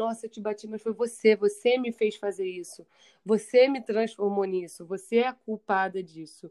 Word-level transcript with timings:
nossa, 0.00 0.24
eu 0.24 0.30
te 0.30 0.40
bati, 0.40 0.66
mas 0.66 0.80
foi 0.80 0.94
você, 0.94 1.36
você 1.36 1.76
me 1.76 1.92
fez 1.92 2.16
fazer 2.16 2.46
isso, 2.46 2.86
você 3.24 3.68
me 3.68 3.82
transformou 3.82 4.44
nisso, 4.44 4.86
você 4.86 5.16
é 5.18 5.28
a 5.28 5.34
culpada 5.34 6.02
disso. 6.02 6.50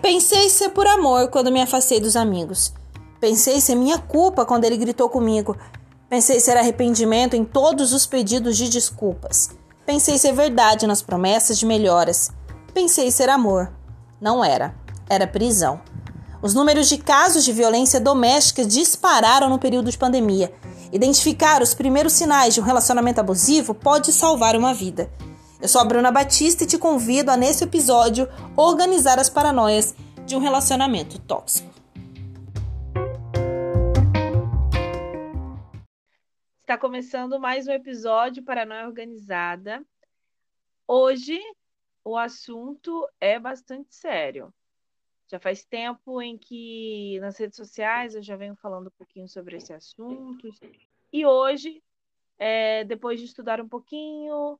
Pensei 0.00 0.48
ser 0.48 0.70
por 0.70 0.86
amor 0.86 1.28
quando 1.28 1.52
me 1.52 1.60
afastei 1.60 2.00
dos 2.00 2.16
amigos. 2.16 2.72
Pensei 3.20 3.60
ser 3.60 3.74
minha 3.74 3.98
culpa 3.98 4.46
quando 4.46 4.64
ele 4.64 4.78
gritou 4.78 5.10
comigo. 5.10 5.54
Pensei 6.08 6.40
ser 6.40 6.56
arrependimento 6.56 7.36
em 7.36 7.44
todos 7.44 7.92
os 7.92 8.06
pedidos 8.06 8.56
de 8.56 8.70
desculpas. 8.70 9.50
Pensei 9.84 10.16
ser 10.16 10.32
verdade 10.32 10.86
nas 10.86 11.02
promessas 11.02 11.58
de 11.58 11.66
melhoras. 11.66 12.32
Pensei 12.72 13.10
ser 13.10 13.28
amor. 13.28 13.70
Não 14.18 14.42
era. 14.42 14.74
Era 15.08 15.26
prisão. 15.26 15.82
Os 16.42 16.54
números 16.54 16.88
de 16.88 16.96
casos 16.96 17.44
de 17.44 17.52
violência 17.52 18.00
doméstica 18.00 18.64
dispararam 18.64 19.50
no 19.50 19.58
período 19.58 19.90
de 19.90 19.98
pandemia. 19.98 20.50
Identificar 20.90 21.60
os 21.60 21.74
primeiros 21.74 22.14
sinais 22.14 22.54
de 22.54 22.62
um 22.62 22.64
relacionamento 22.64 23.20
abusivo 23.20 23.74
pode 23.74 24.10
salvar 24.10 24.56
uma 24.56 24.72
vida. 24.72 25.12
Eu 25.60 25.68
sou 25.68 25.82
a 25.82 25.84
Bruna 25.84 26.10
Batista 26.10 26.64
e 26.64 26.66
te 26.66 26.78
convido 26.78 27.30
a, 27.30 27.36
nesse 27.36 27.64
episódio, 27.64 28.26
organizar 28.56 29.18
as 29.18 29.28
paranoias 29.28 29.94
de 30.24 30.34
um 30.34 30.38
relacionamento 30.38 31.20
tóxico. 31.20 31.68
Está 36.62 36.78
começando 36.78 37.38
mais 37.38 37.68
um 37.68 37.72
episódio 37.72 38.42
Paranoia 38.42 38.86
Organizada. 38.86 39.84
Hoje 40.88 41.38
o 42.02 42.16
assunto 42.16 43.06
é 43.20 43.38
bastante 43.38 43.94
sério. 43.94 44.50
Já 45.30 45.38
faz 45.38 45.64
tempo 45.64 46.20
em 46.20 46.36
que 46.36 47.20
nas 47.20 47.38
redes 47.38 47.56
sociais 47.56 48.16
eu 48.16 48.22
já 48.22 48.34
venho 48.34 48.56
falando 48.56 48.88
um 48.88 48.98
pouquinho 48.98 49.28
sobre 49.28 49.56
esse 49.56 49.72
assunto. 49.72 50.48
E 51.12 51.24
hoje, 51.24 51.80
é, 52.36 52.82
depois 52.82 53.20
de 53.20 53.26
estudar 53.26 53.60
um 53.60 53.68
pouquinho, 53.68 54.58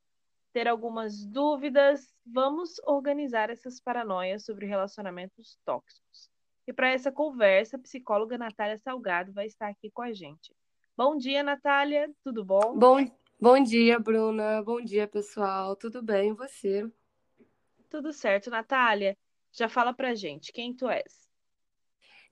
ter 0.53 0.69
algumas 0.69 1.27
dúvidas, 1.27 2.15
vamos 2.25 2.81
organizar 2.87 3.51
essas 3.51 3.81
paranoias 3.81 4.45
sobre 4.45 4.65
relacionamentos 4.65 5.59
tóxicos. 5.65 6.31
E 6.69 6.73
para 6.73 6.91
essa 6.91 7.11
conversa, 7.11 7.77
a 7.77 7.81
psicóloga 7.81 8.39
Natália 8.39 8.79
Salgado 8.79 9.33
vai 9.33 9.47
estar 9.47 9.67
aqui 9.67 9.91
com 9.91 10.03
a 10.03 10.13
gente. 10.13 10.55
Bom 10.97 11.17
dia, 11.17 11.43
Natália, 11.43 12.09
tudo 12.23 12.45
bom? 12.45 12.79
Bom, 12.79 13.11
bom 13.41 13.61
dia, 13.61 13.99
Bruna. 13.99 14.63
Bom 14.63 14.81
dia, 14.81 15.09
pessoal. 15.09 15.75
Tudo 15.75 16.01
bem, 16.01 16.31
e 16.31 16.35
você? 16.35 16.89
Tudo 17.89 18.13
certo, 18.13 18.51
Natália. 18.51 19.19
Já 19.53 19.69
fala 19.69 19.93
pra 19.93 20.15
gente, 20.15 20.53
quem 20.53 20.75
tu 20.75 20.89
és? 20.89 21.29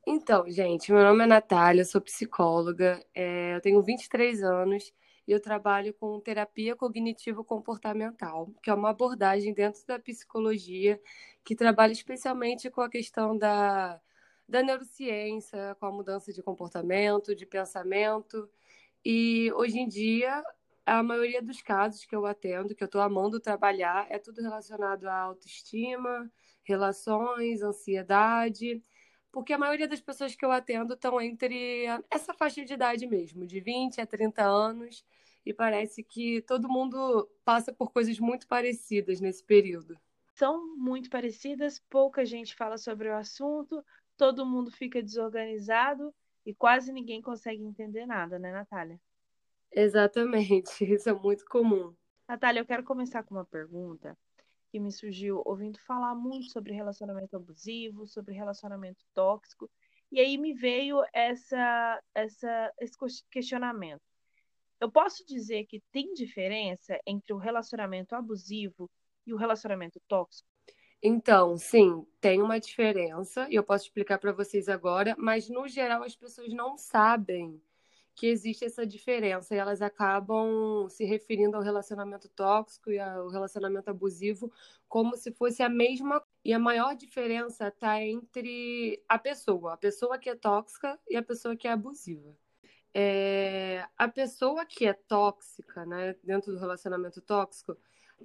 Então, 0.07 0.49
gente, 0.49 0.91
meu 0.93 1.03
nome 1.03 1.25
é 1.25 1.27
Natália, 1.27 1.85
sou 1.85 2.01
psicóloga, 2.01 3.05
é, 3.15 3.57
eu 3.57 3.61
tenho 3.61 3.83
23 3.83 4.43
anos 4.43 4.93
e 5.27 5.33
eu 5.33 5.41
trabalho 5.41 5.93
com 5.93 6.19
terapia 6.21 6.75
cognitivo-comportamental, 6.75 8.51
que 8.63 8.71
é 8.71 8.75
uma 8.75 8.91
abordagem 8.91 9.53
dentro 9.53 9.87
da 9.87 9.99
psicologia 9.99 10.99
que 11.45 11.55
trabalha 11.55 11.93
especialmente 11.93 12.71
com 12.71 12.81
a 12.81 12.89
questão 12.89 13.37
da, 13.37 14.01
da 14.49 14.63
neurociência, 14.63 15.77
com 15.79 15.87
a 15.87 15.93
mudança 15.93 16.33
de 16.33 16.43
comportamento, 16.43 17.35
de 17.35 17.45
pensamento. 17.45 18.49
E 19.05 19.53
hoje 19.53 19.79
em 19.79 19.89
dia, 19.89 20.43
a 20.87 21.03
maioria 21.03 21.43
dos 21.43 21.61
casos 21.61 22.07
que 22.07 22.17
eu 22.17 22.25
atendo, 22.25 22.75
que 22.75 22.83
eu 22.83 22.87
estou 22.87 23.03
amando 23.03 23.39
trabalhar, 23.39 24.07
é 24.09 24.19
tudo 24.19 24.41
relacionado 24.41 25.07
à 25.07 25.15
autoestima, 25.15 26.31
relações, 26.69 27.63
ansiedade 27.63 28.83
porque 29.31 29.53
a 29.53 29.59
maioria 29.59 29.87
das 29.87 30.01
pessoas 30.01 30.35
que 30.35 30.45
eu 30.45 30.51
atendo 30.51 30.95
estão 30.95 31.21
entre 31.21 31.85
essa 32.11 32.33
faixa 32.35 32.65
de 32.65 32.75
idade 32.75 33.07
mesmo, 33.07 33.47
de 33.47 33.61
20 33.61 34.01
a 34.01 34.07
30 34.07 34.43
anos, 34.43 35.05
e 35.45 35.53
parece 35.53 36.03
que 36.03 36.43
todo 36.43 36.69
mundo 36.69 37.29
passa 37.45 37.73
por 37.73 37.93
coisas 37.93 38.19
muito 38.19 38.47
parecidas 38.47 39.21
nesse 39.21 39.45
período. 39.45 39.99
São 40.35 40.77
muito 40.77 41.11
parecidas, 41.11 41.79
pouca 41.91 42.25
gente 42.25 42.55
fala 42.55 42.79
sobre 42.79 43.09
o 43.09 43.17
assunto, 43.17 43.85
todo 44.17 44.47
mundo 44.47 44.71
fica 44.71 45.03
desorganizado 45.03 46.15
e 46.45 46.55
quase 46.55 46.93
ninguém 46.93 47.21
consegue 47.21 47.63
entender 47.63 48.07
nada, 48.07 48.39
né, 48.39 48.53
Natália? 48.53 49.01
Exatamente, 49.71 50.85
isso 50.95 51.09
é 51.09 51.13
muito 51.13 51.45
comum. 51.45 51.95
Natália, 52.27 52.61
eu 52.61 52.67
quero 52.67 52.85
começar 52.85 53.23
com 53.23 53.35
uma 53.35 53.45
pergunta 53.45 54.17
que 54.71 54.79
me 54.79 54.93
surgiu 54.93 55.43
ouvindo 55.45 55.79
falar 55.81 56.15
muito 56.15 56.51
sobre 56.51 56.73
relacionamento 56.73 57.37
abusivo, 57.37 58.07
sobre 58.07 58.35
relacionamento 58.35 59.05
tóxico, 59.15 59.71
e 60.11 60.21
aí 60.21 60.39
me 60.39 60.55
veio 60.55 61.03
essa, 61.13 62.03
essa, 62.15 62.73
esse 62.81 62.97
questionamento. 63.31 64.03
Eu 64.81 64.91
posso 64.91 65.25
dizer 65.27 65.67
que 65.67 65.83
tem 65.91 66.15
diferença 66.15 66.99
entre 67.07 67.33
o 67.33 67.37
relacionamento 67.37 68.15
abusivo 68.15 68.91
e 69.27 69.35
o 69.35 69.37
relacionamento 69.37 70.01
tóxico? 70.07 70.49
Então, 71.03 71.57
sim, 71.57 72.05
tem 72.21 72.43
uma 72.43 72.59
diferença, 72.59 73.47
e 73.51 73.55
eu 73.55 73.63
posso 73.63 73.85
explicar 73.85 74.19
para 74.19 74.33
vocês 74.33 74.69
agora, 74.69 75.15
mas 75.17 75.49
no 75.49 75.69
geral 75.69 76.03
as 76.03 76.17
pessoas 76.17 76.53
não 76.53 76.77
sabem 76.77 77.61
que 78.19 78.27
existe 78.27 78.65
essa 78.65 78.85
diferença 78.85 79.55
e 79.55 79.59
elas 79.59 79.81
acabam 79.81 80.89
se 80.89 81.05
referindo 81.05 81.57
ao 81.57 81.63
relacionamento 81.63 82.29
tóxico 82.29 82.91
e 82.91 82.99
ao 82.99 83.29
relacionamento 83.29 83.89
abusivo 83.91 84.53
como 84.89 85.17
se 85.17 85.31
fosse 85.31 85.63
a 85.63 85.69
mesma 85.69 86.21
e 86.45 86.53
a 86.53 86.59
maior 86.59 86.97
diferença 86.97 87.69
está 87.69 88.03
entre 88.03 89.01
a 89.09 89.17
pessoa, 89.21 89.75
a 89.75 89.77
pessoa 89.77 90.19
que 90.19 90.29
é 90.29 90.35
tóxica 90.35 90.99
e 91.09 91.17
a 91.17 91.23
pessoa 91.23 91.55
que 91.55 91.69
é 91.69 91.71
abusiva. 91.71 92.37
É, 92.93 93.87
a 93.97 94.09
pessoa 94.09 94.67
que 94.67 94.85
é 94.85 94.93
tóxica, 94.93 95.87
né, 95.87 96.17
dentro 96.25 96.51
do 96.51 96.59
relacionamento 96.59 97.21
tóxico, 97.21 97.77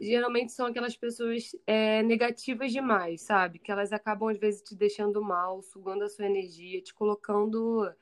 geralmente 0.02 0.54
são 0.54 0.66
aquelas 0.66 0.98
pessoas 0.98 1.56
é, 1.68 2.02
negativas 2.02 2.72
demais, 2.72 3.22
sabe? 3.22 3.60
Que 3.60 3.72
elas 3.72 3.94
acabam 3.94 4.30
às 4.30 4.40
vezes 4.40 4.64
te 4.64 4.76
deixando 4.76 5.22
mal, 5.22 5.62
sugando 5.62 6.04
a 6.04 6.10
sua 6.10 6.26
energia, 6.26 6.82
te 6.82 6.96
colocando 6.96 7.94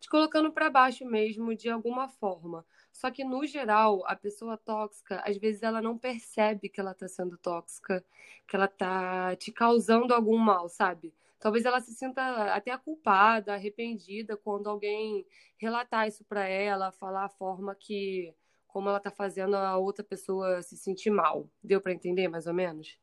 te 0.00 0.08
colocando 0.08 0.50
para 0.50 0.70
baixo 0.70 1.04
mesmo 1.04 1.54
de 1.54 1.68
alguma 1.68 2.08
forma. 2.08 2.64
Só 2.90 3.10
que 3.10 3.22
no 3.22 3.46
geral, 3.46 4.02
a 4.06 4.16
pessoa 4.16 4.56
tóxica, 4.56 5.22
às 5.24 5.36
vezes 5.36 5.62
ela 5.62 5.80
não 5.82 5.96
percebe 5.98 6.68
que 6.68 6.80
ela 6.80 6.94
tá 6.94 7.06
sendo 7.06 7.36
tóxica, 7.36 8.04
que 8.48 8.56
ela 8.56 8.66
tá 8.66 9.36
te 9.36 9.52
causando 9.52 10.14
algum 10.14 10.38
mal, 10.38 10.68
sabe? 10.68 11.14
Talvez 11.38 11.64
ela 11.64 11.80
se 11.80 11.94
sinta 11.94 12.54
até 12.54 12.76
culpada, 12.76 13.54
arrependida 13.54 14.36
quando 14.36 14.68
alguém 14.68 15.26
relatar 15.56 16.08
isso 16.08 16.24
para 16.24 16.46
ela, 16.48 16.90
falar 16.90 17.26
a 17.26 17.28
forma 17.28 17.74
que 17.74 18.34
como 18.66 18.88
ela 18.88 19.00
tá 19.00 19.10
fazendo 19.10 19.56
a 19.56 19.76
outra 19.76 20.04
pessoa 20.04 20.62
se 20.62 20.76
sentir 20.76 21.10
mal. 21.10 21.48
Deu 21.62 21.80
para 21.80 21.92
entender 21.92 22.28
mais 22.28 22.46
ou 22.46 22.54
menos? 22.54 22.98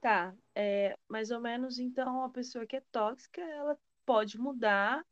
Tá, 0.00 0.34
é, 0.54 0.96
mais 1.08 1.30
ou 1.30 1.40
menos 1.40 1.78
então 1.78 2.24
a 2.24 2.30
pessoa 2.30 2.66
que 2.66 2.76
é 2.76 2.82
tóxica, 2.90 3.40
ela 3.40 3.78
pode 4.04 4.38
mudar 4.38 5.04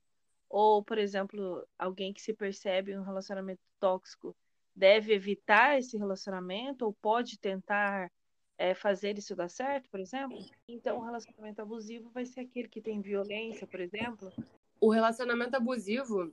ou, 0.51 0.83
por 0.83 0.99
exemplo, 0.99 1.65
alguém 1.79 2.13
que 2.13 2.21
se 2.21 2.35
percebe 2.35 2.91
em 2.91 2.99
um 2.99 3.05
relacionamento 3.05 3.63
tóxico 3.79 4.37
deve 4.75 5.15
evitar 5.15 5.79
esse 5.79 5.97
relacionamento 5.97 6.85
ou 6.85 6.93
pode 6.93 7.39
tentar 7.39 8.11
é, 8.59 8.75
fazer 8.75 9.17
isso 9.17 9.37
dar 9.37 9.49
certo, 9.49 9.89
por 9.89 10.01
exemplo? 10.01 10.37
Então, 10.67 10.99
o 10.99 11.05
relacionamento 11.05 11.63
abusivo 11.63 12.11
vai 12.11 12.27
ser 12.27 12.41
aquele 12.41 12.69
que 12.69 12.81
tem 12.81 13.01
violência, 13.01 13.65
por 13.65 13.79
exemplo? 13.79 14.33
O 14.81 14.91
relacionamento 14.91 15.57
abusivo, 15.57 16.33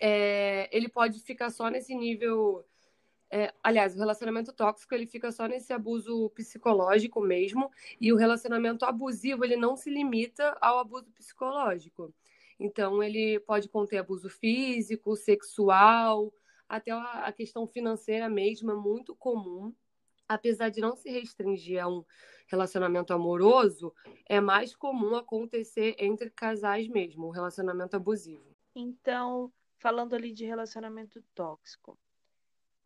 é, 0.00 0.68
ele 0.76 0.88
pode 0.88 1.20
ficar 1.20 1.50
só 1.50 1.68
nesse 1.68 1.94
nível. 1.94 2.64
É, 3.30 3.52
aliás, 3.62 3.94
o 3.94 3.98
relacionamento 3.98 4.52
tóxico 4.52 4.94
ele 4.94 5.06
fica 5.06 5.30
só 5.30 5.46
nesse 5.46 5.72
abuso 5.72 6.30
psicológico 6.30 7.20
mesmo, 7.20 7.70
e 8.00 8.12
o 8.12 8.16
relacionamento 8.16 8.84
abusivo 8.84 9.44
ele 9.44 9.56
não 9.56 9.76
se 9.76 9.88
limita 9.88 10.56
ao 10.60 10.78
abuso 10.78 11.06
psicológico. 11.12 12.12
Então, 12.58 13.02
ele 13.02 13.38
pode 13.40 13.68
conter 13.68 13.98
abuso 13.98 14.28
físico, 14.28 15.14
sexual, 15.14 16.32
até 16.68 16.90
a 16.90 17.32
questão 17.32 17.66
financeira 17.66 18.28
mesmo 18.28 18.70
é 18.70 18.74
muito 18.74 19.14
comum. 19.14 19.74
Apesar 20.28 20.70
de 20.70 20.80
não 20.80 20.96
se 20.96 21.08
restringir 21.08 21.80
a 21.80 21.88
um 21.88 22.04
relacionamento 22.48 23.12
amoroso, 23.12 23.94
é 24.28 24.40
mais 24.40 24.74
comum 24.74 25.14
acontecer 25.14 25.94
entre 25.98 26.30
casais 26.30 26.88
mesmo, 26.88 27.28
um 27.28 27.30
relacionamento 27.30 27.94
abusivo. 27.94 28.56
Então, 28.74 29.52
falando 29.78 30.14
ali 30.14 30.32
de 30.32 30.44
relacionamento 30.44 31.22
tóxico, 31.34 31.96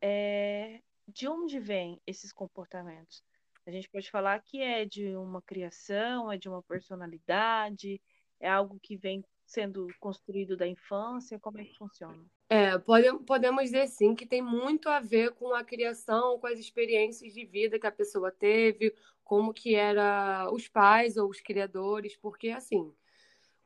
é... 0.02 0.82
de 1.08 1.26
onde 1.28 1.58
vêm 1.58 2.00
esses 2.06 2.32
comportamentos? 2.32 3.24
A 3.66 3.70
gente 3.70 3.88
pode 3.88 4.10
falar 4.10 4.40
que 4.42 4.60
é 4.60 4.84
de 4.84 5.16
uma 5.16 5.40
criação, 5.40 6.30
é 6.30 6.36
de 6.36 6.48
uma 6.48 6.62
personalidade, 6.62 8.02
é 8.38 8.50
algo 8.50 8.78
que 8.80 8.96
vem 8.96 9.24
sendo 9.50 9.88
construído 9.98 10.56
da 10.56 10.66
infância? 10.66 11.38
Como 11.38 11.58
é 11.58 11.64
que 11.64 11.76
funciona? 11.76 12.24
É, 12.48 12.78
pode, 12.78 13.12
podemos 13.24 13.64
dizer 13.64 13.88
sim 13.88 14.14
que 14.14 14.24
tem 14.24 14.40
muito 14.40 14.88
a 14.88 15.00
ver 15.00 15.32
com 15.32 15.52
a 15.52 15.64
criação, 15.64 16.38
com 16.38 16.46
as 16.46 16.58
experiências 16.58 17.32
de 17.32 17.44
vida 17.44 17.78
que 17.78 17.86
a 17.86 17.92
pessoa 17.92 18.30
teve, 18.30 18.94
como 19.24 19.52
que 19.52 19.74
era 19.74 20.48
os 20.52 20.68
pais 20.68 21.16
ou 21.16 21.28
os 21.28 21.40
criadores, 21.40 22.16
porque 22.16 22.50
assim, 22.50 22.94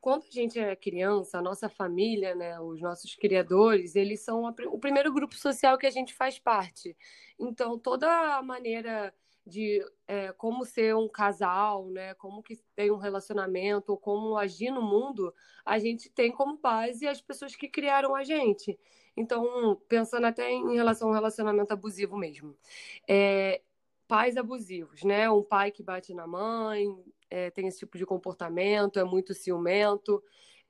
quando 0.01 0.25
a 0.25 0.31
gente 0.31 0.59
é 0.59 0.75
criança, 0.75 1.39
a 1.39 1.43
nossa 1.43 1.69
família, 1.69 2.35
né, 2.35 2.59
os 2.61 2.81
nossos 2.81 3.15
criadores, 3.15 3.95
eles 3.95 4.21
são 4.21 4.45
o 4.45 4.79
primeiro 4.79 5.13
grupo 5.13 5.35
social 5.35 5.77
que 5.77 5.87
a 5.87 5.91
gente 5.91 6.15
faz 6.15 6.39
parte. 6.39 6.97
Então, 7.39 7.79
toda 7.79 8.37
a 8.37 8.43
maneira 8.43 9.15
de 9.47 9.85
é, 10.09 10.33
como 10.33 10.65
ser 10.65 10.95
um 10.97 11.09
casal, 11.09 11.87
né, 11.89 12.15
como 12.15 12.43
que 12.43 12.57
tem 12.75 12.91
um 12.91 12.97
relacionamento, 12.97 13.93
ou 13.93 13.99
como 13.99 14.37
agir 14.37 14.71
no 14.71 14.83
mundo, 14.83 15.35
a 15.65 15.79
gente 15.79 16.11
tem 16.11 16.33
como 16.33 16.57
base 16.59 17.07
as 17.07 17.21
pessoas 17.21 17.55
que 17.55 17.69
criaram 17.69 18.15
a 18.15 18.25
gente. 18.25 18.79
Então, 19.17 19.81
pensando 19.89 20.27
até 20.27 20.51
em 20.51 20.75
relação 20.75 21.09
ao 21.09 21.15
relacionamento 21.15 21.73
abusivo 21.73 22.17
mesmo. 22.17 22.57
É, 23.09 23.61
pais 24.09 24.37
abusivos, 24.37 25.03
né? 25.05 25.31
Um 25.31 25.43
pai 25.43 25.71
que 25.71 25.83
bate 25.83 26.13
na 26.15 26.27
mãe, 26.27 26.87
é, 27.31 27.51
tem 27.51 27.67
esse 27.67 27.79
tipo 27.79 27.99
de 27.99 28.07
comportamento, 28.07 28.99
é 28.99 29.05
muito 29.05 29.35
ciumento, 29.35 30.23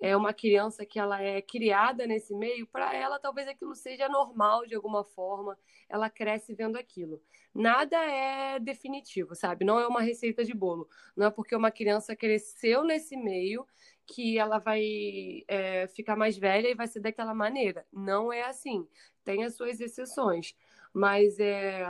é 0.04 0.14
uma 0.14 0.34
criança 0.34 0.84
que 0.84 0.98
ela 0.98 1.22
é 1.22 1.40
criada 1.40 2.06
nesse 2.06 2.34
meio, 2.34 2.66
para 2.66 2.94
ela 2.94 3.18
talvez 3.18 3.48
aquilo 3.48 3.74
seja 3.74 4.06
normal 4.06 4.66
de 4.66 4.74
alguma 4.74 5.02
forma, 5.02 5.58
ela 5.88 6.10
cresce 6.10 6.54
vendo 6.54 6.76
aquilo. 6.76 7.22
Nada 7.54 7.96
é 7.96 8.60
definitivo, 8.60 9.34
sabe? 9.34 9.64
Não 9.64 9.78
é 9.80 9.86
uma 9.86 10.02
receita 10.02 10.44
de 10.44 10.52
bolo. 10.52 10.88
Não 11.16 11.26
é 11.26 11.30
porque 11.30 11.56
uma 11.56 11.70
criança 11.70 12.14
cresceu 12.14 12.84
nesse 12.84 13.16
meio 13.16 13.66
que 14.06 14.38
ela 14.38 14.58
vai 14.58 15.42
é, 15.48 15.86
ficar 15.86 16.16
mais 16.16 16.36
velha 16.36 16.68
e 16.68 16.74
vai 16.74 16.86
ser 16.86 17.00
daquela 17.00 17.34
maneira. 17.34 17.86
Não 17.90 18.30
é 18.30 18.42
assim. 18.42 18.86
Tem 19.24 19.42
as 19.42 19.54
suas 19.54 19.80
exceções. 19.80 20.54
Mas 20.92 21.38
é 21.38 21.82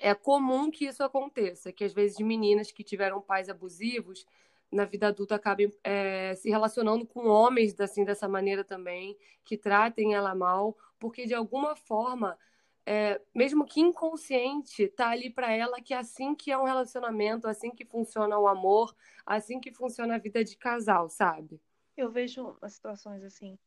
é 0.00 0.14
comum 0.14 0.70
que 0.70 0.86
isso 0.86 1.02
aconteça, 1.02 1.70
que 1.70 1.84
às 1.84 1.92
vezes 1.92 2.18
meninas 2.18 2.72
que 2.72 2.82
tiveram 2.82 3.20
pais 3.20 3.50
abusivos 3.50 4.26
na 4.72 4.86
vida 4.86 5.08
adulta 5.08 5.34
acabem 5.34 5.70
é, 5.84 6.34
se 6.34 6.48
relacionando 6.48 7.06
com 7.06 7.26
homens 7.26 7.78
assim 7.78 8.04
dessa 8.04 8.26
maneira 8.26 8.64
também, 8.64 9.16
que 9.44 9.56
tratem 9.58 10.14
ela 10.14 10.34
mal, 10.34 10.76
porque 10.98 11.26
de 11.26 11.34
alguma 11.34 11.76
forma, 11.76 12.38
é, 12.86 13.20
mesmo 13.34 13.66
que 13.66 13.80
inconsciente, 13.80 14.88
tá 14.88 15.10
ali 15.10 15.28
para 15.28 15.52
ela 15.52 15.80
que 15.80 15.92
é 15.92 15.98
assim 15.98 16.34
que 16.34 16.50
é 16.50 16.56
um 16.56 16.64
relacionamento, 16.64 17.46
assim 17.46 17.70
que 17.70 17.84
funciona 17.84 18.38
o 18.38 18.48
amor, 18.48 18.96
assim 19.26 19.60
que 19.60 19.70
funciona 19.70 20.14
a 20.14 20.18
vida 20.18 20.42
de 20.42 20.56
casal, 20.56 21.10
sabe? 21.10 21.60
Eu 21.94 22.10
vejo 22.10 22.56
as 22.62 22.72
situações 22.72 23.22
assim, 23.22 23.58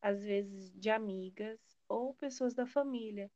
às 0.00 0.22
vezes 0.24 0.72
de 0.72 0.88
amigas 0.88 1.60
ou 1.86 2.14
pessoas 2.14 2.54
da 2.54 2.66
família 2.66 3.30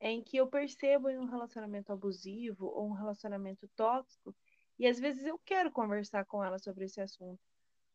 em 0.00 0.22
que 0.22 0.36
eu 0.36 0.46
percebo 0.46 1.08
em 1.08 1.16
um 1.16 1.24
relacionamento 1.24 1.90
abusivo 1.90 2.66
ou 2.66 2.88
um 2.88 2.92
relacionamento 2.92 3.66
tóxico, 3.68 4.34
e 4.78 4.86
às 4.86 4.98
vezes 4.98 5.24
eu 5.24 5.38
quero 5.44 5.70
conversar 5.70 6.24
com 6.24 6.42
elas 6.42 6.62
sobre 6.62 6.84
esse 6.84 7.00
assunto, 7.00 7.40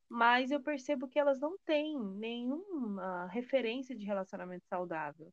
mas 0.07 0.49
eu 0.51 0.61
percebo 0.61 1.07
que 1.07 1.19
elas 1.19 1.39
não 1.39 1.57
têm 1.59 1.99
nenhuma 1.99 3.27
referência 3.27 3.95
de 3.95 4.05
relacionamento 4.05 4.65
saudável. 4.67 5.31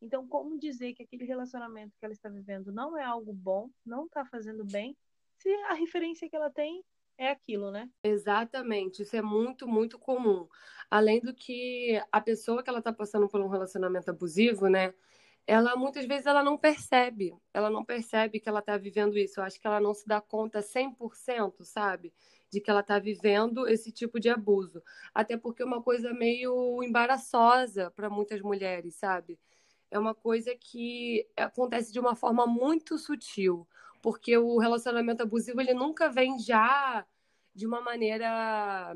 Então, 0.00 0.28
como 0.28 0.58
dizer 0.58 0.94
que 0.94 1.02
aquele 1.02 1.24
relacionamento 1.24 1.96
que 1.98 2.04
ela 2.04 2.12
está 2.12 2.28
vivendo 2.28 2.70
não 2.70 2.96
é 2.96 3.02
algo 3.02 3.32
bom, 3.32 3.68
não 3.84 4.06
está 4.06 4.24
fazendo 4.24 4.64
bem, 4.64 4.96
se 5.38 5.48
a 5.64 5.74
referência 5.74 6.28
que 6.28 6.36
ela 6.36 6.50
tem 6.50 6.84
é 7.16 7.30
aquilo, 7.30 7.70
né? 7.72 7.90
Exatamente, 8.02 9.02
isso 9.02 9.16
é 9.16 9.22
muito, 9.22 9.66
muito 9.66 9.98
comum. 9.98 10.48
Além 10.88 11.20
do 11.20 11.34
que 11.34 12.00
a 12.12 12.20
pessoa 12.20 12.62
que 12.62 12.70
ela 12.70 12.78
está 12.78 12.92
passando 12.92 13.28
por 13.28 13.40
um 13.40 13.48
relacionamento 13.48 14.10
abusivo, 14.10 14.68
né? 14.68 14.94
Ela 15.48 15.74
muitas 15.76 16.04
vezes 16.04 16.26
ela 16.26 16.44
não 16.44 16.58
percebe, 16.58 17.34
ela 17.54 17.70
não 17.70 17.82
percebe 17.82 18.38
que 18.38 18.50
ela 18.50 18.58
está 18.58 18.76
vivendo 18.76 19.16
isso. 19.16 19.40
Eu 19.40 19.44
acho 19.44 19.58
que 19.58 19.66
ela 19.66 19.80
não 19.80 19.94
se 19.94 20.06
dá 20.06 20.20
conta 20.20 20.60
100%, 20.60 21.64
sabe? 21.64 22.12
De 22.52 22.60
que 22.60 22.70
ela 22.70 22.80
está 22.80 22.98
vivendo 22.98 23.66
esse 23.66 23.90
tipo 23.90 24.20
de 24.20 24.28
abuso. 24.28 24.82
Até 25.14 25.38
porque 25.38 25.62
é 25.62 25.64
uma 25.64 25.82
coisa 25.82 26.12
meio 26.12 26.82
embaraçosa 26.82 27.90
para 27.92 28.10
muitas 28.10 28.42
mulheres, 28.42 28.96
sabe? 28.96 29.38
É 29.90 29.98
uma 29.98 30.14
coisa 30.14 30.54
que 30.54 31.26
acontece 31.34 31.94
de 31.94 31.98
uma 31.98 32.14
forma 32.14 32.46
muito 32.46 32.98
sutil, 32.98 33.66
porque 34.02 34.36
o 34.36 34.58
relacionamento 34.58 35.22
abusivo 35.22 35.62
ele 35.62 35.72
nunca 35.72 36.10
vem 36.10 36.38
já 36.38 37.06
de 37.54 37.66
uma 37.66 37.80
maneira 37.80 38.94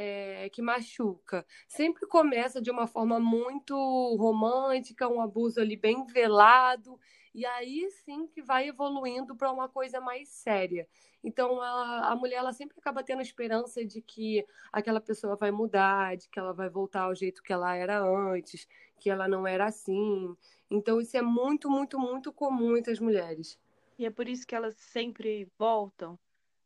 é, 0.00 0.48
que 0.50 0.62
machuca. 0.62 1.44
Sempre 1.66 2.06
começa 2.06 2.62
de 2.62 2.70
uma 2.70 2.86
forma 2.86 3.18
muito 3.18 3.74
romântica, 4.16 5.08
um 5.08 5.20
abuso 5.20 5.60
ali 5.60 5.76
bem 5.76 6.06
velado, 6.06 6.98
e 7.34 7.44
aí 7.44 7.90
sim 8.04 8.28
que 8.28 8.40
vai 8.40 8.68
evoluindo 8.68 9.34
para 9.34 9.50
uma 9.50 9.68
coisa 9.68 10.00
mais 10.00 10.28
séria. 10.28 10.88
Então 11.22 11.60
a, 11.60 12.12
a 12.12 12.16
mulher 12.16 12.36
ela 12.36 12.52
sempre 12.52 12.76
acaba 12.78 13.02
tendo 13.02 13.20
esperança 13.20 13.84
de 13.84 14.00
que 14.00 14.46
aquela 14.72 15.00
pessoa 15.00 15.34
vai 15.34 15.50
mudar, 15.50 16.16
de 16.16 16.28
que 16.28 16.38
ela 16.38 16.52
vai 16.52 16.68
voltar 16.68 17.02
ao 17.02 17.14
jeito 17.14 17.42
que 17.42 17.52
ela 17.52 17.74
era 17.74 18.00
antes, 18.00 18.68
que 19.00 19.10
ela 19.10 19.26
não 19.26 19.48
era 19.48 19.66
assim. 19.66 20.32
Então 20.70 21.00
isso 21.00 21.16
é 21.16 21.22
muito, 21.22 21.68
muito, 21.68 21.98
muito 21.98 22.32
comum 22.32 22.76
entre 22.76 22.92
as 22.92 23.00
mulheres. 23.00 23.58
E 23.98 24.06
é 24.06 24.10
por 24.10 24.28
isso 24.28 24.46
que 24.46 24.54
elas 24.54 24.76
sempre 24.76 25.50
voltam. 25.58 26.16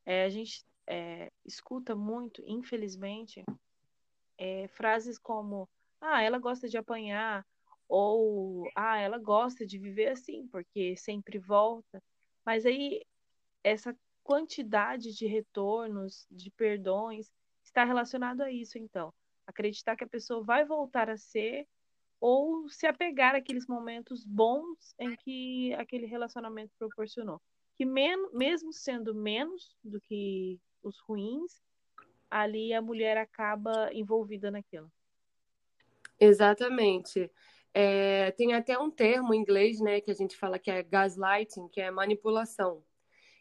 É, 0.05 0.25
a 0.25 0.29
gente 0.29 0.67
é, 0.87 1.31
escuta 1.45 1.95
muito, 1.95 2.43
infelizmente, 2.47 3.45
é, 4.39 4.69
frases 4.69 5.19
como: 5.19 5.69
ah, 6.01 6.23
ela 6.23 6.39
gosta 6.39 6.69
de 6.69 6.77
apanhar, 6.77 7.47
ou 7.89 8.69
ah, 8.75 8.99
ela 8.99 9.19
gosta 9.19 9.67
de 9.67 9.79
viver 9.79 10.09
assim, 10.09 10.47
porque 10.49 10.97
sempre 10.97 11.39
volta. 11.39 12.03
Mas 12.45 12.67
aí, 12.67 13.05
essa 13.63 13.97
quantidade 14.25 15.15
de 15.15 15.27
retornos, 15.27 16.27
de 16.31 16.51
perdões, 16.51 17.31
está 17.63 17.85
relacionado 17.85 18.41
a 18.43 18.51
isso, 18.51 18.79
então. 18.79 19.13
Acreditar 19.47 19.97
que 19.97 20.05
a 20.05 20.09
pessoa 20.09 20.43
vai 20.43 20.65
voltar 20.65 21.11
a 21.11 21.17
ser 21.17 21.67
ou 22.21 22.69
se 22.69 22.87
apegar 22.87 23.35
àqueles 23.35 23.67
momentos 23.67 24.25
bons 24.25 24.95
em 24.99 25.17
que 25.17 25.75
aquele 25.75 26.07
relacionamento 26.07 26.73
proporcionou. 26.79 27.41
Que 27.75 27.85
mesmo 27.85 28.73
sendo 28.73 29.15
menos 29.15 29.77
do 29.83 30.01
que 30.01 30.61
os 30.83 30.99
ruins, 31.01 31.63
ali 32.31 32.73
a 32.73 32.83
mulher 32.83 33.17
acaba 33.17 33.91
envolvida 33.93 34.51
naquilo. 34.51 34.91
Exatamente. 36.19 37.31
É, 37.75 38.31
tem 38.33 38.53
até 38.55 38.79
um 38.79 38.91
termo 38.91 39.35
em 39.35 39.41
inglês, 39.41 39.81
né, 39.81 40.01
que 40.01 40.11
a 40.11 40.15
gente 40.15 40.37
fala 40.37 40.59
que 40.59 40.71
é 40.71 40.83
gaslighting, 40.83 41.69
que 41.69 41.81
é 41.81 41.91
manipulação. 41.91 42.83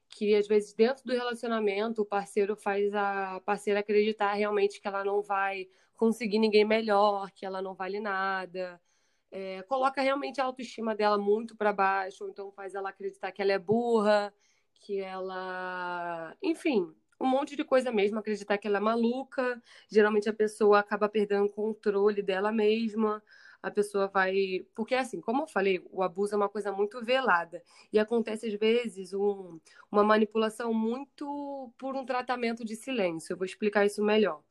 Que 0.10 0.36
às 0.36 0.48
vezes 0.48 0.74
dentro 0.74 1.04
do 1.06 1.14
relacionamento 1.14 2.02
o 2.02 2.06
parceiro 2.06 2.56
faz 2.56 2.94
a 2.94 3.42
parceira 3.46 3.80
acreditar 3.80 4.34
realmente 4.34 4.82
que 4.82 4.88
ela 4.88 5.04
não 5.04 5.22
vai 5.22 5.68
conseguir 5.96 6.40
ninguém 6.40 6.66
melhor, 6.66 7.32
que 7.32 7.46
ela 7.46 7.62
não 7.62 7.76
vale 7.76 8.00
nada. 8.00 8.82
É, 9.30 9.62
coloca 9.64 10.02
realmente 10.02 10.42
a 10.42 10.46
autoestima 10.46 10.94
dela 10.94 11.18
muito 11.18 11.56
para 11.56 11.72
baixo, 11.72 12.28
então 12.28 12.52
faz 12.52 12.76
ela 12.76 12.90
acreditar 12.90 13.32
que 13.32 13.42
ela 13.42 13.54
é 13.54 13.60
burra, 13.60 14.34
que 14.74 15.00
ela. 15.00 16.36
Enfim, 16.42 16.94
um 17.22 17.28
monte 17.28 17.56
de 17.56 17.64
coisa 17.64 17.92
mesmo, 17.92 18.20
acreditar 18.20 18.58
que 18.58 18.68
ela 18.68 18.78
é 18.78 18.82
maluca. 18.82 19.62
Geralmente 19.90 20.30
a 20.30 20.34
pessoa 20.34 20.80
acaba 20.80 21.08
perdendo 21.08 21.46
o 21.46 21.50
controle 21.50 22.22
dela 22.22 22.52
mesma. 22.52 23.24
A 23.62 23.70
pessoa 23.70 24.08
vai. 24.08 24.66
Porque, 24.74 24.96
assim, 24.96 25.22
como 25.22 25.44
eu 25.44 25.48
falei, 25.48 25.86
o 25.92 26.02
abuso 26.02 26.34
é 26.34 26.38
uma 26.38 26.50
coisa 26.50 26.72
muito 26.72 27.04
velada. 27.04 27.62
E 27.94 28.00
acontece, 28.00 28.48
às 28.48 28.54
vezes, 28.54 29.14
um... 29.14 29.60
uma 29.92 30.04
manipulação 30.04 30.74
muito 30.74 31.72
por 31.78 31.96
um 31.96 32.04
tratamento 32.06 32.66
de 32.66 32.76
silêncio. 32.76 33.34
Eu 33.34 33.38
vou 33.38 33.46
explicar 33.46 33.86
isso 33.86 34.04
melhor. 34.04 34.42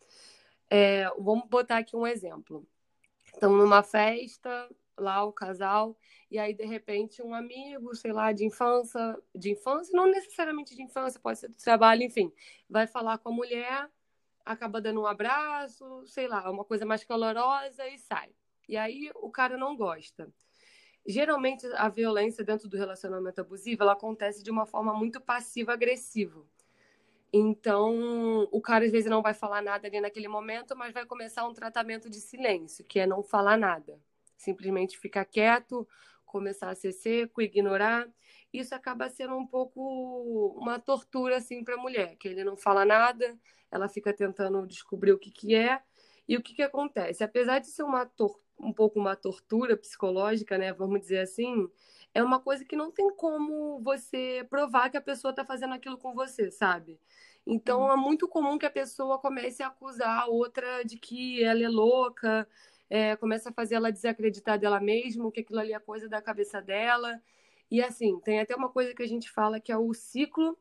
É... 0.71 1.09
Vamos 1.19 1.49
botar 1.49 1.79
aqui 1.79 1.97
um 1.97 2.07
exemplo. 2.07 2.65
Estão 3.25 3.57
numa 3.57 3.83
festa, 3.83 4.69
lá 5.01 5.25
o 5.25 5.33
casal, 5.33 5.97
e 6.31 6.39
aí 6.39 6.55
de 6.55 6.65
repente 6.65 7.23
um 7.23 7.35
amigo, 7.35 7.95
sei 7.95 8.13
lá, 8.13 8.33
de 8.33 8.45
infância, 8.45 9.19
de 9.35 9.51
infância, 9.51 9.97
não 9.97 10.07
necessariamente 10.07 10.75
de 10.77 10.83
infância, 10.83 11.21
pode 11.21 11.39
ser 11.39 11.49
do 11.49 11.55
trabalho, 11.55 12.03
enfim, 12.03 12.33
vai 12.69 12.87
falar 12.87 13.19
com 13.19 13.31
a 13.31 13.33
mulher, 13.33 13.91
acaba 14.45 14.81
dando 14.81 15.01
um 15.01 15.07
abraço, 15.07 16.05
sei 16.07 16.29
lá, 16.29 16.51
uma 16.51 16.65
coisa 16.65 16.85
mais 16.85 17.05
calorosa 17.05 17.87
e 17.89 17.99
sai. 17.99 18.31
E 18.69 18.77
aí 18.77 19.11
o 19.17 19.31
cara 19.31 19.57
não 19.57 19.77
gosta. 19.77 20.33
Geralmente 21.07 21.67
a 21.75 21.89
violência 21.89 22.45
dentro 22.45 22.69
do 22.69 22.77
relacionamento 22.77 23.41
abusivo, 23.41 23.83
ela 23.83 23.93
acontece 23.93 24.43
de 24.43 24.51
uma 24.51 24.67
forma 24.67 24.93
muito 24.95 25.21
passiva-agressiva. 25.21 26.45
Então, 27.33 28.49
o 28.51 28.61
cara 28.61 28.85
às 28.85 28.91
vezes 28.91 29.09
não 29.09 29.23
vai 29.23 29.33
falar 29.33 29.63
nada 29.63 29.87
ali 29.87 30.01
naquele 30.01 30.29
momento, 30.29 30.77
mas 30.77 30.93
vai 30.93 31.07
começar 31.07 31.47
um 31.47 31.55
tratamento 31.55 32.11
de 32.11 32.21
silêncio, 32.21 32.85
que 32.85 32.99
é 32.99 33.07
não 33.07 33.23
falar 33.23 33.57
nada 33.57 33.99
simplesmente 34.41 34.99
ficar 34.99 35.25
quieto, 35.25 35.87
começar 36.25 36.71
a 36.71 36.75
ser 36.75 36.93
seco, 36.93 37.43
ignorar. 37.43 38.09
Isso 38.53 38.75
acaba 38.75 39.09
sendo 39.09 39.37
um 39.37 39.47
pouco 39.47 40.57
uma 40.59 40.79
tortura 40.79 41.37
assim 41.37 41.63
para 41.63 41.75
a 41.75 41.79
mulher, 41.81 42.17
que 42.17 42.29
ele 42.29 42.43
não 42.43 42.57
fala 42.57 42.85
nada, 42.85 43.39
ela 43.71 43.89
fica 43.89 44.13
tentando 44.13 44.67
descobrir 44.67 45.13
o 45.13 45.19
que, 45.19 45.31
que 45.31 45.55
é. 45.55 45.81
E 46.27 46.37
o 46.37 46.43
que, 46.43 46.55
que 46.55 46.63
acontece? 46.63 47.23
Apesar 47.23 47.59
de 47.59 47.67
ser 47.69 47.83
uma 47.83 48.11
um 48.59 48.73
pouco 48.73 48.99
uma 48.99 49.17
tortura 49.17 49.77
psicológica, 49.77 50.59
né, 50.59 50.73
vamos 50.73 51.01
dizer 51.01 51.21
assim, 51.21 51.67
é 52.13 52.23
uma 52.23 52.39
coisa 52.39 52.65
que 52.65 52.77
não 52.77 52.91
tem 52.91 53.11
como 53.15 53.81
você 53.81 54.47
provar 54.51 54.91
que 54.91 54.97
a 54.97 55.01
pessoa 55.03 55.31
está 55.31 55.45
fazendo 55.45 55.75
aquilo 55.75 55.97
com 55.97 56.15
você, 56.15 56.51
sabe? 56.51 57.01
Então 57.47 57.83
uhum. 57.83 57.93
é 57.93 57.97
muito 57.97 58.29
comum 58.29 58.59
que 58.59 58.67
a 58.67 58.71
pessoa 58.71 59.19
comece 59.19 59.63
a 59.63 59.69
acusar 59.69 60.21
a 60.21 60.27
outra 60.27 60.85
de 60.85 60.99
que 60.99 61.43
ela 61.43 61.63
é 61.63 61.69
louca, 61.69 62.47
é, 62.91 63.15
começa 63.17 63.51
a 63.51 63.53
fazer 63.53 63.77
ela 63.77 63.93
desacreditar 63.93 64.59
dela 64.59 64.81
mesma, 64.81 65.31
que 65.31 65.41
aquilo 65.41 65.61
ali 65.61 65.73
é 65.73 65.79
coisa 65.79 66.09
da 66.09 66.21
cabeça 66.21 66.61
dela. 66.61 67.23
E 67.71 67.81
assim, 67.81 68.19
tem 68.21 68.41
até 68.41 68.55
uma 68.55 68.69
coisa 68.69 68.93
que 68.93 69.03
a 69.03 69.07
gente 69.07 69.31
fala 69.31 69.61
que 69.61 69.71
é 69.71 69.79
o 69.79 69.95
ciclo 69.95 70.59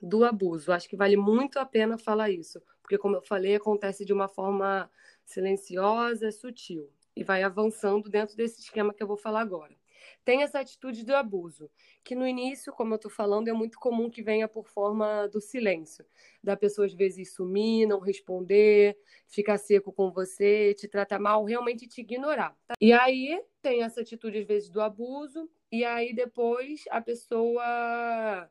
do 0.00 0.24
abuso. 0.24 0.72
Acho 0.72 0.88
que 0.88 0.96
vale 0.96 1.16
muito 1.16 1.58
a 1.58 1.66
pena 1.66 1.98
falar 1.98 2.30
isso, 2.30 2.62
porque 2.80 2.96
como 2.96 3.16
eu 3.16 3.22
falei, 3.22 3.56
acontece 3.56 4.04
de 4.04 4.12
uma 4.12 4.28
forma 4.28 4.88
silenciosa, 5.24 6.30
sutil 6.30 6.88
e 7.14 7.24
vai 7.24 7.42
avançando 7.42 8.08
dentro 8.08 8.36
desse 8.36 8.60
esquema 8.60 8.94
que 8.94 9.02
eu 9.02 9.06
vou 9.08 9.16
falar 9.16 9.40
agora. 9.40 9.76
Tem 10.24 10.42
essa 10.42 10.60
atitude 10.60 11.04
do 11.04 11.14
abuso, 11.14 11.70
que 12.04 12.14
no 12.14 12.26
início, 12.26 12.72
como 12.72 12.94
eu 12.94 12.96
estou 12.96 13.10
falando, 13.10 13.48
é 13.48 13.52
muito 13.52 13.78
comum 13.78 14.10
que 14.10 14.22
venha 14.22 14.48
por 14.48 14.66
forma 14.66 15.26
do 15.28 15.40
silêncio, 15.40 16.04
da 16.42 16.56
pessoa 16.56 16.86
às 16.86 16.94
vezes 16.94 17.32
sumir, 17.34 17.86
não 17.86 18.00
responder, 18.00 18.96
ficar 19.26 19.58
seco 19.58 19.92
com 19.92 20.10
você, 20.10 20.74
te 20.74 20.88
tratar 20.88 21.18
mal, 21.18 21.44
realmente 21.44 21.86
te 21.86 22.00
ignorar. 22.00 22.56
Tá? 22.66 22.74
E 22.80 22.92
aí 22.92 23.42
tem 23.60 23.82
essa 23.82 24.00
atitude 24.00 24.38
às 24.38 24.46
vezes 24.46 24.70
do 24.70 24.80
abuso, 24.80 25.50
e 25.70 25.84
aí 25.84 26.14
depois 26.14 26.84
a 26.90 27.00
pessoa 27.00 28.50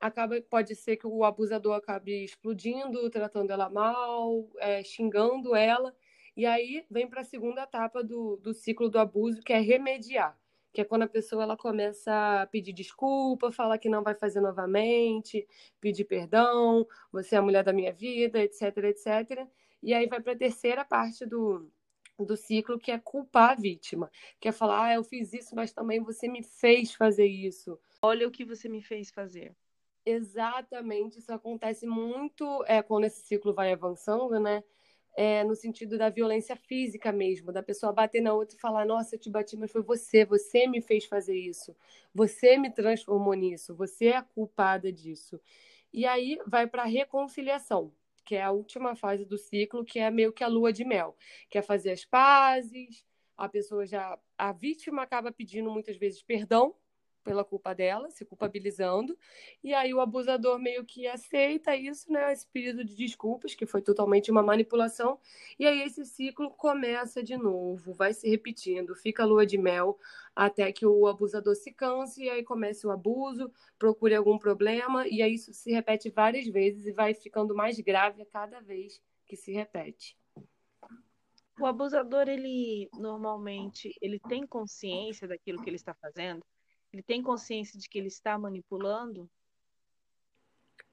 acaba 0.00 0.40
pode 0.42 0.74
ser 0.74 0.96
que 0.96 1.06
o 1.06 1.24
abusador 1.24 1.74
acabe 1.74 2.24
explodindo, 2.24 3.08
tratando 3.10 3.50
ela 3.50 3.70
mal, 3.70 4.48
é, 4.58 4.82
xingando 4.82 5.54
ela, 5.54 5.94
e 6.36 6.44
aí 6.46 6.84
vem 6.90 7.08
para 7.08 7.20
a 7.20 7.24
segunda 7.24 7.62
etapa 7.62 8.02
do, 8.02 8.36
do 8.36 8.52
ciclo 8.52 8.88
do 8.88 8.98
abuso, 8.98 9.40
que 9.40 9.52
é 9.52 9.60
remediar, 9.60 10.36
que 10.74 10.80
é 10.80 10.84
quando 10.84 11.02
a 11.02 11.08
pessoa 11.08 11.44
ela 11.44 11.56
começa 11.56 12.42
a 12.42 12.46
pedir 12.48 12.72
desculpa, 12.72 13.52
falar 13.52 13.78
que 13.78 13.88
não 13.88 14.02
vai 14.02 14.14
fazer 14.16 14.40
novamente, 14.40 15.46
pedir 15.80 16.04
perdão, 16.04 16.84
você 17.12 17.36
é 17.36 17.38
a 17.38 17.42
mulher 17.42 17.62
da 17.62 17.72
minha 17.72 17.92
vida, 17.92 18.42
etc, 18.42 18.76
etc. 18.78 19.48
E 19.80 19.94
aí 19.94 20.08
vai 20.08 20.20
para 20.20 20.32
a 20.32 20.36
terceira 20.36 20.84
parte 20.84 21.24
do, 21.24 21.70
do 22.18 22.36
ciclo, 22.36 22.76
que 22.76 22.90
é 22.90 22.98
culpar 22.98 23.50
a 23.52 23.54
vítima. 23.54 24.10
Que 24.40 24.48
é 24.48 24.52
falar, 24.52 24.86
ah, 24.86 24.94
eu 24.94 25.04
fiz 25.04 25.32
isso, 25.32 25.54
mas 25.54 25.72
também 25.72 26.02
você 26.02 26.26
me 26.26 26.42
fez 26.42 26.92
fazer 26.92 27.26
isso. 27.26 27.78
Olha 28.02 28.26
o 28.26 28.30
que 28.30 28.44
você 28.44 28.68
me 28.68 28.82
fez 28.82 29.12
fazer. 29.12 29.54
Exatamente, 30.04 31.20
isso 31.20 31.32
acontece 31.32 31.86
muito 31.86 32.64
é, 32.66 32.82
quando 32.82 33.04
esse 33.04 33.20
ciclo 33.22 33.54
vai 33.54 33.72
avançando, 33.72 34.40
né? 34.40 34.64
É, 35.16 35.44
no 35.44 35.54
sentido 35.54 35.96
da 35.96 36.08
violência 36.10 36.56
física 36.56 37.12
mesmo, 37.12 37.52
da 37.52 37.62
pessoa 37.62 37.92
bater 37.92 38.20
na 38.20 38.32
outra 38.34 38.56
e 38.56 38.60
falar: 38.60 38.84
Nossa, 38.84 39.14
eu 39.14 39.18
te 39.18 39.30
bati, 39.30 39.56
mas 39.56 39.70
foi 39.70 39.82
você, 39.82 40.24
você 40.24 40.66
me 40.66 40.80
fez 40.80 41.04
fazer 41.04 41.36
isso, 41.38 41.76
você 42.12 42.58
me 42.58 42.70
transformou 42.70 43.34
nisso, 43.34 43.74
você 43.74 44.06
é 44.06 44.16
a 44.16 44.22
culpada 44.22 44.92
disso. 44.92 45.40
E 45.92 46.04
aí 46.06 46.38
vai 46.46 46.66
para 46.66 46.82
a 46.82 46.86
reconciliação, 46.86 47.92
que 48.24 48.34
é 48.34 48.42
a 48.42 48.50
última 48.50 48.96
fase 48.96 49.24
do 49.24 49.38
ciclo, 49.38 49.84
que 49.84 50.00
é 50.00 50.10
meio 50.10 50.32
que 50.32 50.42
a 50.42 50.48
lua 50.48 50.72
de 50.72 50.84
mel, 50.84 51.16
que 51.48 51.58
é 51.58 51.62
fazer 51.62 51.92
as 51.92 52.04
pazes, 52.04 53.06
a 53.36 53.48
pessoa 53.48 53.86
já. 53.86 54.18
A 54.36 54.52
vítima 54.52 55.02
acaba 55.02 55.30
pedindo 55.30 55.70
muitas 55.70 55.96
vezes 55.96 56.22
perdão 56.22 56.74
pela 57.24 57.44
culpa 57.44 57.74
dela, 57.74 58.10
se 58.10 58.24
culpabilizando, 58.24 59.18
e 59.62 59.72
aí 59.72 59.92
o 59.94 60.00
abusador 60.00 60.58
meio 60.58 60.84
que 60.84 61.06
aceita 61.06 61.74
isso, 61.74 62.12
né, 62.12 62.32
esse 62.32 62.46
pedido 62.46 62.84
de 62.84 62.94
desculpas, 62.94 63.54
que 63.54 63.66
foi 63.66 63.80
totalmente 63.80 64.30
uma 64.30 64.42
manipulação, 64.42 65.18
e 65.58 65.66
aí 65.66 65.82
esse 65.82 66.04
ciclo 66.04 66.50
começa 66.50 67.22
de 67.22 67.36
novo, 67.36 67.92
vai 67.94 68.12
se 68.12 68.28
repetindo, 68.28 68.94
fica 68.94 69.24
lua 69.24 69.46
de 69.46 69.56
mel, 69.56 69.98
até 70.36 70.70
que 70.70 70.84
o 70.84 71.06
abusador 71.06 71.56
se 71.56 71.72
canse, 71.72 72.24
e 72.24 72.30
aí 72.30 72.44
comece 72.44 72.86
o 72.86 72.90
abuso, 72.90 73.50
procure 73.78 74.14
algum 74.14 74.38
problema, 74.38 75.08
e 75.08 75.22
aí 75.22 75.34
isso 75.34 75.52
se 75.52 75.72
repete 75.72 76.10
várias 76.10 76.46
vezes 76.46 76.86
e 76.86 76.92
vai 76.92 77.14
ficando 77.14 77.54
mais 77.54 77.80
grave 77.80 78.22
a 78.22 78.26
cada 78.26 78.60
vez 78.60 79.00
que 79.26 79.36
se 79.36 79.52
repete. 79.52 80.16
O 81.60 81.66
abusador, 81.66 82.28
ele 82.28 82.90
normalmente, 82.94 83.96
ele 84.02 84.18
tem 84.18 84.44
consciência 84.44 85.28
daquilo 85.28 85.62
que 85.62 85.70
ele 85.70 85.76
está 85.76 85.94
fazendo? 85.94 86.44
Ele 86.94 87.02
tem 87.02 87.20
consciência 87.20 87.76
de 87.76 87.88
que 87.88 87.98
ele 87.98 88.06
está 88.06 88.38
manipulando? 88.38 89.28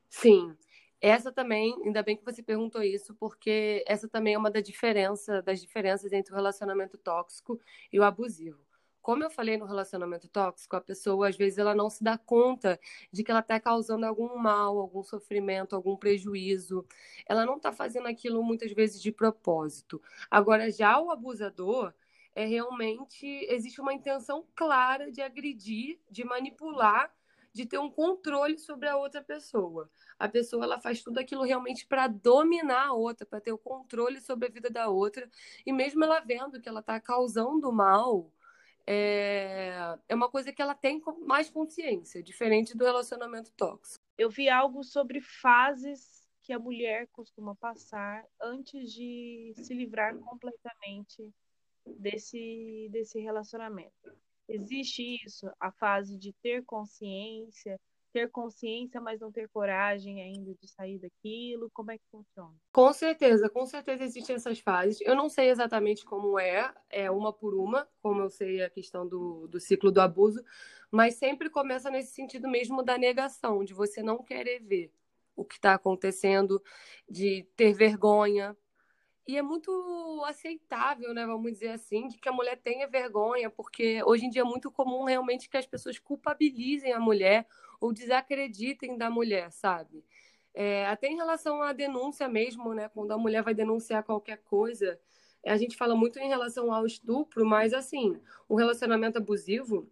Sim. 0.09 0.57
Essa 0.99 1.31
também, 1.31 1.79
ainda 1.85 2.01
bem 2.01 2.17
que 2.17 2.25
você 2.25 2.41
perguntou 2.41 2.81
isso, 2.81 3.13
porque 3.15 3.83
essa 3.87 4.09
também 4.09 4.33
é 4.33 4.37
uma 4.37 4.49
da 4.49 4.61
diferença, 4.61 5.43
das 5.43 5.61
diferenças 5.61 6.11
entre 6.11 6.33
o 6.33 6.35
relacionamento 6.35 6.97
tóxico 6.97 7.59
e 7.93 7.99
o 7.99 8.03
abusivo. 8.03 8.59
Como 8.99 9.23
eu 9.23 9.29
falei 9.29 9.57
no 9.57 9.65
relacionamento 9.65 10.27
tóxico, 10.27 10.75
a 10.75 10.81
pessoa 10.81 11.29
às 11.29 11.37
vezes 11.37 11.59
ela 11.59 11.75
não 11.75 11.89
se 11.89 12.03
dá 12.03 12.17
conta 12.17 12.79
de 13.11 13.23
que 13.23 13.29
ela 13.29 13.39
está 13.39 13.59
causando 13.59 14.05
algum 14.05 14.35
mal, 14.37 14.79
algum 14.79 15.03
sofrimento, 15.03 15.75
algum 15.75 15.95
prejuízo. 15.95 16.83
Ela 17.27 17.45
não 17.45 17.57
está 17.57 17.71
fazendo 17.71 18.07
aquilo 18.07 18.43
muitas 18.43 18.71
vezes 18.73 18.99
de 18.99 19.11
propósito. 19.11 20.01
Agora, 20.31 20.71
já 20.71 20.99
o 20.99 21.11
abusador, 21.11 21.93
é 22.35 22.45
realmente 22.45 23.25
existe 23.49 23.81
uma 23.81 23.93
intenção 23.93 24.45
clara 24.55 25.11
de 25.11 25.21
agredir, 25.21 25.99
de 26.09 26.23
manipular, 26.23 27.13
de 27.53 27.65
ter 27.65 27.77
um 27.77 27.89
controle 27.89 28.57
sobre 28.57 28.87
a 28.87 28.95
outra 28.95 29.21
pessoa. 29.21 29.89
A 30.17 30.27
pessoa 30.27 30.63
ela 30.63 30.79
faz 30.79 31.01
tudo 31.03 31.19
aquilo 31.19 31.43
realmente 31.43 31.85
para 31.85 32.07
dominar 32.07 32.87
a 32.87 32.93
outra, 32.93 33.25
para 33.25 33.41
ter 33.41 33.51
o 33.51 33.57
controle 33.57 34.21
sobre 34.21 34.47
a 34.47 34.51
vida 34.51 34.69
da 34.69 34.87
outra. 34.87 35.29
E 35.65 35.73
mesmo 35.73 36.03
ela 36.03 36.19
vendo 36.21 36.61
que 36.61 36.69
ela 36.69 36.79
está 36.79 36.99
causando 36.99 37.71
mal, 37.71 38.31
é... 38.87 39.97
é 40.07 40.15
uma 40.15 40.29
coisa 40.29 40.53
que 40.53 40.61
ela 40.61 40.75
tem 40.75 41.01
mais 41.25 41.49
consciência, 41.49 42.23
diferente 42.23 42.77
do 42.77 42.85
relacionamento 42.85 43.51
tóxico. 43.51 44.03
Eu 44.17 44.29
vi 44.29 44.47
algo 44.49 44.83
sobre 44.83 45.19
fases 45.19 46.21
que 46.41 46.53
a 46.53 46.59
mulher 46.59 47.07
costuma 47.11 47.53
passar 47.55 48.25
antes 48.41 48.91
de 48.91 49.53
se 49.57 49.73
livrar 49.73 50.17
completamente 50.17 51.33
desse, 51.85 52.87
desse 52.91 53.19
relacionamento. 53.19 53.91
Existe 54.47 55.17
isso, 55.25 55.49
a 55.59 55.71
fase 55.71 56.17
de 56.17 56.33
ter 56.41 56.63
consciência, 56.65 57.79
ter 58.11 58.29
consciência, 58.29 58.99
mas 58.99 59.19
não 59.19 59.31
ter 59.31 59.47
coragem 59.49 60.21
ainda 60.21 60.53
de 60.53 60.67
sair 60.67 60.99
daquilo? 60.99 61.69
Como 61.73 61.91
é 61.91 61.97
que 61.97 62.03
funciona? 62.11 62.53
Com 62.71 62.91
certeza, 62.91 63.49
com 63.49 63.65
certeza 63.65 64.03
existem 64.03 64.35
essas 64.35 64.59
fases. 64.59 64.99
Eu 65.01 65.15
não 65.15 65.29
sei 65.29 65.49
exatamente 65.49 66.03
como 66.03 66.37
é, 66.37 66.73
é 66.89 67.09
uma 67.09 67.31
por 67.31 67.55
uma, 67.55 67.87
como 68.01 68.21
eu 68.21 68.29
sei 68.29 68.61
a 68.61 68.69
questão 68.69 69.07
do, 69.07 69.47
do 69.47 69.59
ciclo 69.59 69.91
do 69.91 70.01
abuso, 70.01 70.43
mas 70.89 71.15
sempre 71.15 71.49
começa 71.49 71.89
nesse 71.89 72.13
sentido 72.13 72.49
mesmo 72.49 72.83
da 72.83 72.97
negação, 72.97 73.63
de 73.63 73.73
você 73.73 74.03
não 74.03 74.21
querer 74.21 74.59
ver 74.59 74.91
o 75.35 75.45
que 75.45 75.55
está 75.55 75.73
acontecendo, 75.73 76.61
de 77.09 77.43
ter 77.55 77.73
vergonha, 77.73 78.55
e 79.31 79.37
é 79.37 79.41
muito 79.41 79.71
aceitável, 80.25 81.13
né, 81.13 81.25
vamos 81.25 81.53
dizer 81.53 81.69
assim, 81.69 82.09
que 82.09 82.27
a 82.27 82.33
mulher 82.33 82.57
tenha 82.57 82.85
vergonha, 82.85 83.49
porque 83.49 84.03
hoje 84.03 84.25
em 84.25 84.29
dia 84.29 84.41
é 84.41 84.45
muito 84.45 84.69
comum 84.69 85.05
realmente 85.05 85.49
que 85.49 85.55
as 85.55 85.65
pessoas 85.65 85.97
culpabilizem 85.97 86.91
a 86.91 86.99
mulher 86.99 87.47
ou 87.79 87.93
desacreditem 87.93 88.97
da 88.97 89.09
mulher, 89.09 89.49
sabe? 89.49 90.03
É, 90.53 90.85
até 90.87 91.07
em 91.07 91.15
relação 91.15 91.61
à 91.61 91.71
denúncia 91.71 92.27
mesmo, 92.27 92.73
né, 92.73 92.89
quando 92.89 93.11
a 93.11 93.17
mulher 93.17 93.41
vai 93.41 93.53
denunciar 93.53 94.03
qualquer 94.03 94.43
coisa, 94.43 94.99
a 95.45 95.55
gente 95.55 95.77
fala 95.77 95.95
muito 95.95 96.19
em 96.19 96.27
relação 96.27 96.73
ao 96.73 96.85
estupro, 96.85 97.45
mas 97.45 97.73
assim, 97.73 98.19
o 98.49 98.55
relacionamento 98.57 99.17
abusivo, 99.17 99.89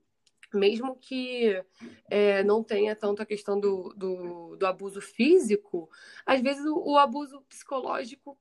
mesmo 0.53 0.98
que 0.98 1.63
é, 2.10 2.43
não 2.43 2.62
tenha 2.62 2.93
tanto 2.93 3.22
a 3.22 3.25
questão 3.25 3.58
do, 3.58 3.93
do, 3.96 4.58
do 4.58 4.67
abuso 4.67 5.00
físico, 5.00 5.89
às 6.25 6.41
vezes 6.41 6.65
o, 6.65 6.91
o 6.91 6.98
abuso 6.98 7.41
psicológico 7.48 8.38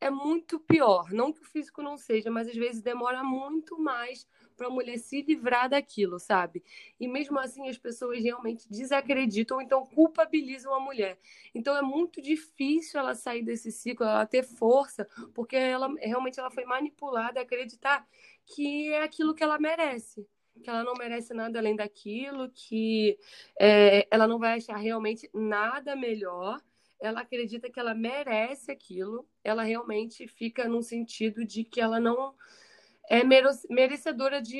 é 0.00 0.08
muito 0.08 0.58
pior. 0.58 1.12
Não 1.12 1.32
que 1.32 1.42
o 1.42 1.44
físico 1.44 1.82
não 1.82 1.96
seja, 1.96 2.30
mas 2.30 2.48
às 2.48 2.56
vezes 2.56 2.80
demora 2.80 3.22
muito 3.22 3.78
mais 3.78 4.26
para 4.56 4.66
a 4.66 4.70
mulher 4.70 4.98
se 4.98 5.22
livrar 5.22 5.68
daquilo, 5.68 6.18
sabe? 6.18 6.62
E 6.98 7.06
mesmo 7.08 7.38
assim 7.38 7.68
as 7.68 7.78
pessoas 7.78 8.22
realmente 8.22 8.68
desacreditam, 8.70 9.60
então 9.60 9.86
culpabilizam 9.86 10.74
a 10.74 10.80
mulher. 10.80 11.18
Então 11.54 11.76
é 11.76 11.82
muito 11.82 12.20
difícil 12.20 13.00
ela 13.00 13.14
sair 13.14 13.42
desse 13.42 13.70
ciclo, 13.70 14.06
ela 14.06 14.26
ter 14.26 14.42
força, 14.42 15.06
porque 15.34 15.56
ela 15.56 15.92
realmente 15.98 16.38
ela 16.38 16.50
foi 16.50 16.64
manipulada 16.64 17.40
a 17.40 17.42
acreditar 17.42 18.06
que 18.44 18.92
é 18.92 19.02
aquilo 19.02 19.34
que 19.34 19.42
ela 19.42 19.58
merece 19.58 20.26
que 20.62 20.68
ela 20.68 20.84
não 20.84 20.92
merece 20.92 21.32
nada 21.32 21.58
além 21.58 21.74
daquilo, 21.74 22.50
que 22.50 23.18
é, 23.58 24.06
ela 24.10 24.26
não 24.26 24.38
vai 24.38 24.58
achar 24.58 24.76
realmente 24.76 25.30
nada 25.32 25.96
melhor 25.96 26.60
ela 27.00 27.20
acredita 27.22 27.70
que 27.70 27.80
ela 27.80 27.94
merece 27.94 28.70
aquilo, 28.70 29.26
ela 29.42 29.62
realmente 29.62 30.28
fica 30.28 30.68
num 30.68 30.82
sentido 30.82 31.44
de 31.44 31.64
que 31.64 31.80
ela 31.80 31.98
não 31.98 32.34
é 33.08 33.24
merecedora 33.24 34.40
de, 34.40 34.58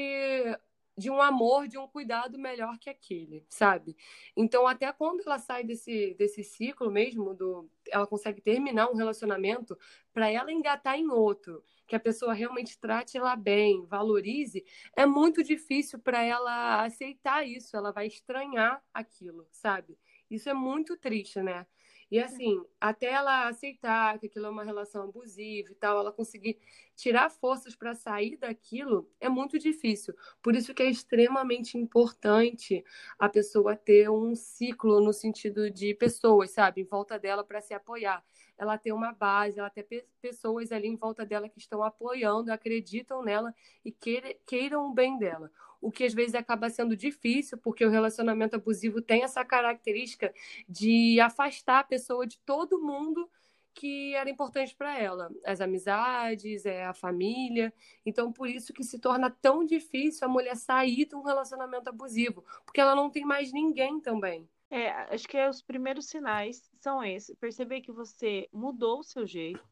de 0.96 1.08
um 1.08 1.22
amor, 1.22 1.68
de 1.68 1.78
um 1.78 1.86
cuidado 1.86 2.38
melhor 2.38 2.78
que 2.78 2.90
aquele, 2.90 3.44
sabe? 3.48 3.96
Então, 4.36 4.66
até 4.66 4.92
quando 4.92 5.22
ela 5.24 5.38
sai 5.38 5.62
desse, 5.62 6.14
desse 6.14 6.42
ciclo 6.42 6.90
mesmo, 6.90 7.32
do, 7.32 7.70
ela 7.90 8.06
consegue 8.06 8.40
terminar 8.40 8.90
um 8.90 8.96
relacionamento, 8.96 9.78
para 10.12 10.28
ela 10.30 10.50
engatar 10.50 10.98
em 10.98 11.08
outro, 11.08 11.62
que 11.86 11.94
a 11.94 12.00
pessoa 12.00 12.32
realmente 12.34 12.78
trate 12.78 13.16
ela 13.16 13.36
bem, 13.36 13.86
valorize, 13.86 14.64
é 14.96 15.06
muito 15.06 15.42
difícil 15.44 15.98
para 15.98 16.22
ela 16.22 16.84
aceitar 16.84 17.46
isso, 17.46 17.76
ela 17.76 17.92
vai 17.92 18.06
estranhar 18.06 18.82
aquilo, 18.92 19.46
sabe? 19.52 19.96
Isso 20.28 20.48
é 20.48 20.54
muito 20.54 20.96
triste, 20.96 21.40
né? 21.40 21.66
E 22.10 22.18
assim, 22.18 22.60
até 22.80 23.06
ela 23.06 23.46
aceitar 23.46 24.18
que 24.18 24.26
aquilo 24.26 24.46
é 24.46 24.50
uma 24.50 24.64
relação 24.64 25.04
abusiva 25.04 25.70
e 25.70 25.74
tal, 25.76 25.98
ela 26.00 26.12
conseguir 26.12 26.58
tirar 26.96 27.30
forças 27.30 27.76
para 27.76 27.94
sair 27.94 28.36
daquilo 28.36 29.08
é 29.20 29.28
muito 29.28 29.58
difícil. 29.58 30.14
Por 30.42 30.56
isso 30.56 30.74
que 30.74 30.82
é 30.82 30.90
extremamente 30.90 31.78
importante 31.78 32.84
a 33.18 33.28
pessoa 33.28 33.76
ter 33.76 34.10
um 34.10 34.34
ciclo 34.34 35.00
no 35.00 35.12
sentido 35.12 35.70
de 35.70 35.94
pessoas, 35.94 36.50
sabe, 36.50 36.80
em 36.80 36.84
volta 36.84 37.18
dela 37.18 37.44
para 37.44 37.60
se 37.60 37.72
apoiar. 37.72 38.24
Ela 38.58 38.76
ter 38.76 38.92
uma 38.92 39.12
base, 39.12 39.60
ela 39.60 39.70
ter 39.70 40.06
pessoas 40.20 40.72
ali 40.72 40.88
em 40.88 40.96
volta 40.96 41.24
dela 41.24 41.48
que 41.48 41.58
estão 41.58 41.82
apoiando, 41.82 42.52
acreditam 42.52 43.22
nela 43.22 43.54
e 43.84 43.92
queiram 43.92 44.90
o 44.90 44.92
bem 44.92 45.16
dela 45.16 45.50
o 45.80 45.90
que 45.90 46.04
às 46.04 46.14
vezes 46.14 46.34
acaba 46.34 46.68
sendo 46.68 46.96
difícil, 46.96 47.58
porque 47.58 47.84
o 47.84 47.90
relacionamento 47.90 48.56
abusivo 48.56 49.00
tem 49.00 49.22
essa 49.22 49.44
característica 49.44 50.32
de 50.68 51.18
afastar 51.20 51.80
a 51.80 51.84
pessoa 51.84 52.26
de 52.26 52.38
todo 52.40 52.80
mundo 52.80 53.28
que 53.72 54.14
era 54.14 54.28
importante 54.28 54.74
para 54.74 54.98
ela, 54.98 55.30
as 55.44 55.60
amizades, 55.60 56.66
é 56.66 56.84
a 56.84 56.92
família. 56.92 57.72
Então, 58.04 58.32
por 58.32 58.48
isso 58.48 58.72
que 58.72 58.82
se 58.82 58.98
torna 58.98 59.30
tão 59.30 59.64
difícil 59.64 60.26
a 60.26 60.30
mulher 60.30 60.56
sair 60.56 61.06
de 61.06 61.14
um 61.14 61.22
relacionamento 61.22 61.88
abusivo, 61.88 62.44
porque 62.64 62.80
ela 62.80 62.94
não 62.94 63.08
tem 63.08 63.24
mais 63.24 63.52
ninguém 63.52 64.00
também. 64.00 64.48
É, 64.70 64.90
acho 65.14 65.26
que 65.26 65.48
os 65.48 65.62
primeiros 65.62 66.06
sinais 66.06 66.70
são 66.80 67.02
esses: 67.02 67.34
perceber 67.36 67.80
que 67.80 67.90
você 67.90 68.48
mudou 68.52 69.00
o 69.00 69.04
seu 69.04 69.26
jeito 69.26 69.64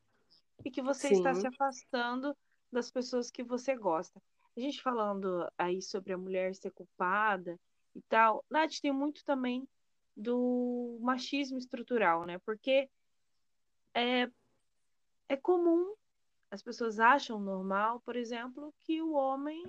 e 0.64 0.70
que 0.70 0.82
você 0.82 1.08
Sim. 1.08 1.14
está 1.14 1.34
se 1.34 1.46
afastando 1.46 2.36
das 2.72 2.90
pessoas 2.90 3.30
que 3.30 3.42
você 3.42 3.76
gosta. 3.76 4.20
A 4.58 4.60
gente 4.60 4.82
falando 4.82 5.48
aí 5.56 5.80
sobre 5.80 6.12
a 6.12 6.18
mulher 6.18 6.52
ser 6.52 6.72
culpada 6.72 7.56
e 7.94 8.02
tal, 8.08 8.44
Nath, 8.50 8.80
tem 8.82 8.90
muito 8.90 9.24
também 9.24 9.68
do 10.16 10.98
machismo 11.00 11.58
estrutural, 11.58 12.26
né? 12.26 12.40
Porque 12.40 12.90
é, 13.94 14.28
é 15.28 15.36
comum, 15.36 15.94
as 16.50 16.60
pessoas 16.60 16.98
acham 16.98 17.38
normal, 17.38 18.00
por 18.00 18.16
exemplo, 18.16 18.74
que 18.80 19.00
o 19.00 19.12
homem 19.12 19.62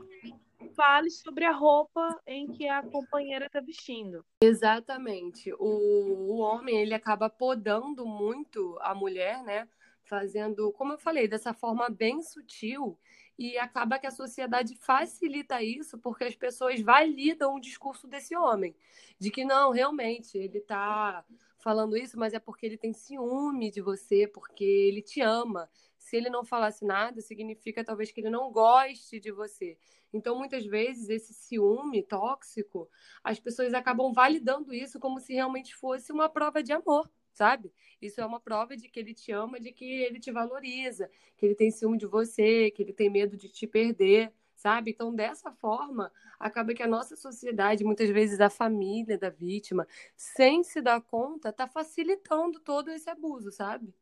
fale 0.73 1.11
sobre 1.11 1.45
a 1.45 1.51
roupa 1.51 2.19
em 2.25 2.47
que 2.47 2.67
a 2.67 2.81
companheira 2.81 3.45
está 3.45 3.61
vestindo. 3.61 4.25
Exatamente. 4.41 5.53
O, 5.59 5.67
o 5.67 6.37
homem, 6.39 6.81
ele 6.81 6.95
acaba 6.95 7.29
podando 7.29 8.07
muito 8.07 8.75
a 8.81 8.95
mulher, 8.95 9.43
né? 9.43 9.69
Fazendo, 10.05 10.71
como 10.71 10.93
eu 10.93 10.97
falei, 10.97 11.27
dessa 11.27 11.53
forma 11.53 11.91
bem 11.91 12.23
sutil 12.23 12.97
e 13.39 13.57
acaba 13.57 13.97
que 13.97 14.05
a 14.05 14.11
sociedade 14.11 14.75
facilita 14.75 15.63
isso 15.63 15.97
porque 15.97 16.25
as 16.25 16.35
pessoas 16.35 16.81
validam 16.81 17.55
o 17.55 17.59
discurso 17.61 18.05
desse 18.05 18.35
homem, 18.35 18.75
de 19.17 19.31
que 19.31 19.45
não, 19.45 19.71
realmente, 19.71 20.37
ele 20.37 20.57
está 20.57 21.23
falando 21.57 21.95
isso, 21.95 22.19
mas 22.19 22.33
é 22.33 22.39
porque 22.39 22.65
ele 22.65 22.77
tem 22.77 22.91
ciúme 22.91 23.71
de 23.71 23.79
você, 23.79 24.27
porque 24.27 24.65
ele 24.65 25.01
te 25.01 25.21
ama. 25.21 25.69
Se 25.97 26.17
ele 26.17 26.29
não 26.29 26.43
falasse 26.43 26.83
nada, 26.83 27.21
significa 27.21 27.81
talvez 27.81 28.11
que 28.11 28.19
ele 28.19 28.29
não 28.29 28.51
goste 28.51 29.21
de 29.21 29.31
você. 29.31 29.77
Então, 30.11 30.37
muitas 30.37 30.65
vezes, 30.65 31.07
esse 31.07 31.33
ciúme 31.33 32.03
tóxico, 32.03 32.89
as 33.23 33.39
pessoas 33.39 33.73
acabam 33.73 34.11
validando 34.11 34.73
isso 34.73 34.99
como 34.99 35.17
se 35.17 35.33
realmente 35.33 35.73
fosse 35.77 36.11
uma 36.11 36.27
prova 36.27 36.61
de 36.61 36.73
amor 36.73 37.09
sabe? 37.39 37.71
Isso 38.01 38.19
é 38.19 38.25
uma 38.25 38.39
prova 38.39 38.75
de 38.75 38.89
que 38.89 38.99
ele 38.99 39.13
te 39.13 39.31
ama, 39.31 39.61
de 39.61 39.71
que 39.71 39.85
ele 39.85 40.19
te 40.19 40.29
valoriza, 40.29 41.09
que 41.37 41.45
ele 41.45 41.55
tem 41.55 41.71
ciúme 41.71 41.97
de 41.97 42.05
você, 42.05 42.69
que 42.69 42.83
ele 42.83 42.91
tem 42.91 43.09
medo 43.09 43.37
de 43.37 43.47
te 43.47 43.65
perder, 43.65 44.33
sabe? 44.55 44.91
Então, 44.91 45.15
dessa 45.15 45.49
forma, 45.53 46.11
acaba 46.37 46.73
que 46.73 46.83
a 46.83 46.87
nossa 46.87 47.15
sociedade, 47.15 47.85
muitas 47.85 48.09
vezes 48.09 48.41
a 48.41 48.49
família 48.49 49.17
da 49.17 49.29
vítima, 49.29 49.87
sem 50.17 50.63
se 50.65 50.81
dar 50.81 51.01
conta, 51.01 51.47
está 51.47 51.65
facilitando 51.65 52.59
todo 52.59 52.89
esse 52.89 53.09
abuso, 53.09 53.53
sabe? 53.53 53.93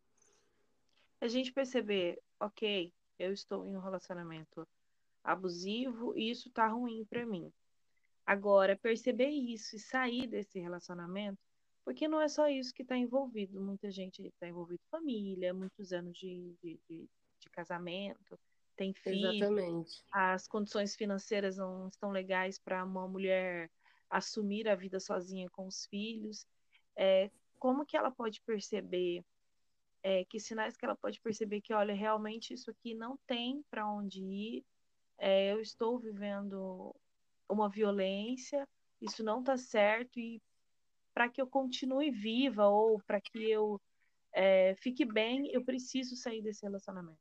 A 1.22 1.28
gente 1.28 1.54
perceber, 1.54 2.20
ok, 2.40 2.92
eu 3.20 3.32
estou 3.32 3.68
em 3.68 3.76
um 3.76 3.80
relacionamento 3.80 4.68
abusivo 5.24 6.18
e 6.18 6.32
isso 6.32 6.50
tá 6.50 6.68
ruim 6.68 7.06
para 7.06 7.24
mim. 7.24 7.54
Agora, 8.26 8.76
perceber 8.76 9.30
isso 9.30 9.76
e 9.76 9.80
sair 9.80 10.26
desse 10.26 10.60
relacionamento 10.60 11.47
porque 11.88 12.06
não 12.06 12.20
é 12.20 12.28
só 12.28 12.50
isso 12.50 12.74
que 12.74 12.82
está 12.82 12.98
envolvido. 12.98 13.62
Muita 13.62 13.90
gente 13.90 14.22
está 14.22 14.46
envolvido 14.46 14.82
família, 14.92 15.54
muitos 15.54 15.94
anos 15.94 16.18
de, 16.18 16.54
de, 16.62 16.78
de, 16.90 17.10
de 17.40 17.50
casamento, 17.50 18.38
tem 18.76 18.94
filho. 18.94 19.32
Exatamente. 19.32 20.04
As 20.12 20.50
condições 20.50 20.98
financeiras 20.98 21.56
não 21.56 21.88
estão 21.88 22.12
legais 22.12 22.60
para 22.60 22.84
uma 22.84 23.08
mulher 23.08 23.72
assumir 24.10 24.68
a 24.68 24.76
vida 24.76 25.00
sozinha 25.00 25.50
com 25.50 25.66
os 25.66 25.86
filhos. 25.86 26.46
É, 26.94 27.32
como 27.58 27.86
que 27.86 27.96
ela 27.96 28.12
pode 28.12 28.42
perceber? 28.42 29.24
É, 30.04 30.26
que 30.26 30.42
sinais 30.42 30.76
que 30.76 30.84
ela 30.84 30.96
pode 30.98 31.22
perceber 31.22 31.62
que, 31.62 31.74
olha, 31.74 31.94
realmente 31.94 32.54
isso 32.54 32.70
aqui 32.70 32.94
não 32.94 33.18
tem 33.26 33.64
para 33.72 33.90
onde 33.90 34.22
ir. 34.22 34.66
É, 35.18 35.54
eu 35.54 35.62
estou 35.62 35.98
vivendo 35.98 36.94
uma 37.48 37.70
violência, 37.70 38.68
isso 39.02 39.24
não 39.24 39.40
está 39.40 39.56
certo 39.56 40.20
e 40.20 40.42
para 41.18 41.28
que 41.28 41.42
eu 41.42 41.48
continue 41.48 42.12
viva 42.12 42.68
ou 42.68 43.02
para 43.08 43.20
que 43.20 43.50
eu 43.50 43.82
é, 44.32 44.76
fique 44.76 45.04
bem, 45.04 45.50
eu 45.52 45.64
preciso 45.66 46.16
sair 46.16 46.44
desse 46.44 46.62
relacionamento. 46.62 47.18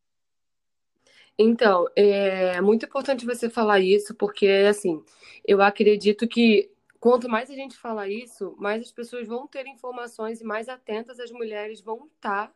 Então, 1.39 1.87
é 1.97 2.61
muito 2.61 2.85
importante 2.85 3.25
você 3.25 3.49
falar 3.49 3.81
isso, 3.81 4.15
porque, 4.15 4.67
assim, 4.69 5.03
eu 5.47 5.63
acredito 5.63 6.29
que 6.29 6.71
quanto 7.01 7.27
mais 7.27 7.51
a 7.51 7.55
gente 7.55 7.75
fala 7.75 8.07
isso, 8.07 8.55
mais 8.59 8.83
as 8.83 8.93
pessoas 8.93 9.27
vão 9.27 9.47
ter 9.47 9.67
informações 9.67 10.43
e 10.43 10.45
mais 10.45 10.69
atentas 10.69 11.19
as 11.19 11.31
mulheres 11.31 11.81
vão 11.81 12.07
estar 12.15 12.53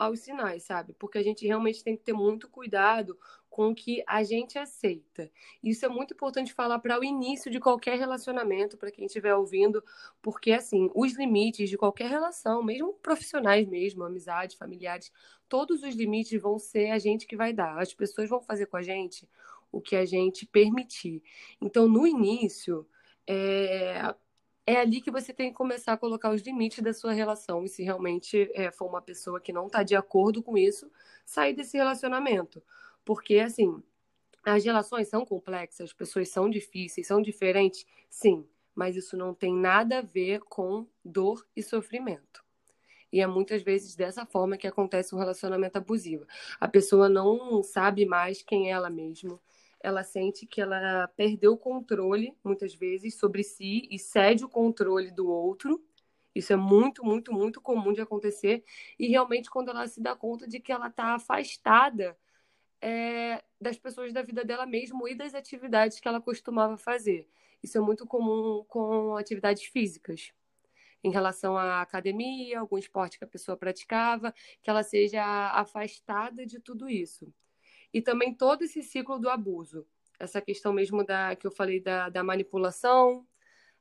aos 0.00 0.20
sinais, 0.20 0.62
sabe? 0.62 0.94
Porque 0.98 1.18
a 1.18 1.22
gente 1.22 1.46
realmente 1.46 1.84
tem 1.84 1.94
que 1.94 2.02
ter 2.02 2.14
muito 2.14 2.48
cuidado 2.48 3.18
com 3.50 3.68
o 3.68 3.74
que 3.74 4.02
a 4.06 4.22
gente 4.22 4.58
aceita. 4.58 5.30
Isso 5.62 5.84
é 5.84 5.88
muito 5.90 6.14
importante 6.14 6.54
falar 6.54 6.78
para 6.78 6.98
o 6.98 7.04
início 7.04 7.50
de 7.50 7.60
qualquer 7.60 7.98
relacionamento, 7.98 8.78
para 8.78 8.90
quem 8.90 9.04
estiver 9.04 9.34
ouvindo, 9.34 9.84
porque 10.22 10.52
assim, 10.52 10.88
os 10.94 11.12
limites 11.18 11.68
de 11.68 11.76
qualquer 11.76 12.08
relação, 12.08 12.62
mesmo 12.62 12.94
profissionais 12.94 13.68
mesmo, 13.68 14.02
amizades, 14.02 14.56
familiares, 14.56 15.12
todos 15.50 15.82
os 15.82 15.94
limites 15.94 16.40
vão 16.40 16.58
ser 16.58 16.92
a 16.92 16.98
gente 16.98 17.26
que 17.26 17.36
vai 17.36 17.52
dar. 17.52 17.78
As 17.78 17.92
pessoas 17.92 18.30
vão 18.30 18.40
fazer 18.40 18.66
com 18.66 18.78
a 18.78 18.82
gente 18.82 19.28
o 19.70 19.82
que 19.82 19.96
a 19.96 20.06
gente 20.06 20.46
permitir. 20.46 21.22
Então, 21.60 21.86
no 21.86 22.06
início, 22.06 22.88
é, 23.26 24.14
é 24.70 24.76
ali 24.76 25.00
que 25.00 25.10
você 25.10 25.32
tem 25.32 25.50
que 25.50 25.56
começar 25.56 25.94
a 25.94 25.96
colocar 25.96 26.30
os 26.30 26.42
limites 26.42 26.82
da 26.82 26.94
sua 26.94 27.12
relação. 27.12 27.64
E 27.64 27.68
se 27.68 27.82
realmente 27.82 28.50
é, 28.54 28.70
for 28.70 28.86
uma 28.86 29.02
pessoa 29.02 29.40
que 29.40 29.52
não 29.52 29.66
está 29.66 29.82
de 29.82 29.96
acordo 29.96 30.42
com 30.42 30.56
isso, 30.56 30.90
sair 31.24 31.54
desse 31.54 31.76
relacionamento. 31.76 32.62
Porque, 33.04 33.38
assim, 33.38 33.82
as 34.44 34.64
relações 34.64 35.08
são 35.08 35.24
complexas, 35.26 35.90
as 35.90 35.92
pessoas 35.92 36.28
são 36.28 36.48
difíceis, 36.48 37.06
são 37.06 37.20
diferentes, 37.20 37.84
sim, 38.08 38.46
mas 38.74 38.94
isso 38.94 39.16
não 39.16 39.34
tem 39.34 39.52
nada 39.52 39.98
a 39.98 40.02
ver 40.02 40.40
com 40.40 40.86
dor 41.04 41.44
e 41.56 41.62
sofrimento. 41.62 42.44
E 43.12 43.20
é 43.20 43.26
muitas 43.26 43.62
vezes 43.62 43.96
dessa 43.96 44.24
forma 44.24 44.56
que 44.56 44.68
acontece 44.68 45.14
um 45.14 45.18
relacionamento 45.18 45.76
abusivo. 45.78 46.26
A 46.60 46.68
pessoa 46.68 47.08
não 47.08 47.60
sabe 47.62 48.06
mais 48.06 48.40
quem 48.40 48.68
é 48.68 48.70
ela 48.70 48.88
mesma. 48.88 49.40
Ela 49.80 50.04
sente 50.04 50.46
que 50.46 50.60
ela 50.60 51.08
perdeu 51.16 51.52
o 51.52 51.58
controle, 51.58 52.36
muitas 52.44 52.74
vezes, 52.74 53.14
sobre 53.14 53.42
si 53.42 53.88
e 53.90 53.98
cede 53.98 54.44
o 54.44 54.48
controle 54.48 55.10
do 55.10 55.28
outro. 55.28 55.82
Isso 56.34 56.52
é 56.52 56.56
muito, 56.56 57.04
muito, 57.04 57.32
muito 57.32 57.60
comum 57.60 57.92
de 57.92 58.00
acontecer. 58.00 58.62
E 58.98 59.08
realmente, 59.08 59.50
quando 59.50 59.70
ela 59.70 59.86
se 59.88 60.00
dá 60.00 60.14
conta 60.14 60.46
de 60.46 60.60
que 60.60 60.70
ela 60.72 60.88
está 60.88 61.14
afastada 61.14 62.16
é, 62.80 63.42
das 63.60 63.78
pessoas 63.78 64.12
da 64.12 64.22
vida 64.22 64.44
dela 64.44 64.66
mesmo 64.66 65.06
e 65.08 65.14
das 65.14 65.34
atividades 65.34 66.00
que 66.00 66.08
ela 66.08 66.20
costumava 66.20 66.76
fazer. 66.76 67.28
Isso 67.62 67.76
é 67.76 67.80
muito 67.80 68.06
comum 68.06 68.64
com 68.66 69.16
atividades 69.16 69.64
físicas. 69.64 70.32
Em 71.02 71.10
relação 71.10 71.56
à 71.56 71.80
academia, 71.80 72.60
algum 72.60 72.78
esporte 72.78 73.18
que 73.18 73.24
a 73.24 73.28
pessoa 73.28 73.56
praticava, 73.56 74.34
que 74.62 74.68
ela 74.68 74.82
seja 74.82 75.22
afastada 75.52 76.44
de 76.46 76.60
tudo 76.60 76.88
isso. 76.88 77.32
E 77.92 78.00
também 78.00 78.34
todo 78.34 78.62
esse 78.62 78.82
ciclo 78.82 79.18
do 79.18 79.28
abuso. 79.28 79.86
Essa 80.18 80.40
questão 80.40 80.72
mesmo 80.72 81.04
da 81.04 81.34
que 81.34 81.46
eu 81.46 81.50
falei 81.50 81.80
da, 81.80 82.08
da 82.08 82.22
manipulação, 82.22 83.26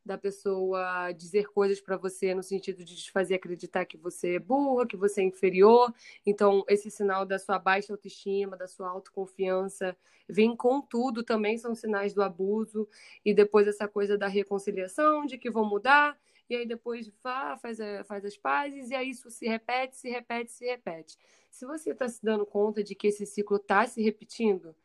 da 0.06 0.18
pessoa 0.18 1.12
dizer 1.12 1.48
coisas 1.50 1.80
para 1.80 1.98
você 1.98 2.34
no 2.34 2.42
sentido 2.42 2.84
de 2.84 2.96
te 2.96 3.12
fazer 3.12 3.36
acreditar 3.36 3.86
que 3.86 3.98
você 3.98 4.36
é 4.36 4.40
burra, 4.40 4.88
que 4.88 4.98
você 4.98 5.22
é 5.22 5.26
inferior. 5.26 5.94
Então, 6.26 6.64
esse 6.68 6.90
sinal 6.90 7.26
da 7.26 7.38
sua 7.38 7.60
baixa 7.60 7.94
autoestima, 7.94 8.58
da 8.58 8.68
sua 8.68 8.90
autoconfiança, 8.90 9.96
vem 10.28 10.56
com 10.56 10.82
tudo 10.82 11.24
também 11.24 11.58
são 11.58 11.76
sinais 11.76 12.14
do 12.14 12.24
abuso. 12.24 12.88
E 13.24 13.34
depois 13.34 13.68
essa 13.68 13.88
coisa 13.88 14.18
da 14.18 14.28
reconciliação, 14.28 15.26
de 15.26 15.38
que 15.38 15.52
vão 15.52 15.66
mudar, 15.66 16.18
e 16.50 16.56
aí 16.56 16.66
depois 16.66 17.12
vá, 17.24 17.58
faz, 17.58 17.78
faz 18.06 18.26
as 18.26 18.38
pazes, 18.38 18.90
e 18.90 18.96
aí 18.96 19.10
isso 19.10 19.30
se 19.30 19.48
repete, 19.48 19.98
se 19.98 20.10
repete, 20.10 20.52
se 20.52 20.66
repete. 20.66 21.18
Se 21.52 21.66
você 21.66 21.92
está 21.92 22.08
se 22.08 22.24
dando 22.24 22.46
conta 22.46 22.84
de 22.84 22.96
que 22.96 23.08
esse 23.08 23.26
ciclo 23.26 23.58
está 23.58 23.86
se 23.86 24.02
repetindo, 24.02 24.76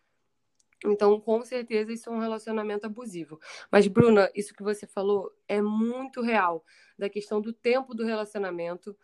então, 0.85 1.18
com 1.18 1.42
certeza, 1.44 1.92
isso 1.92 2.11
é 2.11 2.12
um 2.12 2.18
relacionamento 2.18 2.87
abusivo. 2.87 3.40
Mas, 3.70 3.87
Bruna, 3.87 4.31
isso 4.35 4.55
que 4.55 4.62
você 4.62 4.87
falou 4.87 5.33
é 5.48 5.62
muito 5.62 6.20
real, 6.20 6.62
da 6.98 7.09
questão 7.09 7.40
do 7.40 7.53
tempo 7.53 7.94
do 7.94 8.05
relacionamento, 8.05 8.96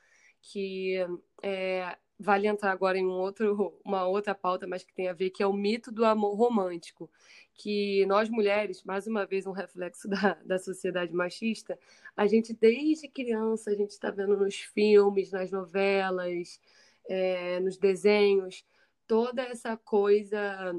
que 0.43 0.97
é, 1.43 1.97
vale 2.21 2.47
entrar 2.47 2.71
agora 2.71 2.99
em 2.99 3.07
um 3.07 3.19
outro, 3.19 3.75
uma 3.85 4.07
outra 4.07 4.35
pauta, 4.35 4.67
mas 4.67 4.85
que 4.85 4.93
tem 4.93 5.09
a 5.09 5.13
ver, 5.15 5.31
que 5.31 5.43
é 5.43 5.47
o 5.47 5.53
mito 5.53 5.91
do 5.91 6.05
amor 6.05 6.37
romântico. 6.37 7.11
Que 7.55 8.05
nós 8.07 8.29
mulheres, 8.29 8.85
mais 8.85 9.07
uma 9.07 9.27
vez 9.27 9.47
um 9.47 9.53
reflexo 9.53 10.07
da, 10.09 10.35
da 10.45 10.59
sociedade 10.59 11.13
machista, 11.15 11.79
a 12.17 12.27
gente 12.27 12.53
desde 12.53 13.09
criança, 13.09 13.71
a 13.71 13.75
gente 13.75 13.91
está 13.91 14.11
vendo 14.11 14.37
nos 14.37 14.57
filmes, 14.57 15.33
nas 15.33 15.51
novelas, 15.51 16.61
é, 17.09 17.59
nos 17.61 17.79
desenhos, 17.79 18.65
toda 19.07 19.43
essa 19.43 19.77
coisa 19.77 20.75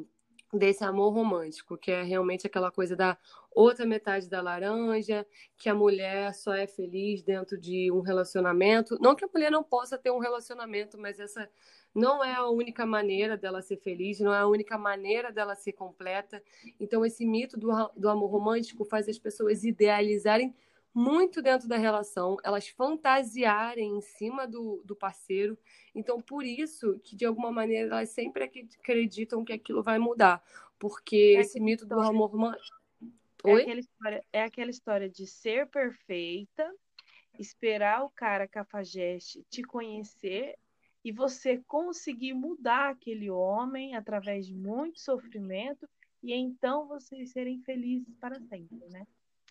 desse 0.54 0.84
amor 0.84 1.14
romântico, 1.14 1.78
que 1.78 1.92
é 1.92 2.04
realmente 2.04 2.46
aquela 2.46 2.72
coisa 2.72 2.96
da 2.96 3.18
outra 3.54 3.86
metade 3.86 4.30
da 4.30 4.42
laranja, 4.42 5.26
que 5.58 5.70
a 5.70 5.76
mulher 5.76 6.34
só 6.34 6.54
é 6.54 6.66
feliz 6.66 7.22
dentro 7.22 7.60
de 7.60 7.92
um 7.92 8.02
relacionamento. 8.02 8.98
Não 9.00 9.16
que 9.16 9.26
a 9.26 9.30
mulher 9.34 9.52
não 9.52 9.64
possa 9.64 9.98
ter 9.98 10.12
um 10.12 10.20
relacionamento, 10.20 10.98
mas 10.98 11.20
essa 11.20 11.50
não 11.94 12.24
é 12.24 12.34
a 12.34 12.48
única 12.48 12.86
maneira 12.86 13.38
dela 13.38 13.62
ser 13.62 13.78
feliz, 13.78 14.20
não 14.20 14.34
é 14.34 14.40
a 14.40 14.48
única 14.48 14.78
maneira 14.78 15.32
dela 15.32 15.56
ser 15.56 15.74
completa. 15.74 16.42
Então, 16.80 17.06
esse 17.06 17.26
mito 17.26 17.60
do, 17.60 17.70
do 17.96 18.10
amor 18.10 18.32
romântico 18.32 18.86
faz 18.86 19.10
as 19.10 19.20
pessoas 19.20 19.64
idealizarem 19.64 20.56
muito 20.94 21.42
dentro 21.42 21.70
da 21.70 21.78
relação, 21.78 22.36
elas 22.44 22.68
fantasiarem 22.68 23.98
em 23.98 24.02
cima 24.02 24.46
do, 24.46 24.82
do 24.86 24.96
parceiro. 24.96 25.58
Então, 25.96 26.20
por 26.20 26.44
isso 26.46 27.00
que, 27.04 27.16
de 27.16 27.26
alguma 27.26 27.52
maneira, 27.52 27.96
elas 27.96 28.10
sempre 28.10 28.44
acreditam 28.44 29.44
que 29.44 29.54
aquilo 29.54 29.82
vai 29.82 29.98
mudar. 30.00 30.44
Porque 30.78 31.36
é 31.38 31.42
esse 31.42 31.60
mito 31.60 31.86
do 31.86 32.00
amor 32.00 32.32
romântico. 32.32 32.81
É 33.46 33.54
aquela, 33.54 33.80
história, 33.80 34.26
é 34.32 34.44
aquela 34.44 34.70
história 34.70 35.10
de 35.10 35.28
ser 35.28 35.68
perfeita, 35.68 36.70
esperar 37.40 38.04
o 38.04 38.10
cara 38.10 38.48
cafajeste 38.48 39.44
te 39.50 39.64
conhecer 39.64 40.58
e 41.04 41.12
você 41.12 41.58
conseguir 41.68 42.34
mudar 42.34 42.90
aquele 42.92 43.30
homem 43.30 43.96
através 43.96 44.46
de 44.46 44.54
muito 44.54 45.00
sofrimento 45.00 45.88
e 46.22 46.34
então 46.34 46.88
vocês 46.88 47.32
serem 47.32 47.60
felizes 47.64 48.16
para 48.20 48.40
sempre, 48.42 48.88
né? 48.90 49.06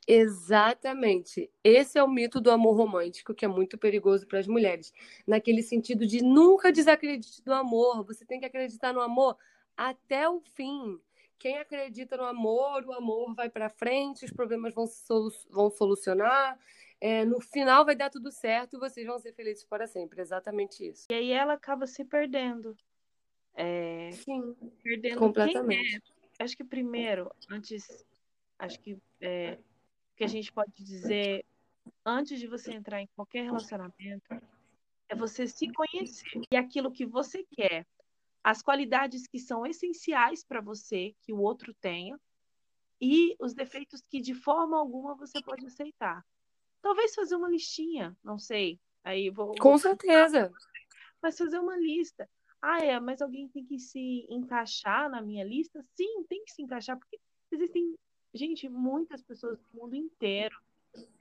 Exatamente. 0.06 1.50
Esse 1.62 1.98
é 1.98 2.02
o 2.02 2.08
mito 2.08 2.40
do 2.40 2.50
amor 2.50 2.76
romântico, 2.76 3.34
que 3.34 3.44
é 3.44 3.48
muito 3.48 3.78
perigoso 3.78 4.26
para 4.26 4.38
as 4.38 4.46
mulheres. 4.46 4.92
Naquele 5.26 5.62
sentido 5.62 6.06
de 6.06 6.22
nunca 6.22 6.72
desacredite 6.72 7.42
do 7.42 7.52
amor. 7.52 8.04
Você 8.04 8.24
tem 8.24 8.40
que 8.40 8.46
acreditar 8.46 8.92
no 8.92 9.00
amor 9.00 9.36
até 9.76 10.28
o 10.28 10.40
fim. 10.40 10.98
Quem 11.40 11.56
acredita 11.56 12.18
no 12.18 12.24
amor, 12.24 12.84
o 12.84 12.92
amor 12.92 13.34
vai 13.34 13.48
para 13.48 13.70
frente, 13.70 14.26
os 14.26 14.30
problemas 14.30 14.74
vão, 14.74 14.86
solu 14.86 15.32
vão 15.48 15.70
solucionar. 15.70 16.58
É, 17.00 17.24
no 17.24 17.40
final 17.40 17.82
vai 17.82 17.96
dar 17.96 18.10
tudo 18.10 18.30
certo 18.30 18.76
e 18.76 18.78
vocês 18.78 19.06
vão 19.06 19.18
ser 19.18 19.32
felizes 19.32 19.64
para 19.64 19.86
sempre. 19.86 20.20
Exatamente 20.20 20.86
isso. 20.86 21.06
E 21.10 21.14
aí 21.14 21.32
ela 21.32 21.54
acaba 21.54 21.86
se 21.86 22.04
perdendo. 22.04 22.76
É... 23.54 24.10
Sim, 24.12 24.54
perdendo 24.82 25.18
completamente. 25.18 26.12
É. 26.38 26.44
Acho 26.44 26.54
que 26.54 26.62
primeiro, 26.62 27.32
antes, 27.50 28.04
acho 28.58 28.78
que 28.78 28.98
é, 29.22 29.58
que 30.14 30.24
a 30.24 30.28
gente 30.28 30.52
pode 30.52 30.72
dizer 30.76 31.46
antes 32.04 32.38
de 32.38 32.46
você 32.46 32.72
entrar 32.72 33.00
em 33.00 33.08
qualquer 33.16 33.44
relacionamento 33.44 34.34
é 35.08 35.16
você 35.16 35.46
se 35.46 35.72
conhecer 35.72 36.42
e 36.52 36.56
aquilo 36.56 36.92
que 36.92 37.06
você 37.06 37.42
quer, 37.56 37.86
as 38.42 38.62
qualidades 38.62 39.26
que 39.26 39.38
são 39.38 39.66
essenciais 39.66 40.44
para 40.44 40.60
você 40.60 41.14
que 41.22 41.32
o 41.32 41.40
outro 41.40 41.74
tenha 41.74 42.18
e 43.00 43.36
os 43.38 43.54
defeitos 43.54 44.02
que 44.08 44.20
de 44.20 44.34
forma 44.34 44.78
alguma 44.78 45.14
você 45.14 45.42
pode 45.42 45.66
aceitar. 45.66 46.24
Talvez 46.82 47.14
fazer 47.14 47.36
uma 47.36 47.48
listinha, 47.48 48.16
não 48.22 48.38
sei. 48.38 48.78
Aí 49.04 49.30
vou 49.30 49.54
Com 49.56 49.76
certeza. 49.78 50.52
Mas 51.22 51.36
fazer 51.36 51.58
uma 51.58 51.76
lista. 51.76 52.28
Ah, 52.60 52.78
é, 52.78 52.98
mas 53.00 53.22
alguém 53.22 53.48
tem 53.48 53.64
que 53.64 53.78
se 53.78 54.26
encaixar 54.28 55.10
na 55.10 55.22
minha 55.22 55.44
lista? 55.44 55.84
Sim, 55.94 56.24
tem 56.24 56.44
que 56.44 56.52
se 56.52 56.62
encaixar 56.62 56.98
porque 56.98 57.18
existem 57.50 57.94
gente, 58.34 58.68
muitas 58.68 59.22
pessoas 59.22 59.58
do 59.58 59.66
mundo 59.72 59.94
inteiro. 59.94 60.56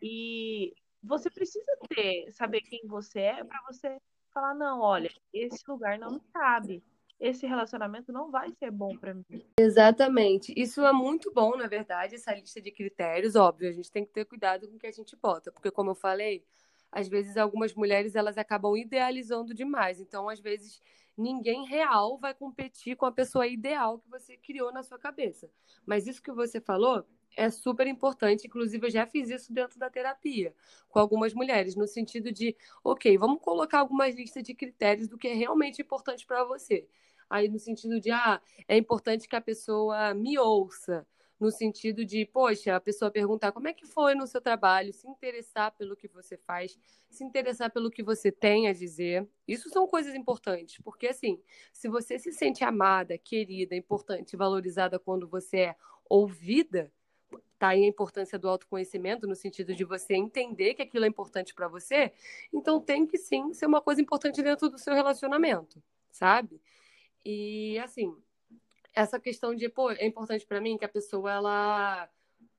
E 0.02 0.74
você 1.02 1.30
precisa 1.30 1.78
ter, 1.88 2.32
saber 2.32 2.62
quem 2.62 2.86
você 2.88 3.20
é 3.20 3.44
para 3.44 3.62
você 3.68 4.00
falar, 4.34 4.54
não, 4.54 4.82
olha, 4.82 5.12
esse 5.34 5.64
lugar 5.68 5.98
não 5.98 6.12
me 6.14 6.22
cabe. 6.34 6.84
Esse 7.20 7.46
relacionamento 7.46 8.14
não 8.14 8.32
vai 8.32 8.52
ser 8.54 8.72
bom 8.72 8.96
para 8.98 9.14
mim. 9.14 9.26
Exatamente. 9.60 10.54
Isso 10.56 10.86
é 10.86 10.94
muito 10.94 11.34
bom, 11.34 11.58
na 11.58 11.68
verdade, 11.68 12.16
essa 12.16 12.34
lista 12.34 12.62
de 12.62 12.72
critérios, 12.72 13.36
óbvio, 13.36 13.70
a 13.70 13.74
gente 13.74 13.92
tem 13.92 14.06
que 14.06 14.14
ter 14.14 14.26
cuidado 14.26 14.68
com 14.68 14.76
o 14.76 14.80
que 14.80 14.88
a 14.88 14.92
gente 14.92 15.16
bota, 15.18 15.52
porque 15.52 15.70
como 15.70 15.92
eu 15.92 15.96
falei, 15.96 16.46
às 16.92 17.08
vezes 17.08 17.36
algumas 17.36 17.74
mulheres 17.74 18.16
elas 18.16 18.38
acabam 18.38 18.76
idealizando 18.78 19.54
demais. 19.54 20.00
Então, 20.00 20.30
às 20.30 20.40
vezes, 20.40 20.82
ninguém 21.18 21.66
real 21.66 22.18
vai 22.18 22.34
competir 22.34 22.96
com 22.96 23.06
a 23.06 23.12
pessoa 23.12 23.46
ideal 23.46 24.00
que 24.00 24.10
você 24.10 24.38
criou 24.38 24.72
na 24.72 24.82
sua 24.82 24.98
cabeça. 24.98 25.50
Mas 25.86 26.08
isso 26.08 26.24
que 26.24 26.32
você 26.32 26.62
falou 26.62 27.06
é 27.38 27.50
super 27.50 27.88
importante. 27.88 28.48
Inclusive, 28.48 28.88
eu 28.88 28.92
já 28.92 29.06
fiz 29.06 29.30
isso 29.30 29.54
dentro 29.54 29.80
da 29.80 29.90
terapia 29.90 30.54
com 30.90 31.00
algumas 31.00 31.34
mulheres, 31.34 31.76
no 31.76 31.88
sentido 31.88 32.32
de, 32.32 32.56
ok, 32.84 33.18
vamos 33.18 33.40
colocar 33.42 33.80
algumas 33.80 34.16
listas 34.16 34.44
de 34.44 34.54
critérios 34.54 35.08
do 35.08 35.18
que 35.18 35.28
é 35.28 35.34
realmente 35.34 35.82
importante 35.82 36.26
para 36.26 36.44
você. 36.44 36.88
Aí, 37.30 37.48
no 37.48 37.60
sentido 37.60 38.00
de, 38.00 38.12
ah, 38.12 38.42
é 38.68 38.76
importante 38.78 39.28
que 39.28 39.36
a 39.36 39.42
pessoa 39.42 40.14
me 40.14 40.38
ouça 40.40 41.06
no 41.40 41.50
sentido 41.52 42.04
de, 42.04 42.26
poxa, 42.26 42.76
a 42.76 42.82
pessoa 42.82 43.10
perguntar 43.10 43.52
como 43.54 43.68
é 43.68 43.74
que 43.74 43.86
foi 43.86 44.14
no 44.14 44.28
seu 44.28 44.42
trabalho, 44.42 44.92
se 44.92 45.08
interessar 45.08 45.72
pelo 45.72 45.96
que 45.96 46.08
você 46.08 46.38
faz, 46.38 46.78
se 47.10 47.24
interessar 47.24 47.72
pelo 47.72 47.90
que 47.90 48.04
você 48.04 48.32
tem 48.32 48.68
a 48.68 48.74
dizer. 48.74 49.26
Isso 49.48 49.70
são 49.70 49.88
coisas 49.88 50.14
importantes, 50.14 50.82
porque 50.84 51.08
assim, 51.08 51.42
se 51.72 51.88
você 51.88 52.20
se 52.20 52.34
sente 52.34 52.64
amada, 52.64 53.18
querida, 53.18 53.74
importante, 53.76 54.36
valorizada 54.36 55.00
quando 55.00 55.28
você 55.30 55.58
é 55.58 55.76
ouvida, 56.10 56.92
tá 57.60 57.70
aí 57.70 57.84
a 57.84 57.88
importância 57.88 58.40
do 58.40 58.48
autoconhecimento 58.48 59.28
no 59.28 59.36
sentido 59.36 59.76
de 59.76 59.84
você 59.84 60.16
entender 60.16 60.74
que 60.74 60.82
aquilo 60.82 61.04
é 61.04 61.08
importante 61.08 61.54
para 61.54 61.68
você, 61.68 62.14
então 62.54 62.80
tem 62.80 63.06
que 63.06 63.18
sim 63.18 63.54
ser 63.54 63.66
uma 63.66 63.82
coisa 63.82 64.02
importante 64.02 64.42
dentro 64.42 64.70
do 64.70 64.80
seu 64.80 64.94
relacionamento, 64.94 65.84
sabe? 66.10 66.62
E 67.24 67.78
assim, 67.80 68.16
essa 68.94 69.20
questão 69.20 69.54
de, 69.54 69.68
pô, 69.68 69.92
é 69.92 70.06
importante 70.06 70.46
para 70.46 70.62
mim 70.62 70.78
que 70.78 70.86
a 70.86 70.90
pessoa, 70.90 71.32
ela, 71.32 72.10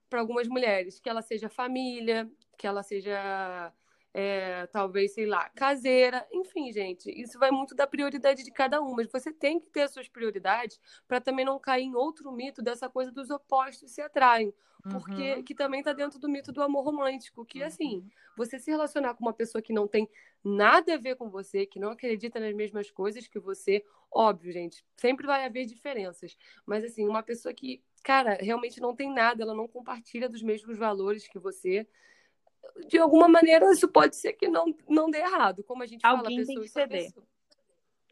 para 0.09 0.21
algumas 0.21 0.47
mulheres, 0.47 1.01
que 1.01 1.09
ela 1.09 1.23
seja 1.23 1.49
família, 1.49 2.31
que 2.59 2.67
ela 2.67 2.83
seja, 2.83 3.73
é, 4.13 4.67
talvez, 4.67 5.15
sei 5.15 5.27
lá, 5.27 5.49
caseira, 5.51 6.27
enfim, 6.33 6.73
gente, 6.73 7.11
isso 7.11 7.39
vai 7.39 7.51
muito 7.51 7.75
da 7.75 7.87
prioridade 7.87 8.43
de 8.43 8.51
cada 8.51 8.81
uma. 8.81 8.97
Mas 8.97 9.09
você 9.11 9.33
tem 9.33 9.61
que 9.61 9.71
ter 9.71 9.83
as 9.83 9.93
suas 9.93 10.09
prioridades 10.09 10.81
para 11.07 11.21
também 11.21 11.45
não 11.45 11.59
cair 11.59 11.85
em 11.85 11.95
outro 11.95 12.33
mito 12.33 12.63
dessa 12.63 12.89
coisa 12.89 13.13
dos 13.13 13.31
opostos 13.31 13.93
se 13.93 14.01
atraem. 14.01 14.53
Porque 14.89 15.35
uhum. 15.35 15.43
que 15.43 15.55
também 15.55 15.81
está 15.81 15.93
dentro 15.93 16.19
do 16.19 16.29
mito 16.29 16.53
do 16.53 16.63
amor 16.63 16.85
romântico, 16.85 17.45
que 17.45 17.63
assim, 17.63 17.97
uhum. 17.97 18.11
você 18.37 18.59
se 18.59 18.71
relacionar 18.71 19.15
com 19.15 19.25
uma 19.25 19.33
pessoa 19.33 19.61
que 19.61 19.73
não 19.73 19.87
tem 19.87 20.09
nada 20.43 20.95
a 20.95 20.99
ver 20.99 21.17
com 21.17 21.29
você, 21.29 21.67
que 21.67 21.79
não 21.79 21.91
acredita 21.91 22.41
nas 22.41 22.55
mesmas 22.55 22.91
coisas 22.91 23.29
que 23.29 23.39
você, 23.39 23.85
óbvio, 24.11 24.51
gente, 24.53 24.85
sempre 24.97 25.27
vai 25.27 25.45
haver 25.45 25.67
diferenças. 25.67 26.37
Mas 26.65 26.83
assim, 26.83 27.07
uma 27.07 27.23
pessoa 27.23 27.53
que, 27.53 27.83
cara, 28.03 28.39
realmente 28.41 28.81
não 28.81 28.97
tem 28.97 29.13
nada, 29.13 29.43
ela 29.43 29.55
não 29.55 29.69
compartilha 29.69 30.29
dos 30.29 30.43
mesmos 30.43 30.79
valores 30.79 31.29
que 31.29 31.39
você, 31.39 31.87
de 32.87 32.99
alguma 32.99 33.29
maneira 33.29 33.71
isso 33.73 33.89
pode 33.89 34.17
ser 34.17 34.33
que 34.35 34.49
não, 34.49 34.75
não 34.89 35.11
dê 35.11 35.19
errado. 35.19 35.63
Como 35.65 35.83
a 35.83 35.87
gente 35.87 36.05
Alguém 36.05 36.25
fala, 36.25 36.37
pessoas 36.37 36.47
tem 36.47 36.63
que 36.63 36.69
ceder. 36.69 37.13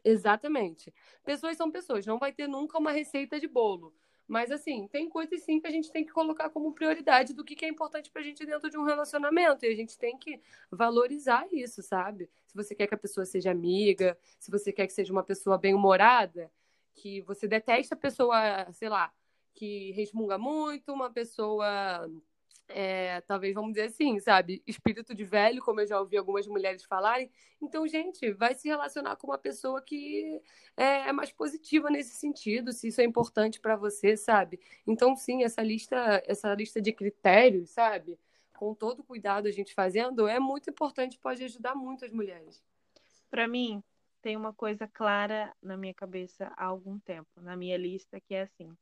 Exatamente. 0.03 0.93
Pessoas 1.23 1.57
são 1.57 1.71
pessoas, 1.71 2.05
não 2.05 2.17
vai 2.17 2.31
ter 2.31 2.47
nunca 2.47 2.77
uma 2.77 2.91
receita 2.91 3.39
de 3.39 3.47
bolo. 3.47 3.93
Mas, 4.29 4.51
assim, 4.51 4.87
tem 4.87 5.09
coisas 5.09 5.41
sim 5.41 5.59
que 5.59 5.65
a 5.65 5.71
gente 5.71 5.91
tem 5.91 6.05
que 6.05 6.11
colocar 6.11 6.51
como 6.51 6.71
prioridade 6.71 7.33
do 7.33 7.43
que, 7.43 7.55
que 7.55 7.65
é 7.65 7.67
importante 7.67 8.11
pra 8.11 8.21
gente 8.21 8.45
dentro 8.45 8.69
de 8.69 8.77
um 8.77 8.83
relacionamento. 8.83 9.65
E 9.65 9.69
a 9.69 9.75
gente 9.75 9.97
tem 9.97 10.15
que 10.19 10.39
valorizar 10.69 11.47
isso, 11.51 11.81
sabe? 11.81 12.29
Se 12.45 12.55
você 12.55 12.75
quer 12.75 12.85
que 12.85 12.93
a 12.93 12.97
pessoa 12.97 13.25
seja 13.25 13.49
amiga, 13.49 14.15
se 14.37 14.51
você 14.51 14.71
quer 14.71 14.85
que 14.85 14.93
seja 14.93 15.11
uma 15.11 15.23
pessoa 15.23 15.57
bem-humorada, 15.57 16.51
que 16.93 17.21
você 17.21 17.47
detesta 17.47 17.95
a 17.95 17.97
pessoa, 17.97 18.71
sei 18.71 18.87
lá, 18.87 19.11
que 19.51 19.91
resmunga 19.93 20.37
muito, 20.37 20.93
uma 20.93 21.09
pessoa 21.09 22.07
é, 22.69 23.21
talvez 23.21 23.53
vamos 23.53 23.73
dizer 23.73 23.87
assim, 23.87 24.19
sabe? 24.19 24.61
Espírito 24.65 25.13
de 25.15 25.23
velho, 25.23 25.61
como 25.61 25.81
eu 25.81 25.87
já 25.87 25.99
ouvi 25.99 26.17
algumas 26.17 26.47
mulheres 26.47 26.83
falarem. 26.83 27.29
Então, 27.61 27.87
gente, 27.87 28.31
vai 28.31 28.53
se 28.53 28.67
relacionar 28.67 29.15
com 29.15 29.27
uma 29.27 29.37
pessoa 29.37 29.81
que 29.81 30.41
é, 30.77 31.09
é 31.09 31.11
mais 31.11 31.31
positiva 31.31 31.89
nesse 31.89 32.15
sentido, 32.15 32.71
se 32.71 32.87
isso 32.87 33.01
é 33.01 33.03
importante 33.03 33.59
para 33.59 33.75
você, 33.75 34.15
sabe? 34.15 34.59
Então, 34.85 35.15
sim, 35.15 35.43
essa 35.43 35.61
lista, 35.61 36.21
essa 36.25 36.53
lista 36.53 36.79
de 36.81 36.93
critérios, 36.93 37.71
sabe? 37.71 38.19
Com 38.55 38.73
todo 38.75 39.03
cuidado 39.03 39.47
a 39.47 39.51
gente 39.51 39.73
fazendo, 39.73 40.27
é 40.27 40.39
muito 40.39 40.69
importante, 40.69 41.17
pode 41.17 41.43
ajudar 41.43 41.75
muito 41.75 42.05
as 42.05 42.11
mulheres. 42.11 42.63
Para 43.29 43.47
mim, 43.47 43.83
tem 44.21 44.37
uma 44.37 44.53
coisa 44.53 44.87
clara 44.87 45.55
na 45.61 45.75
minha 45.75 45.93
cabeça 45.93 46.51
há 46.55 46.65
algum 46.65 46.99
tempo, 46.99 47.29
na 47.41 47.55
minha 47.55 47.77
lista, 47.77 48.19
que 48.19 48.35
é 48.35 48.41
assim 48.43 48.75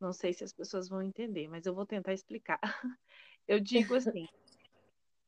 não 0.00 0.12
sei 0.12 0.32
se 0.32 0.44
as 0.44 0.52
pessoas 0.52 0.88
vão 0.88 1.02
entender, 1.02 1.48
mas 1.48 1.66
eu 1.66 1.74
vou 1.74 1.86
tentar 1.86 2.12
explicar. 2.12 2.60
Eu 3.46 3.58
digo 3.58 3.94
assim: 3.94 4.28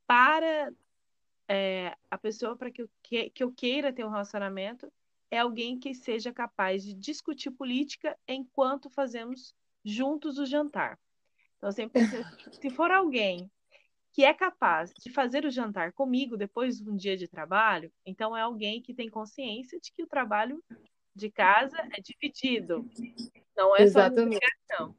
para 0.07 0.71
é, 1.49 1.97
a 2.11 2.19
pessoa 2.19 2.55
para 2.55 2.71
que, 2.71 2.83
eu 2.83 2.91
que, 3.03 3.33
eu 3.43 3.51
queira 3.51 3.93
ter 3.93 4.05
um 4.05 4.11
relacionamento 4.11 4.93
é 5.31 5.39
alguém 5.39 5.79
que 5.79 5.95
seja 5.95 6.33
capaz 6.33 6.85
de 6.85 6.93
discutir 6.93 7.51
política 7.51 8.17
enquanto 8.29 8.91
fazemos 8.91 9.55
juntos 9.85 10.39
o 10.39 10.45
jantar. 10.45 10.99
Então, 11.57 11.73
sempre 11.73 12.03
se 12.53 12.71
for 12.71 12.91
alguém 12.91 13.51
que 14.13 14.25
é 14.25 14.35
capaz 14.35 14.93
de 14.93 15.11
fazer 15.11 15.45
o 15.45 15.51
jantar 15.51 15.93
comigo 15.93 16.37
depois 16.37 16.79
de 16.79 16.91
um 16.91 16.97
dia 16.97 17.17
de 17.17 17.29
trabalho, 17.29 17.93
então 18.05 18.37
é 18.37 18.43
alguém 18.43 18.83
que 18.83 18.95
tem 18.95 19.09
consciência 19.09 19.79
de 19.81 19.93
que 19.93 20.03
o 20.03 20.09
trabalho 20.09 20.63
de 21.15 21.31
casa 21.31 21.77
é 21.97 22.01
dividido. 22.01 22.89
Não 23.61 23.77
é 23.77 23.83
Exatamente. 23.83 24.41
só 24.73 24.91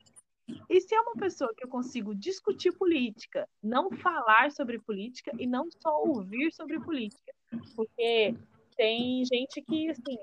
E 0.69 0.79
se 0.79 0.93
é 0.93 1.01
uma 1.01 1.15
pessoa 1.15 1.51
que 1.57 1.65
eu 1.65 1.67
consigo 1.67 2.13
discutir 2.13 2.71
política, 2.73 3.49
não 3.61 3.89
falar 3.89 4.51
sobre 4.51 4.77
política 4.77 5.31
e 5.39 5.47
não 5.47 5.67
só 5.81 5.99
ouvir 6.03 6.53
sobre 6.53 6.79
política, 6.79 7.33
porque 7.75 8.35
tem 8.77 9.25
gente 9.25 9.63
que 9.63 9.89
assim, 9.89 10.15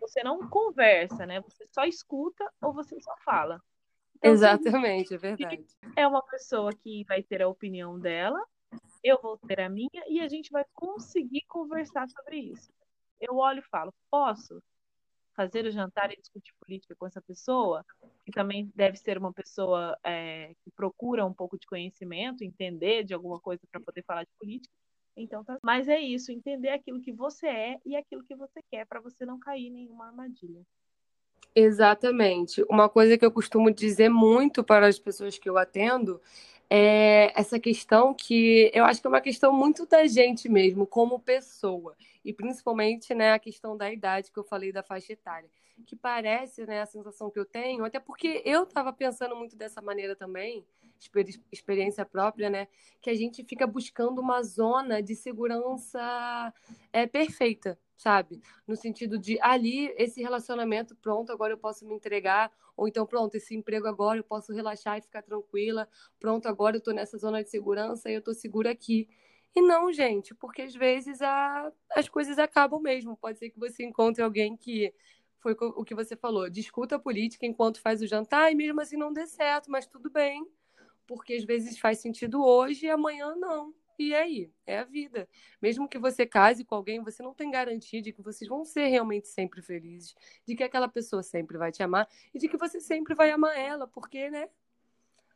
você 0.00 0.22
não 0.22 0.48
conversa, 0.48 1.26
né? 1.26 1.40
Você 1.40 1.66
só 1.66 1.82
escuta 1.82 2.48
ou 2.62 2.72
você 2.72 2.96
só 3.00 3.12
fala. 3.24 3.60
Então, 4.18 4.30
Exatamente, 4.30 5.12
é 5.12 5.18
verdade. 5.18 5.66
É 5.96 6.06
uma 6.06 6.22
pessoa 6.22 6.72
que 6.72 7.04
vai 7.08 7.24
ter 7.24 7.42
a 7.42 7.48
opinião 7.48 7.98
dela, 7.98 8.40
eu 9.02 9.18
vou 9.20 9.36
ter 9.36 9.60
a 9.60 9.68
minha 9.68 10.04
e 10.08 10.20
a 10.20 10.28
gente 10.28 10.52
vai 10.52 10.64
conseguir 10.74 11.42
conversar 11.48 12.08
sobre 12.08 12.38
isso. 12.38 12.72
Eu 13.20 13.34
olho 13.34 13.58
e 13.58 13.68
falo: 13.68 13.92
posso 14.08 14.62
fazer 15.34 15.64
o 15.64 15.70
jantar 15.70 16.12
e 16.12 16.16
discutir 16.16 16.52
política 16.60 16.94
com 16.96 17.06
essa 17.06 17.20
pessoa, 17.20 17.84
que 18.24 18.32
também 18.32 18.70
deve 18.74 18.96
ser 18.96 19.18
uma 19.18 19.32
pessoa 19.32 19.98
é, 20.04 20.54
que 20.62 20.70
procura 20.70 21.24
um 21.24 21.32
pouco 21.32 21.58
de 21.58 21.66
conhecimento, 21.66 22.44
entender 22.44 23.04
de 23.04 23.14
alguma 23.14 23.40
coisa 23.40 23.60
para 23.70 23.80
poder 23.80 24.02
falar 24.02 24.24
de 24.24 24.30
política. 24.38 24.72
Então, 25.16 25.44
tá... 25.44 25.58
mas 25.62 25.88
é 25.88 25.98
isso, 25.98 26.32
entender 26.32 26.70
aquilo 26.70 27.00
que 27.00 27.12
você 27.12 27.46
é 27.46 27.76
e 27.84 27.96
aquilo 27.96 28.24
que 28.24 28.34
você 28.34 28.60
quer 28.70 28.86
para 28.86 29.00
você 29.00 29.26
não 29.26 29.38
cair 29.38 29.66
em 29.66 29.72
nenhuma 29.72 30.06
armadilha. 30.06 30.62
Exatamente. 31.54 32.64
Uma 32.70 32.88
coisa 32.88 33.18
que 33.18 33.24
eu 33.24 33.32
costumo 33.32 33.70
dizer 33.72 34.08
muito 34.08 34.62
para 34.62 34.86
as 34.86 34.98
pessoas 34.98 35.38
que 35.38 35.48
eu 35.48 35.58
atendo 35.58 36.20
é 36.72 37.32
essa 37.38 37.58
questão 37.58 38.14
que 38.14 38.70
eu 38.72 38.84
acho 38.84 39.00
que 39.00 39.06
é 39.08 39.10
uma 39.10 39.20
questão 39.20 39.52
muito 39.52 39.84
da 39.86 40.06
gente 40.06 40.48
mesmo, 40.48 40.86
como 40.86 41.18
pessoa. 41.18 41.96
E 42.24 42.32
principalmente 42.32 43.12
né, 43.12 43.32
a 43.32 43.38
questão 43.40 43.76
da 43.76 43.92
idade 43.92 44.30
que 44.30 44.38
eu 44.38 44.44
falei 44.44 44.70
da 44.70 44.82
faixa 44.82 45.12
etária. 45.12 45.50
Que 45.84 45.96
parece 45.96 46.64
né, 46.66 46.80
a 46.80 46.86
sensação 46.86 47.30
que 47.30 47.38
eu 47.40 47.44
tenho, 47.44 47.84
até 47.84 47.98
porque 47.98 48.40
eu 48.44 48.62
estava 48.62 48.92
pensando 48.92 49.34
muito 49.34 49.56
dessa 49.56 49.82
maneira 49.82 50.14
também, 50.14 50.64
experiência 51.50 52.04
própria, 52.04 52.50
né? 52.50 52.68
Que 53.00 53.10
a 53.10 53.14
gente 53.14 53.42
fica 53.42 53.66
buscando 53.66 54.20
uma 54.20 54.42
zona 54.42 55.02
de 55.02 55.16
segurança 55.16 56.52
é, 56.92 57.06
perfeita 57.06 57.78
sabe? 58.00 58.40
No 58.66 58.74
sentido 58.76 59.18
de 59.18 59.38
ali, 59.42 59.92
esse 59.98 60.22
relacionamento, 60.22 60.96
pronto, 60.96 61.30
agora 61.30 61.52
eu 61.52 61.58
posso 61.58 61.86
me 61.86 61.94
entregar, 61.94 62.50
ou 62.74 62.88
então, 62.88 63.04
pronto, 63.04 63.34
esse 63.34 63.54
emprego 63.54 63.86
agora 63.86 64.18
eu 64.18 64.24
posso 64.24 64.54
relaxar 64.54 64.96
e 64.96 65.02
ficar 65.02 65.22
tranquila, 65.22 65.86
pronto, 66.18 66.48
agora 66.48 66.76
eu 66.76 66.80
tô 66.80 66.92
nessa 66.92 67.18
zona 67.18 67.44
de 67.44 67.50
segurança 67.50 68.10
e 68.10 68.14
eu 68.14 68.22
tô 68.22 68.32
segura 68.32 68.70
aqui. 68.70 69.06
E 69.54 69.60
não, 69.60 69.92
gente, 69.92 70.34
porque 70.34 70.62
às 70.62 70.74
vezes 70.74 71.20
a, 71.20 71.70
as 71.94 72.08
coisas 72.08 72.38
acabam 72.38 72.80
mesmo. 72.80 73.16
Pode 73.18 73.38
ser 73.38 73.50
que 73.50 73.58
você 73.58 73.84
encontre 73.84 74.22
alguém 74.22 74.56
que 74.56 74.94
foi 75.40 75.54
o 75.58 75.84
que 75.84 75.94
você 75.94 76.16
falou, 76.16 76.48
discuta 76.48 76.96
a 76.96 76.98
política 76.98 77.44
enquanto 77.44 77.80
faz 77.82 78.00
o 78.00 78.06
jantar 78.06 78.50
e 78.50 78.54
mesmo 78.54 78.80
assim 78.80 78.96
não 78.96 79.12
dê 79.12 79.26
certo, 79.26 79.70
mas 79.70 79.86
tudo 79.86 80.08
bem, 80.10 80.46
porque 81.06 81.34
às 81.34 81.44
vezes 81.44 81.78
faz 81.78 81.98
sentido 81.98 82.42
hoje 82.42 82.86
e 82.86 82.90
amanhã 82.90 83.34
não. 83.36 83.74
E 84.02 84.14
aí, 84.14 84.50
é 84.66 84.78
a 84.78 84.84
vida. 84.84 85.28
Mesmo 85.60 85.86
que 85.86 85.98
você 85.98 86.24
case 86.24 86.64
com 86.64 86.74
alguém, 86.74 87.04
você 87.04 87.22
não 87.22 87.34
tem 87.34 87.50
garantia 87.50 88.00
de 88.00 88.14
que 88.14 88.22
vocês 88.22 88.48
vão 88.48 88.64
ser 88.64 88.86
realmente 88.86 89.28
sempre 89.28 89.60
felizes, 89.60 90.14
de 90.42 90.56
que 90.56 90.64
aquela 90.64 90.88
pessoa 90.88 91.22
sempre 91.22 91.58
vai 91.58 91.70
te 91.70 91.82
amar 91.82 92.08
e 92.32 92.38
de 92.38 92.48
que 92.48 92.56
você 92.56 92.80
sempre 92.80 93.14
vai 93.14 93.30
amar 93.30 93.54
ela, 93.58 93.86
porque, 93.86 94.30
né? 94.30 94.48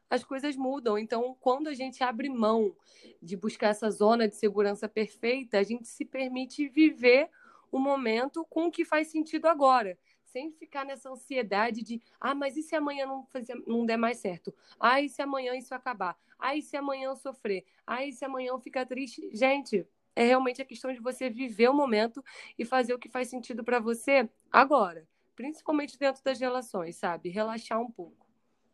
As 0.08 0.24
coisas 0.24 0.56
mudam. 0.56 0.96
Então, 0.96 1.36
quando 1.42 1.68
a 1.68 1.74
gente 1.74 2.02
abre 2.02 2.30
mão 2.30 2.74
de 3.20 3.36
buscar 3.36 3.68
essa 3.68 3.90
zona 3.90 4.26
de 4.26 4.34
segurança 4.34 4.88
perfeita, 4.88 5.58
a 5.58 5.62
gente 5.62 5.86
se 5.86 6.06
permite 6.06 6.66
viver 6.66 7.28
o 7.70 7.78
momento 7.78 8.46
com 8.48 8.68
o 8.68 8.70
que 8.70 8.82
faz 8.82 9.08
sentido 9.08 9.44
agora 9.44 9.98
sem 10.34 10.50
ficar 10.50 10.84
nessa 10.84 11.08
ansiedade 11.08 11.80
de, 11.84 12.02
ah, 12.20 12.34
mas 12.34 12.56
e 12.56 12.62
se 12.62 12.74
amanhã 12.74 13.06
não, 13.06 13.24
fazer, 13.26 13.54
não 13.68 13.86
der 13.86 13.96
mais 13.96 14.18
certo? 14.18 14.52
Ah, 14.80 15.00
e 15.00 15.08
se 15.08 15.22
amanhã 15.22 15.54
isso 15.54 15.72
acabar? 15.72 16.18
Ah, 16.36 16.56
e 16.56 16.60
se 16.60 16.76
amanhã 16.76 17.04
eu 17.04 17.14
sofrer? 17.14 17.64
Ah, 17.86 18.04
e 18.04 18.12
se 18.12 18.24
amanhã 18.24 18.48
eu 18.48 18.58
ficar 18.58 18.84
triste? 18.84 19.30
Gente, 19.32 19.86
é 20.16 20.24
realmente 20.24 20.60
a 20.60 20.64
questão 20.64 20.92
de 20.92 20.98
você 20.98 21.30
viver 21.30 21.68
o 21.68 21.72
momento 21.72 22.20
e 22.58 22.64
fazer 22.64 22.92
o 22.92 22.98
que 22.98 23.08
faz 23.08 23.28
sentido 23.28 23.62
para 23.62 23.78
você 23.78 24.28
agora, 24.50 25.06
principalmente 25.36 25.96
dentro 25.96 26.20
das 26.24 26.40
relações, 26.40 26.96
sabe? 26.96 27.28
Relaxar 27.28 27.80
um 27.80 27.90
pouco. 27.90 28.26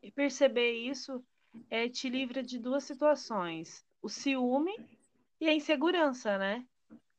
E 0.03 0.11
perceber 0.11 0.73
isso 0.73 1.23
é, 1.69 1.91
te 1.91 2.09
livra 2.09 2.43
de 2.43 2.59
duas 2.59 2.85
situações: 2.85 3.85
o 4.01 4.09
ciúme 4.09 4.75
e 5.39 5.47
a 5.47 5.53
insegurança, 5.53 6.39
né? 6.39 6.65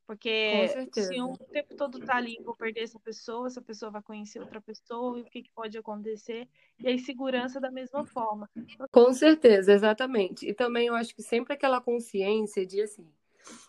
Porque 0.06 0.68
se 0.94 1.22
um 1.22 1.32
o 1.32 1.38
tempo 1.38 1.76
todo 1.76 2.00
tá 2.00 2.18
ali, 2.18 2.38
vou 2.44 2.56
perder 2.56 2.82
essa 2.82 3.00
pessoa, 3.00 3.48
essa 3.48 3.62
pessoa 3.62 3.92
vai 3.92 4.02
conhecer 4.02 4.40
outra 4.40 4.60
pessoa, 4.60 5.18
e 5.18 5.22
o 5.22 5.26
que, 5.26 5.44
que 5.44 5.52
pode 5.52 5.78
acontecer? 5.78 6.48
E 6.80 6.88
a 6.88 6.92
insegurança 6.92 7.60
da 7.62 7.72
mesma 7.72 8.06
forma. 8.06 8.50
Com 8.92 9.14
certeza, 9.14 9.72
exatamente. 9.72 10.48
E 10.48 10.54
também 10.54 10.88
eu 10.88 10.96
acho 10.96 11.16
que 11.16 11.22
sempre 11.22 11.54
aquela 11.54 11.80
consciência 11.80 12.66
de 12.66 12.82
assim, 12.82 13.08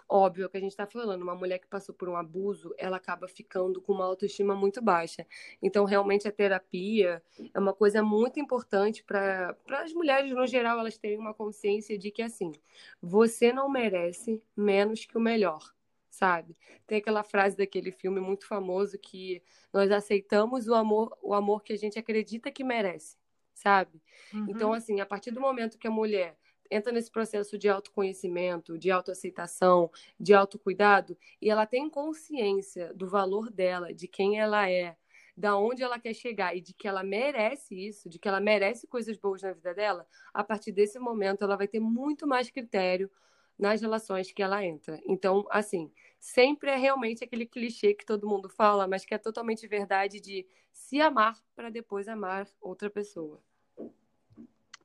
óbvio 0.09 0.49
que 0.49 0.57
a 0.57 0.61
gente 0.61 0.73
está 0.73 0.87
falando, 0.87 1.23
uma 1.23 1.35
mulher 1.35 1.59
que 1.59 1.67
passou 1.67 1.95
por 1.95 2.09
um 2.09 2.17
abuso, 2.17 2.75
ela 2.77 2.97
acaba 2.97 3.29
ficando 3.29 3.81
com 3.81 3.93
uma 3.93 4.05
autoestima 4.05 4.55
muito 4.55 4.83
baixa. 4.83 5.27
Então, 5.63 5.85
realmente, 5.85 6.27
a 6.27 6.33
terapia 6.33 7.23
é 7.55 7.59
uma 7.59 7.73
coisa 7.73 8.03
muito 8.03 8.41
importante 8.41 9.05
para 9.05 9.57
as 9.71 9.93
mulheres, 9.93 10.33
no 10.33 10.47
geral, 10.47 10.79
elas 10.79 10.99
terem 10.99 11.19
uma 11.19 11.35
consciência 11.35 11.97
de 11.97 12.11
que, 12.11 12.23
assim, 12.23 12.53
você 13.01 13.53
não 13.53 13.69
merece 13.69 14.43
menos 14.57 15.05
que 15.05 15.17
o 15.17 15.21
melhor 15.21 15.73
sabe? 16.13 16.55
Tem 16.87 16.99
aquela 16.99 17.25
frase 17.25 17.57
daquele 17.57 17.91
filme 17.91 18.21
muito 18.21 18.47
famoso 18.47 18.99
que 18.99 19.43
nós 19.73 19.91
aceitamos 19.91 20.69
o 20.69 20.75
amor, 20.75 21.17
o 21.23 21.33
amor 21.33 21.65
que 21.65 21.73
a 21.73 21.77
gente 21.77 21.99
acredita 21.99 22.53
que 22.53 22.63
merece, 22.63 23.17
sabe? 23.55 24.01
Uhum. 24.33 24.47
Então, 24.51 24.73
assim, 24.75 25.01
a 25.01 25.07
partir 25.07 25.31
do 25.31 25.41
momento 25.41 25.79
que 25.79 25.89
a 25.89 25.91
mulher 25.91 26.37
entra 26.71 26.93
nesse 26.93 27.11
processo 27.11 27.57
de 27.57 27.67
autoconhecimento, 27.67 28.79
de 28.79 28.91
autoaceitação, 28.91 29.91
de 30.21 30.35
autocuidado, 30.35 31.17
e 31.41 31.49
ela 31.49 31.65
tem 31.65 31.89
consciência 31.89 32.93
do 32.93 33.09
valor 33.09 33.51
dela, 33.51 33.93
de 33.93 34.07
quem 34.07 34.39
ela 34.39 34.71
é, 34.71 34.97
da 35.35 35.57
onde 35.57 35.83
ela 35.83 35.99
quer 35.99 36.13
chegar 36.13 36.55
e 36.55 36.61
de 36.61 36.75
que 36.75 36.87
ela 36.87 37.03
merece 37.03 37.75
isso, 37.75 38.07
de 38.07 38.19
que 38.19 38.29
ela 38.29 38.41
merece 38.41 38.87
coisas 38.87 39.17
boas 39.17 39.41
na 39.41 39.53
vida 39.55 39.73
dela, 39.73 40.07
a 40.33 40.45
partir 40.45 40.73
desse 40.73 40.99
momento 40.99 41.43
ela 41.43 41.57
vai 41.57 41.67
ter 41.67 41.81
muito 41.81 42.27
mais 42.27 42.51
critério 42.51 43.11
nas 43.59 43.81
relações 43.81 44.33
que 44.33 44.43
ela 44.43 44.65
entra. 44.65 45.01
Então, 45.07 45.47
assim, 45.51 45.93
sempre 46.19 46.71
é 46.71 46.77
realmente 46.77 47.25
aquele 47.25 47.47
clichê 47.47 47.95
que 47.95 48.05
todo 48.05 48.29
mundo 48.29 48.49
fala, 48.49 48.87
mas 48.87 49.05
que 49.05 49.15
é 49.15 49.19
totalmente 49.19 49.67
verdade 49.67 50.21
de 50.21 50.47
se 50.73 51.01
amar 51.01 51.39
para 51.55 51.71
depois 51.71 52.09
amar 52.09 52.49
outra 52.61 52.89
pessoa. 52.89 53.43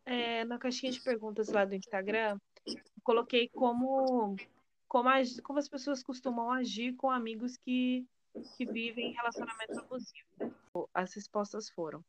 É, 0.06 0.46
na 0.46 0.58
caixinha 0.58 0.92
de 0.92 1.02
perguntas 1.02 1.50
lá 1.50 1.66
do 1.66 1.76
Instagram, 1.76 2.40
coloquei 3.04 3.50
como 3.50 4.36
como, 4.88 5.10
as, 5.10 5.40
como 5.42 5.60
as 5.60 5.68
pessoas 5.68 6.02
costumam 6.02 6.50
agir 6.50 6.96
com 6.96 7.12
amigos 7.12 7.58
que, 7.58 8.08
que 8.56 8.66
vivem 8.66 9.12
relacionamento 9.12 9.80
abusivo. 9.80 10.90
As 10.94 11.14
respostas 11.14 11.70
foram: 11.70 12.04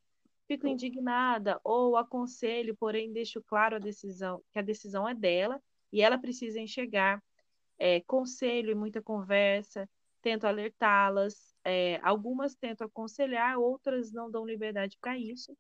fico 0.47 0.67
indignada 0.67 1.61
ou 1.65 1.97
aconselho, 1.97 2.77
porém 2.77 3.13
deixo 3.13 3.43
claro 3.43 3.77
a 3.77 3.81
decisão 3.81 4.43
que 4.53 4.59
a 4.59 4.63
decisão 4.63 5.09
é 5.09 5.15
dela 5.15 5.61
e 5.93 6.03
ela 6.03 6.19
precisa 6.19 6.61
enxergar 6.61 7.23
é, 7.79 8.01
conselho 8.01 8.71
e 8.71 8.75
muita 8.75 9.01
conversa, 9.01 9.89
tento 10.21 10.47
alertá-las, 10.47 11.55
é, 11.65 12.01
algumas 12.03 12.55
tento 12.55 12.83
aconselhar, 12.83 13.59
outras 13.59 14.13
não 14.13 14.31
dão 14.31 14.45
liberdade 14.45 14.99
para 15.01 15.17
isso. 15.17 15.57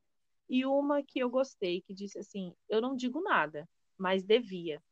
E 0.48 0.64
uma 0.64 1.02
que 1.02 1.18
eu 1.18 1.30
gostei, 1.30 1.82
que 1.82 1.94
disse 1.94 2.18
assim: 2.18 2.54
eu 2.68 2.80
não 2.80 2.96
digo 2.96 3.20
nada, 3.20 3.68
mas 3.96 4.24
devia. 4.24 4.82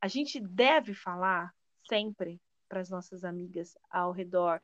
A 0.00 0.08
gente 0.08 0.40
deve 0.40 0.94
falar 0.94 1.54
sempre 1.88 2.40
para 2.68 2.80
as 2.80 2.90
nossas 2.90 3.24
amigas 3.24 3.76
ao 3.90 4.12
redor, 4.12 4.60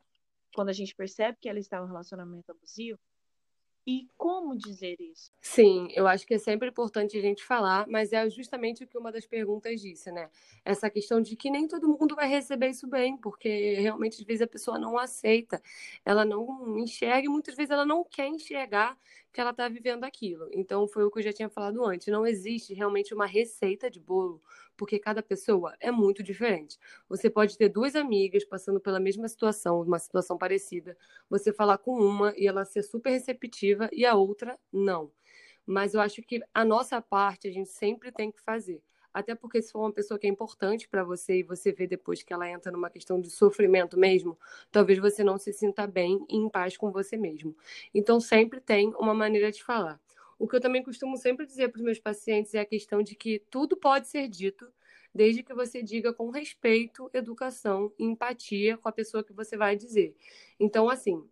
quando 0.54 0.68
a 0.68 0.72
gente 0.72 0.94
percebe 0.94 1.38
que 1.40 1.48
ela 1.48 1.58
está 1.58 1.78
em 1.78 1.82
um 1.82 1.86
relacionamento 1.86 2.52
abusivo, 2.52 2.98
e 3.86 4.08
como 4.16 4.56
dizer 4.56 4.96
isso? 5.00 5.32
Sim, 5.40 5.88
eu 5.94 6.06
acho 6.06 6.26
que 6.26 6.32
é 6.34 6.38
sempre 6.38 6.70
importante 6.70 7.18
a 7.18 7.20
gente 7.20 7.44
falar, 7.44 7.86
mas 7.86 8.10
é 8.14 8.28
justamente 8.30 8.82
o 8.82 8.86
que 8.86 8.96
uma 8.96 9.12
das 9.12 9.26
perguntas 9.26 9.78
disse, 9.78 10.10
né? 10.10 10.30
Essa 10.64 10.88
questão 10.88 11.20
de 11.20 11.36
que 11.36 11.50
nem 11.50 11.68
todo 11.68 11.86
mundo 11.86 12.14
vai 12.16 12.26
receber 12.26 12.68
isso 12.70 12.88
bem, 12.88 13.14
porque 13.18 13.74
realmente 13.74 14.14
às 14.20 14.24
vezes 14.26 14.40
a 14.40 14.46
pessoa 14.46 14.78
não 14.78 14.96
aceita, 14.96 15.60
ela 16.02 16.24
não 16.24 16.78
enxerga 16.78 17.26
e 17.26 17.28
muitas 17.28 17.54
vezes 17.54 17.70
ela 17.70 17.84
não 17.84 18.02
quer 18.02 18.26
enxergar 18.26 18.96
que 19.34 19.40
ela 19.40 19.50
está 19.50 19.68
vivendo 19.68 20.04
aquilo. 20.04 20.48
Então, 20.52 20.86
foi 20.88 21.04
o 21.04 21.10
que 21.10 21.18
eu 21.18 21.22
já 21.24 21.32
tinha 21.32 21.50
falado 21.50 21.84
antes. 21.84 22.06
Não 22.08 22.24
existe 22.26 22.72
realmente 22.72 23.12
uma 23.12 23.26
receita 23.26 23.90
de 23.90 24.00
bolo, 24.00 24.40
porque 24.76 24.98
cada 24.98 25.22
pessoa 25.22 25.74
é 25.80 25.90
muito 25.90 26.22
diferente. 26.22 26.78
Você 27.08 27.28
pode 27.28 27.58
ter 27.58 27.68
duas 27.68 27.96
amigas 27.96 28.44
passando 28.44 28.80
pela 28.80 29.00
mesma 29.00 29.28
situação, 29.28 29.82
uma 29.82 29.98
situação 29.98 30.38
parecida. 30.38 30.96
Você 31.28 31.52
falar 31.52 31.78
com 31.78 31.94
uma 32.00 32.32
e 32.36 32.46
ela 32.46 32.64
ser 32.64 32.84
super 32.84 33.10
receptiva 33.10 33.90
e 33.92 34.06
a 34.06 34.14
outra 34.14 34.58
não. 34.72 35.10
Mas 35.66 35.94
eu 35.94 36.00
acho 36.00 36.22
que 36.22 36.40
a 36.54 36.64
nossa 36.64 37.00
parte 37.02 37.48
a 37.48 37.52
gente 37.52 37.70
sempre 37.70 38.12
tem 38.12 38.30
que 38.30 38.40
fazer. 38.40 38.82
Até 39.14 39.32
porque 39.36 39.62
se 39.62 39.70
for 39.70 39.78
uma 39.78 39.92
pessoa 39.92 40.18
que 40.18 40.26
é 40.26 40.30
importante 40.30 40.88
para 40.88 41.04
você 41.04 41.38
e 41.38 41.42
você 41.44 41.70
vê 41.70 41.86
depois 41.86 42.24
que 42.24 42.32
ela 42.32 42.50
entra 42.50 42.72
numa 42.72 42.90
questão 42.90 43.20
de 43.20 43.30
sofrimento 43.30 43.96
mesmo, 43.96 44.36
talvez 44.72 44.98
você 44.98 45.22
não 45.22 45.38
se 45.38 45.52
sinta 45.52 45.86
bem 45.86 46.26
e 46.28 46.36
em 46.36 46.48
paz 46.48 46.76
com 46.76 46.90
você 46.90 47.16
mesmo. 47.16 47.56
Então 47.94 48.18
sempre 48.18 48.60
tem 48.60 48.92
uma 48.96 49.14
maneira 49.14 49.52
de 49.52 49.62
falar. 49.62 50.00
O 50.36 50.48
que 50.48 50.56
eu 50.56 50.60
também 50.60 50.82
costumo 50.82 51.16
sempre 51.16 51.46
dizer 51.46 51.68
para 51.68 51.78
os 51.78 51.84
meus 51.84 52.00
pacientes 52.00 52.52
é 52.54 52.58
a 52.58 52.66
questão 52.66 53.02
de 53.02 53.14
que 53.14 53.38
tudo 53.48 53.76
pode 53.76 54.08
ser 54.08 54.26
dito, 54.26 54.68
desde 55.14 55.44
que 55.44 55.54
você 55.54 55.80
diga 55.80 56.12
com 56.12 56.28
respeito, 56.30 57.08
educação 57.14 57.92
e 57.96 58.04
empatia 58.04 58.76
com 58.76 58.88
a 58.88 58.92
pessoa 58.92 59.22
que 59.22 59.32
você 59.32 59.56
vai 59.56 59.76
dizer. 59.76 60.12
Então, 60.58 60.90
assim, 60.90 61.24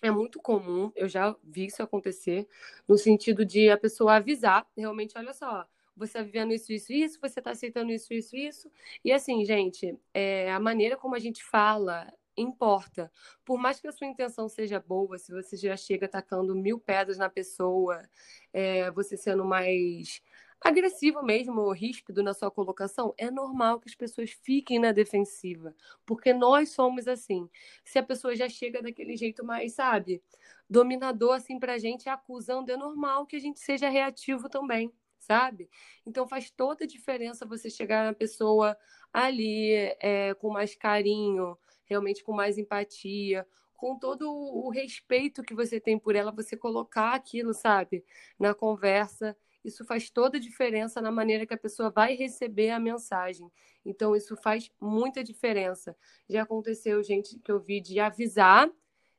é 0.00 0.10
muito 0.10 0.40
comum, 0.40 0.90
eu 0.96 1.08
já 1.08 1.36
vi 1.44 1.66
isso 1.66 1.82
acontecer, 1.82 2.48
no 2.86 2.96
sentido 2.96 3.44
de 3.44 3.68
a 3.68 3.76
pessoa 3.76 4.14
avisar, 4.16 4.66
realmente, 4.74 5.18
olha 5.18 5.34
só, 5.34 5.68
você 5.98 6.18
está 6.18 6.22
vivendo 6.22 6.52
isso, 6.52 6.72
isso, 6.72 6.92
isso, 6.92 7.18
você 7.20 7.40
está 7.40 7.50
aceitando 7.50 7.92
isso, 7.92 8.12
isso, 8.14 8.36
isso. 8.36 8.70
E 9.04 9.12
assim, 9.12 9.44
gente, 9.44 9.98
é, 10.14 10.50
a 10.52 10.60
maneira 10.60 10.96
como 10.96 11.14
a 11.14 11.18
gente 11.18 11.42
fala 11.44 12.12
importa. 12.36 13.10
Por 13.44 13.58
mais 13.58 13.80
que 13.80 13.88
a 13.88 13.92
sua 13.92 14.06
intenção 14.06 14.48
seja 14.48 14.80
boa, 14.80 15.18
se 15.18 15.32
você 15.32 15.56
já 15.56 15.76
chega 15.76 16.06
atacando 16.06 16.54
mil 16.54 16.78
pedras 16.78 17.18
na 17.18 17.28
pessoa, 17.28 18.08
é, 18.52 18.90
você 18.92 19.16
sendo 19.16 19.44
mais 19.44 20.22
agressivo 20.60 21.22
mesmo, 21.22 21.70
ríspido 21.72 22.22
na 22.22 22.34
sua 22.34 22.50
colocação, 22.50 23.14
é 23.16 23.30
normal 23.30 23.78
que 23.80 23.88
as 23.88 23.94
pessoas 23.94 24.30
fiquem 24.30 24.78
na 24.78 24.90
defensiva, 24.92 25.74
porque 26.04 26.32
nós 26.32 26.70
somos 26.70 27.06
assim. 27.06 27.48
Se 27.84 27.98
a 27.98 28.02
pessoa 28.02 28.34
já 28.34 28.48
chega 28.48 28.82
daquele 28.82 29.16
jeito 29.16 29.44
mais, 29.44 29.74
sabe, 29.74 30.22
dominador 30.68 31.34
assim 31.34 31.58
pra 31.58 31.78
gente, 31.78 32.08
acusando, 32.08 32.72
é 32.72 32.76
normal 32.76 33.26
que 33.26 33.36
a 33.36 33.40
gente 33.40 33.60
seja 33.60 33.88
reativo 33.88 34.48
também 34.48 34.92
sabe? 35.28 35.68
Então 36.06 36.26
faz 36.26 36.50
toda 36.50 36.84
a 36.84 36.86
diferença 36.86 37.44
você 37.44 37.68
chegar 37.68 38.04
na 38.06 38.14
pessoa 38.14 38.76
ali 39.12 39.72
é, 40.00 40.32
com 40.34 40.50
mais 40.50 40.74
carinho, 40.74 41.56
realmente 41.84 42.24
com 42.24 42.32
mais 42.32 42.56
empatia, 42.56 43.46
com 43.76 43.98
todo 43.98 44.26
o 44.30 44.70
respeito 44.70 45.42
que 45.42 45.54
você 45.54 45.78
tem 45.78 45.98
por 45.98 46.16
ela, 46.16 46.32
você 46.32 46.56
colocar 46.56 47.12
aquilo, 47.14 47.52
sabe, 47.52 48.04
na 48.38 48.54
conversa. 48.54 49.36
Isso 49.62 49.84
faz 49.84 50.08
toda 50.08 50.38
a 50.38 50.40
diferença 50.40 51.00
na 51.00 51.12
maneira 51.12 51.46
que 51.46 51.54
a 51.54 51.58
pessoa 51.58 51.90
vai 51.90 52.14
receber 52.14 52.70
a 52.70 52.80
mensagem. 52.80 53.50
Então, 53.84 54.16
isso 54.16 54.34
faz 54.36 54.70
muita 54.80 55.22
diferença. 55.22 55.96
Já 56.28 56.42
aconteceu, 56.42 57.02
gente, 57.02 57.38
que 57.38 57.52
eu 57.52 57.60
vi 57.60 57.80
de 57.80 58.00
avisar 58.00 58.68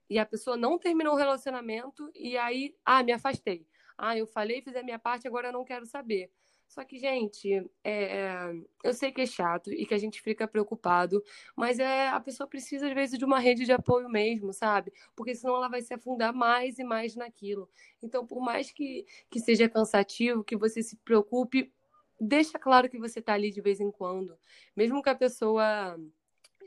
e 0.09 0.17
a 0.17 0.25
pessoa 0.25 0.57
não 0.57 0.77
terminou 0.77 1.13
o 1.13 1.17
relacionamento 1.17 2.11
e 2.15 2.35
aí, 2.37 2.75
ah, 2.83 3.03
me 3.03 3.11
afastei 3.11 3.68
ah, 3.99 4.17
eu 4.17 4.25
falei, 4.25 4.61
fiz 4.61 4.75
a 4.75 4.83
minha 4.83 4.97
parte, 4.97 5.27
agora 5.27 5.49
eu 5.49 5.53
não 5.53 5.65
quero 5.65 5.85
saber. 5.85 6.31
Só 6.69 6.83
que, 6.85 6.99
gente, 6.99 7.67
é, 7.83 8.51
eu 8.83 8.93
sei 8.93 9.11
que 9.11 9.21
é 9.21 9.25
chato 9.25 9.73
e 9.73 9.85
que 9.87 9.93
a 9.93 9.97
gente 9.97 10.21
fica 10.21 10.47
preocupado, 10.47 11.21
mas 11.55 11.79
é, 11.79 12.07
a 12.09 12.19
pessoa 12.19 12.47
precisa, 12.47 12.87
às 12.87 12.93
vezes, 12.93 13.17
de 13.17 13.25
uma 13.25 13.39
rede 13.39 13.65
de 13.65 13.71
apoio 13.71 14.07
mesmo, 14.07 14.53
sabe? 14.53 14.93
Porque 15.15 15.33
senão 15.33 15.55
ela 15.55 15.67
vai 15.67 15.81
se 15.81 15.93
afundar 15.93 16.31
mais 16.31 16.77
e 16.77 16.83
mais 16.83 17.15
naquilo. 17.15 17.67
Então, 18.01 18.25
por 18.25 18.39
mais 18.39 18.71
que, 18.71 19.05
que 19.31 19.39
seja 19.39 19.67
cansativo, 19.67 20.43
que 20.43 20.55
você 20.55 20.83
se 20.83 20.95
preocupe, 20.97 21.73
deixa 22.21 22.59
claro 22.59 22.87
que 22.87 22.99
você 22.99 23.19
está 23.19 23.33
ali 23.33 23.51
de 23.51 23.61
vez 23.61 23.79
em 23.79 23.91
quando. 23.91 24.37
Mesmo 24.75 25.01
que 25.01 25.09
a 25.09 25.15
pessoa. 25.15 25.97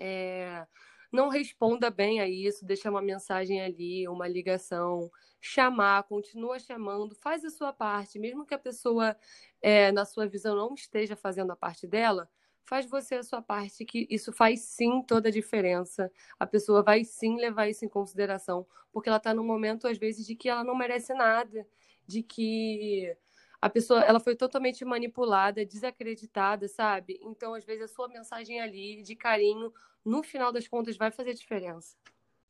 É, 0.01 0.67
não 1.13 1.29
responda 1.29 1.91
bem 1.91 2.21
a 2.21 2.29
isso, 2.29 2.65
deixa 2.65 2.91
uma 2.91 3.03
mensagem 3.03 3.61
ali, 3.61 4.09
uma 4.09 4.27
ligação, 4.27 5.11
chamar, 5.41 6.05
continua 6.05 6.59
chamando, 6.59 7.15
faz 7.15 7.45
a 7.45 7.51
sua 7.51 7.73
parte, 7.73 8.19
mesmo 8.19 8.47
que 8.47 8.55
a 8.55 8.59
pessoa, 8.59 9.17
é, 9.61 9.93
na 9.93 10.05
sua 10.05 10.27
visão, 10.27 10.57
não 10.57 10.75
esteja 10.75 11.15
fazendo 11.15 11.53
a 11.53 11.57
parte 11.57 11.87
dela, 11.87 12.29
faz 12.65 12.87
você 12.87 13.17
a 13.17 13.23
sua 13.23 13.43
parte, 13.43 13.85
que 13.85 14.07
isso 14.09 14.33
faz 14.33 14.61
sim 14.61 15.03
toda 15.03 15.29
a 15.29 15.33
diferença. 15.33 16.11
A 16.39 16.47
pessoa 16.47 16.83
vai 16.83 17.05
sim 17.05 17.37
levar 17.37 17.69
isso 17.69 17.85
em 17.85 17.89
consideração, 17.89 18.67
porque 18.93 19.09
ela 19.09 19.19
está 19.19 19.35
num 19.35 19.45
momento, 19.45 19.87
às 19.87 19.99
vezes, 19.99 20.27
de 20.27 20.35
que 20.35 20.49
ela 20.49 20.65
não 20.65 20.75
merece 20.77 21.13
nada, 21.13 21.67
de 22.07 22.23
que 22.23 23.15
a 23.63 23.71
pessoa 23.71 24.03
ela 24.03 24.21
foi 24.21 24.37
totalmente 24.37 24.85
manipulada, 24.85 25.65
desacreditada, 25.65 26.69
sabe? 26.69 27.19
Então, 27.23 27.55
às 27.55 27.65
vezes, 27.65 27.85
a 27.85 27.95
sua 27.95 28.09
mensagem 28.09 28.61
ali 28.61 29.03
de 29.03 29.17
carinho, 29.17 29.73
no 30.05 30.23
final 30.23 30.53
das 30.53 30.69
contas, 30.69 30.99
vai 30.99 31.11
fazer 31.11 31.33
diferença. 31.33 31.97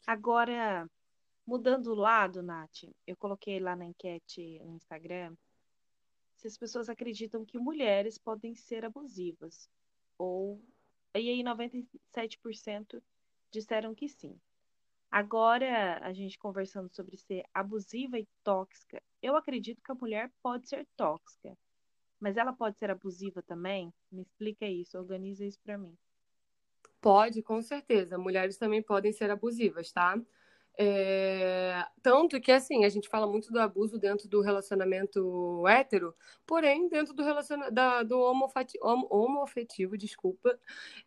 Agora, 0.05 0.89
Mudando 1.45 1.89
o 1.89 1.95
lado, 1.95 2.41
Nath, 2.41 2.85
eu 3.05 3.17
coloquei 3.17 3.59
lá 3.59 3.75
na 3.75 3.85
enquete 3.85 4.61
no 4.61 4.77
Instagram 4.77 5.37
se 6.37 6.47
as 6.47 6.57
pessoas 6.57 6.89
acreditam 6.89 7.45
que 7.45 7.59
mulheres 7.59 8.17
podem 8.17 8.55
ser 8.55 8.85
abusivas. 8.85 9.69
Ou. 10.17 10.61
E 11.15 11.29
aí 11.29 11.43
97% 11.43 13.03
disseram 13.51 13.95
que 13.95 14.09
sim. 14.09 14.41
Agora, 15.13 15.99
a 16.03 16.11
gente 16.15 16.39
conversando 16.39 16.89
sobre 16.89 17.19
ser 17.19 17.45
abusiva 17.53 18.19
e 18.19 18.27
tóxica, 18.43 18.99
eu 19.23 19.37
acredito 19.37 19.83
que 19.83 19.93
a 19.93 19.95
mulher 19.95 20.33
pode 20.43 20.67
ser 20.67 20.89
tóxica. 20.97 21.55
Mas 22.19 22.39
ela 22.39 22.51
pode 22.51 22.79
ser 22.79 22.91
abusiva 22.91 23.43
também? 23.43 23.93
Me 24.11 24.23
explica 24.23 24.65
isso, 24.65 24.97
organiza 24.97 25.45
isso 25.45 25.61
para 25.63 25.77
mim. 25.77 25.95
Pode, 26.99 27.43
com 27.43 27.61
certeza. 27.61 28.17
Mulheres 28.17 28.57
também 28.57 28.83
podem 28.83 29.13
ser 29.13 29.31
abusivas, 29.31 29.93
tá? 29.93 30.19
É, 30.79 31.85
tanto 32.03 32.41
que, 32.41 32.51
assim, 32.51 32.85
a 32.85 32.89
gente 32.89 33.09
fala 33.09 33.27
muito 33.27 33.53
do 33.53 33.59
abuso 33.61 33.99
dentro 33.99 34.29
do 34.29 34.41
relacionamento 34.41 35.67
hétero, 35.69 36.15
porém, 36.47 36.89
dentro 36.89 37.13
do, 37.13 37.23
relaciona 37.23 37.71
da, 37.71 38.03
do 38.03 38.19
homoafetivo, 38.19 39.97
desculpa, 39.99 40.59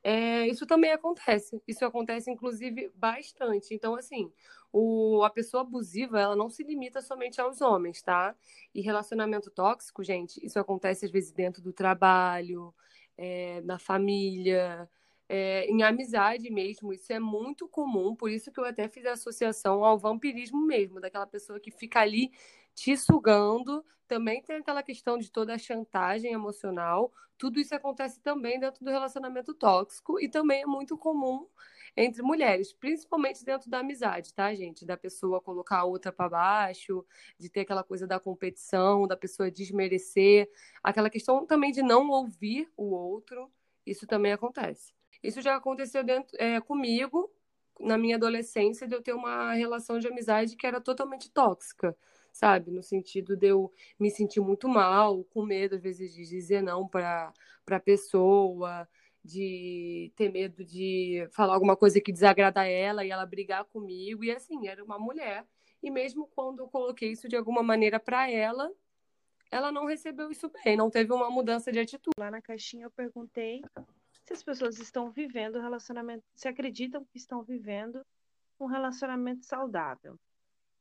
é, 0.04 0.47
isso 0.47 0.65
também 0.67 0.91
acontece. 0.91 1.62
Isso 1.67 1.84
acontece, 1.84 2.30
inclusive, 2.32 2.91
bastante. 2.95 3.73
Então, 3.73 3.95
assim, 3.95 4.32
o, 4.71 5.23
a 5.23 5.30
pessoa 5.30 5.62
abusiva, 5.62 6.19
ela 6.19 6.36
não 6.36 6.49
se 6.49 6.63
limita 6.63 7.01
somente 7.01 7.41
aos 7.41 7.62
homens, 7.62 8.01
tá? 8.01 8.36
E 8.73 8.82
relacionamento 8.82 9.49
tóxico, 9.49 10.04
gente, 10.04 10.43
isso 10.45 10.60
acontece, 10.60 11.06
às 11.06 11.12
vezes, 11.12 11.32
dentro 11.32 11.62
do 11.62 11.73
trabalho, 11.73 12.73
é, 13.17 13.62
na 13.62 13.80
família 13.80 14.89
é, 15.27 15.65
em 15.65 15.83
amizade 15.83 16.49
mesmo. 16.49 16.93
Isso 16.93 17.11
é 17.11 17.19
muito 17.19 17.67
comum, 17.67 18.15
por 18.15 18.29
isso 18.29 18.51
que 18.51 18.59
eu 18.59 18.65
até 18.65 18.88
fiz 18.88 19.05
a 19.05 19.13
associação 19.13 19.83
ao 19.83 19.97
vampirismo 19.97 20.65
mesmo, 20.65 20.99
daquela 20.99 21.27
pessoa 21.27 21.59
que 21.59 21.71
fica 21.71 21.99
ali 22.01 22.31
te 22.73 22.95
sugando. 22.97 23.83
Também 24.07 24.41
tem 24.41 24.57
aquela 24.57 24.83
questão 24.83 25.17
de 25.17 25.31
toda 25.31 25.53
a 25.53 25.57
chantagem 25.57 26.31
emocional. 26.31 27.11
Tudo 27.38 27.59
isso 27.59 27.73
acontece 27.75 28.21
também 28.21 28.59
dentro 28.59 28.85
do 28.85 28.91
relacionamento 28.91 29.53
tóxico 29.53 30.19
e 30.19 30.29
também 30.29 30.61
é 30.61 30.65
muito 30.65 30.97
comum 30.97 31.47
entre 31.97 32.21
mulheres, 32.21 32.73
principalmente 32.73 33.43
dentro 33.43 33.69
da 33.69 33.79
amizade, 33.79 34.33
tá, 34.33 34.53
gente? 34.53 34.85
Da 34.85 34.97
pessoa 34.97 35.41
colocar 35.41 35.79
a 35.79 35.85
outra 35.85 36.11
para 36.11 36.29
baixo, 36.29 37.05
de 37.38 37.49
ter 37.49 37.61
aquela 37.61 37.83
coisa 37.83 38.05
da 38.05 38.19
competição, 38.19 39.07
da 39.07 39.15
pessoa 39.15 39.49
desmerecer, 39.49 40.49
aquela 40.83 41.09
questão 41.09 41.45
também 41.45 41.71
de 41.71 41.81
não 41.81 42.09
ouvir 42.09 42.69
o 42.75 42.91
outro. 42.93 43.49
Isso 43.85 44.05
também 44.05 44.33
acontece. 44.33 44.93
Isso 45.23 45.41
já 45.41 45.56
aconteceu 45.56 46.04
dentro, 46.04 46.36
é, 46.39 46.60
comigo 46.62 47.32
na 47.80 47.97
minha 47.97 48.15
adolescência 48.15 48.88
de 48.88 48.95
eu 48.95 49.01
ter 49.01 49.13
uma 49.13 49.54
relação 49.54 49.99
de 49.99 50.08
amizade 50.08 50.56
que 50.56 50.65
era 50.65 50.80
totalmente 50.80 51.30
tóxica, 51.30 51.95
sabe? 52.32 52.71
No 52.71 52.82
sentido 52.82 53.36
de 53.36 53.47
eu 53.47 53.71
me 53.99 54.10
sentir 54.10 54.39
muito 54.39 54.67
mal, 54.67 55.23
com 55.25 55.43
medo 55.43 55.75
às 55.75 55.82
vezes 55.82 56.13
de 56.13 56.25
dizer 56.25 56.62
não 56.62 56.88
para 56.88 57.34
para 57.65 57.80
pessoa, 57.80 58.88
de 59.23 60.12
ter 60.15 60.32
medo 60.32 60.63
de 60.63 61.28
falar 61.32 61.56
alguma 61.56 61.75
coisa 61.75 61.99
que 61.99 62.13
desagrada 62.13 62.63
ela 62.66 63.03
e 63.03 63.09
ela 63.09 63.26
brigar 63.26 63.66
comigo 63.66 64.24
e 64.24 64.32
assim, 64.32 64.68
era 64.68 64.84
uma 64.84 64.99
mulher. 64.99 65.45
E 65.82 65.89
mesmo 65.89 66.28
quando 66.28 66.59
eu 66.59 66.68
coloquei 66.68 67.11
isso 67.11 67.28
de 67.28 67.36
alguma 67.36 67.63
maneira 67.63 67.99
para 67.99 68.30
ela, 68.30 68.72
ela 69.51 69.72
não 69.72 69.86
recebeu 69.86 70.30
isso 70.32 70.49
bem, 70.63 70.78
não 70.78 70.89
teve 70.89 71.11
uma 71.11 71.30
mudança 71.30 71.72
de 71.72 71.80
atitude. 71.80 72.13
Lá 72.20 72.30
na 72.30 72.41
caixinha 72.41 72.86
eu 72.86 72.91
perguntei 72.91 73.63
se 74.26 74.34
as 74.34 74.43
pessoas 74.43 74.80
estão 74.80 75.11
vivendo 75.11 75.61
relacionamento, 75.61 76.23
se 76.36 76.47
acreditam 76.47 77.05
que 77.05 77.17
estão 77.17 77.43
vivendo 77.43 78.05
um 78.59 78.65
relacionamento 78.65 79.45
saudável. 79.45 80.19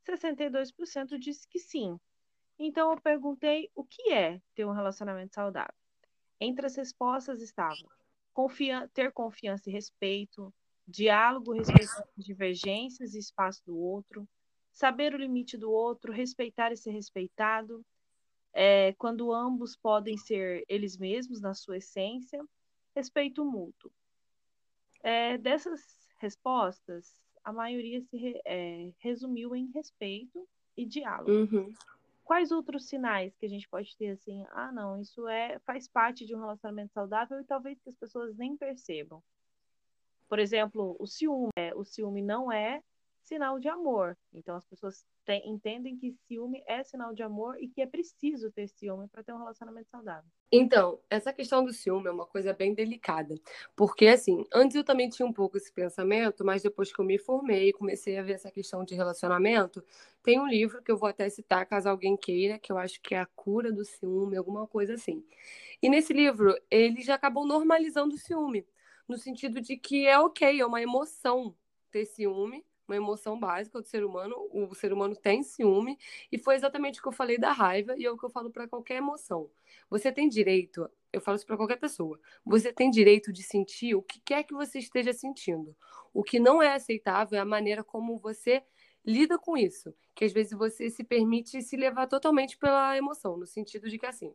62% 0.07 1.19
disse 1.19 1.47
que 1.49 1.59
sim. 1.59 1.99
Então 2.59 2.91
eu 2.91 3.01
perguntei 3.01 3.71
o 3.75 3.85
que 3.85 4.13
é 4.13 4.41
ter 4.55 4.65
um 4.65 4.73
relacionamento 4.73 5.35
saudável. 5.35 5.75
Entre 6.41 6.67
as 6.67 6.77
respostas 6.77 7.41
estavam 7.41 7.89
confia 8.35 8.91
ter 8.93 9.13
confiança 9.13 9.71
e 9.71 9.73
respeito, 9.73 10.53
diálogo, 10.87 11.53
respeito 11.53 11.93
às 12.19 12.25
divergências 12.25 13.15
e 13.15 13.19
espaço 13.21 13.63
do 13.65 13.79
outro, 13.79 14.29
saber 14.73 15.15
o 15.15 15.19
limite 15.19 15.57
do 15.57 15.71
outro, 15.71 16.13
respeitar 16.13 16.73
e 16.73 16.77
ser 16.77 16.91
respeitado, 16.91 17.87
é, 18.53 18.93
quando 18.95 19.33
ambos 19.33 19.77
podem 19.77 20.19
ser 20.19 20.65
eles 20.69 20.99
mesmos 20.99 21.41
na 21.41 21.55
sua 21.55 21.79
essência, 21.79 22.45
respeito 22.95 23.45
mútuo. 23.45 23.91
É, 25.03 25.37
dessas 25.37 26.09
respostas, 26.19 27.15
a 27.43 27.53
maioria 27.53 28.01
se 28.01 28.17
re, 28.17 28.41
é, 28.45 28.93
resumiu 28.99 29.55
em 29.55 29.71
respeito 29.73 30.49
e 30.77 30.87
diálogo. 30.87 31.31
Uhum. 31.31 31.73
Quais 32.25 32.51
outros 32.51 32.89
sinais 32.89 33.37
que 33.37 33.45
a 33.45 33.49
gente 33.49 33.69
pode 33.69 33.95
ter 33.97 34.11
assim? 34.11 34.47
Ah, 34.53 34.73
não, 34.73 34.99
isso 34.99 35.29
é 35.29 35.59
faz 35.61 35.87
parte 35.87 36.25
de 36.25 36.35
um 36.35 36.41
relacionamento 36.41 36.93
saudável 36.95 37.39
e 37.39 37.45
talvez 37.45 37.79
que 37.81 37.91
as 37.91 37.97
pessoas 37.97 38.35
nem 38.37 38.57
percebam. 38.57 39.23
Por 40.27 40.39
exemplo, 40.39 40.97
o 40.99 41.07
ciúme. 41.07 41.51
É, 41.55 41.75
o 41.75 41.85
ciúme 41.85 42.23
não 42.23 42.51
é 42.51 42.83
sinal 43.25 43.59
de 43.59 43.69
amor. 43.69 44.17
Então 44.33 44.55
as 44.55 44.67
pessoas 44.67 45.05
entendem 45.45 45.97
que 45.97 46.13
ciúme 46.27 46.63
é 46.67 46.83
sinal 46.83 47.15
de 47.15 47.23
amor 47.23 47.57
e 47.59 47.67
que 47.67 47.81
é 47.81 47.87
preciso 47.87 48.51
ter 48.53 48.69
ciúme 48.69 49.09
para 49.09 49.23
ter 49.23 49.33
um 49.33 49.39
relacionamento 49.39 49.89
saudável. 49.91 50.31
Então, 50.53 51.01
essa 51.11 51.33
questão 51.33 51.65
do 51.65 51.73
ciúme 51.73 52.07
é 52.07 52.11
uma 52.13 52.27
coisa 52.27 52.53
bem 52.53 52.75
delicada. 52.75 53.35
Porque, 53.75 54.07
assim, 54.07 54.45
antes 54.53 54.77
eu 54.77 54.85
também 54.85 55.09
tinha 55.09 55.27
um 55.27 55.33
pouco 55.33 55.57
esse 55.57 55.73
pensamento, 55.73 56.45
mas 56.45 56.63
depois 56.63 56.93
que 56.93 57.01
eu 57.01 57.05
me 57.05 57.19
formei 57.19 57.71
e 57.71 57.73
comecei 57.73 58.19
a 58.19 58.23
ver 58.23 58.35
essa 58.35 58.51
questão 58.51 58.85
de 58.85 58.95
relacionamento, 58.95 59.83
tem 60.23 60.39
um 60.39 60.47
livro 60.47 60.83
que 60.83 60.93
eu 60.93 60.97
vou 60.97 61.09
até 61.09 61.29
citar 61.29 61.67
caso 61.67 61.89
alguém 61.89 62.17
queira, 62.17 62.59
que 62.59 62.71
eu 62.71 62.79
acho 62.79 63.01
que 63.01 63.15
é 63.15 63.21
A 63.21 63.27
Cura 63.27 63.73
do 63.73 63.85
Ciúme, 63.85 64.37
alguma 64.37 64.67
coisa 64.67 64.95
assim. 64.95 65.25
E 65.83 65.89
nesse 65.89 66.13
livro, 66.13 66.55
ele 66.71 67.03
já 67.03 67.15
acabou 67.15 67.47
normalizando 67.47 68.15
o 68.15 68.19
ciúme, 68.19 68.65
no 69.09 69.19
sentido 69.19 69.61
de 69.61 69.77
que 69.77 70.07
é 70.07 70.19
ok, 70.19 70.61
é 70.61 70.67
uma 70.67 70.81
emoção 70.81 71.55
ter 71.91 72.05
ciúme, 72.07 72.65
uma 72.87 72.97
emoção 72.97 73.39
básica 73.39 73.81
do 73.81 73.87
ser 73.87 74.05
humano. 74.05 74.35
O 74.53 74.75
ser 74.75 74.93
humano 74.93 75.17
tem 75.17 75.43
ciúme, 75.43 75.99
e 76.31 76.39
foi 76.39 76.55
exatamente 76.55 77.01
o 77.01 77.03
que 77.03 77.09
eu 77.09 77.13
falei 77.13 77.39
da 77.39 77.53
raiva, 77.53 77.95
e 77.97 78.05
é 78.05 78.11
o 78.11 78.17
que 78.17 78.25
eu 78.25 78.31
falo 78.31 78.51
para 78.51 78.69
qualquer 78.69 78.97
emoção. 78.97 79.51
Você 79.91 80.13
tem 80.13 80.29
direito, 80.29 80.89
eu 81.13 81.21
falo 81.21 81.37
isso 81.37 81.47
para 81.47 81.57
qualquer 81.57 81.77
pessoa, 81.77 82.19
você 82.45 82.73
tem 82.73 82.91
direito 82.91 83.33
de 83.33 83.43
sentir 83.43 83.95
o 83.95 84.03
que 84.03 84.21
quer 84.21 84.45
que 84.45 84.55
você 84.55 84.79
esteja 84.79 85.13
sentindo. 85.13 85.77
O 86.13 86.23
que 86.23 86.39
não 86.39 86.63
é 86.63 86.75
aceitável 86.75 87.39
é 87.39 87.41
a 87.41 87.45
maneira 87.45 87.83
como 87.83 88.17
você 88.19 88.63
lida 89.05 89.39
com 89.39 89.57
isso, 89.57 89.95
que 90.15 90.25
às 90.25 90.33
vezes 90.33 90.53
você 90.57 90.89
se 90.89 91.05
permite 91.05 91.61
se 91.63 91.77
levar 91.77 92.07
totalmente 92.07 92.57
pela 92.57 92.97
emoção, 92.97 93.37
no 93.37 93.47
sentido 93.47 93.89
de 93.91 93.99
que 93.99 94.07
assim, 94.07 94.35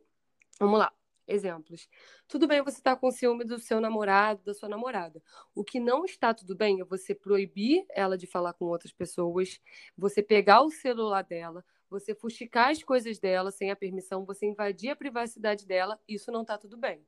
vamos 0.58 0.78
lá, 0.78 0.92
Exemplos. 1.30 1.88
Tudo 2.26 2.48
bem 2.48 2.60
você 2.60 2.78
estar 2.78 2.96
tá 2.96 3.00
com 3.00 3.08
ciúme 3.12 3.44
do 3.44 3.56
seu 3.60 3.80
namorado, 3.80 4.42
da 4.44 4.52
sua 4.52 4.68
namorada. 4.68 5.22
O 5.54 5.62
que 5.62 5.78
não 5.78 6.04
está 6.04 6.34
tudo 6.34 6.56
bem 6.56 6.80
é 6.80 6.84
você 6.84 7.14
proibir 7.14 7.86
ela 7.90 8.18
de 8.18 8.26
falar 8.26 8.52
com 8.52 8.64
outras 8.64 8.92
pessoas, 8.92 9.60
você 9.96 10.24
pegar 10.24 10.60
o 10.62 10.70
celular 10.70 11.22
dela, 11.22 11.64
você 11.88 12.16
fuxicar 12.16 12.70
as 12.70 12.82
coisas 12.82 13.20
dela 13.20 13.52
sem 13.52 13.70
a 13.70 13.76
permissão, 13.76 14.24
você 14.24 14.44
invadir 14.44 14.90
a 14.90 14.96
privacidade 14.96 15.64
dela, 15.64 16.00
isso 16.08 16.32
não 16.32 16.42
está 16.42 16.58
tudo 16.58 16.76
bem. 16.76 17.00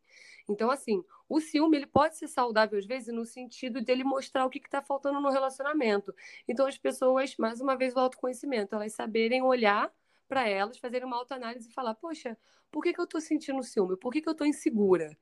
Então, 0.48 0.70
assim, 0.70 1.02
o 1.28 1.40
ciúme 1.40 1.78
ele 1.78 1.86
pode 1.86 2.16
ser 2.16 2.28
saudável 2.28 2.78
às 2.78 2.86
vezes 2.86 3.12
no 3.12 3.24
sentido 3.24 3.80
dele 3.82 4.04
mostrar 4.04 4.46
o 4.46 4.50
que 4.50 4.58
está 4.58 4.80
faltando 4.80 5.20
no 5.20 5.30
relacionamento. 5.30 6.14
Então, 6.46 6.66
as 6.68 6.78
pessoas, 6.78 7.36
mais 7.36 7.60
uma 7.60 7.76
vez, 7.76 7.92
o 7.96 7.98
autoconhecimento, 7.98 8.76
elas 8.76 8.92
saberem 8.92 9.42
olhar 9.42 9.92
para 10.32 10.48
elas, 10.48 10.78
fazerem 10.78 11.06
uma 11.06 11.18
autoanálise 11.18 11.68
e 11.68 11.72
falar: 11.74 11.94
poxa, 11.94 12.38
por 12.70 12.82
que, 12.82 12.94
que 12.94 12.98
eu 12.98 13.04
estou 13.04 13.20
sentindo 13.20 13.62
ciúme? 13.62 13.98
Por 13.98 14.10
que, 14.10 14.22
que 14.22 14.28
eu 14.30 14.32
estou 14.32 14.46
insegura? 14.46 15.14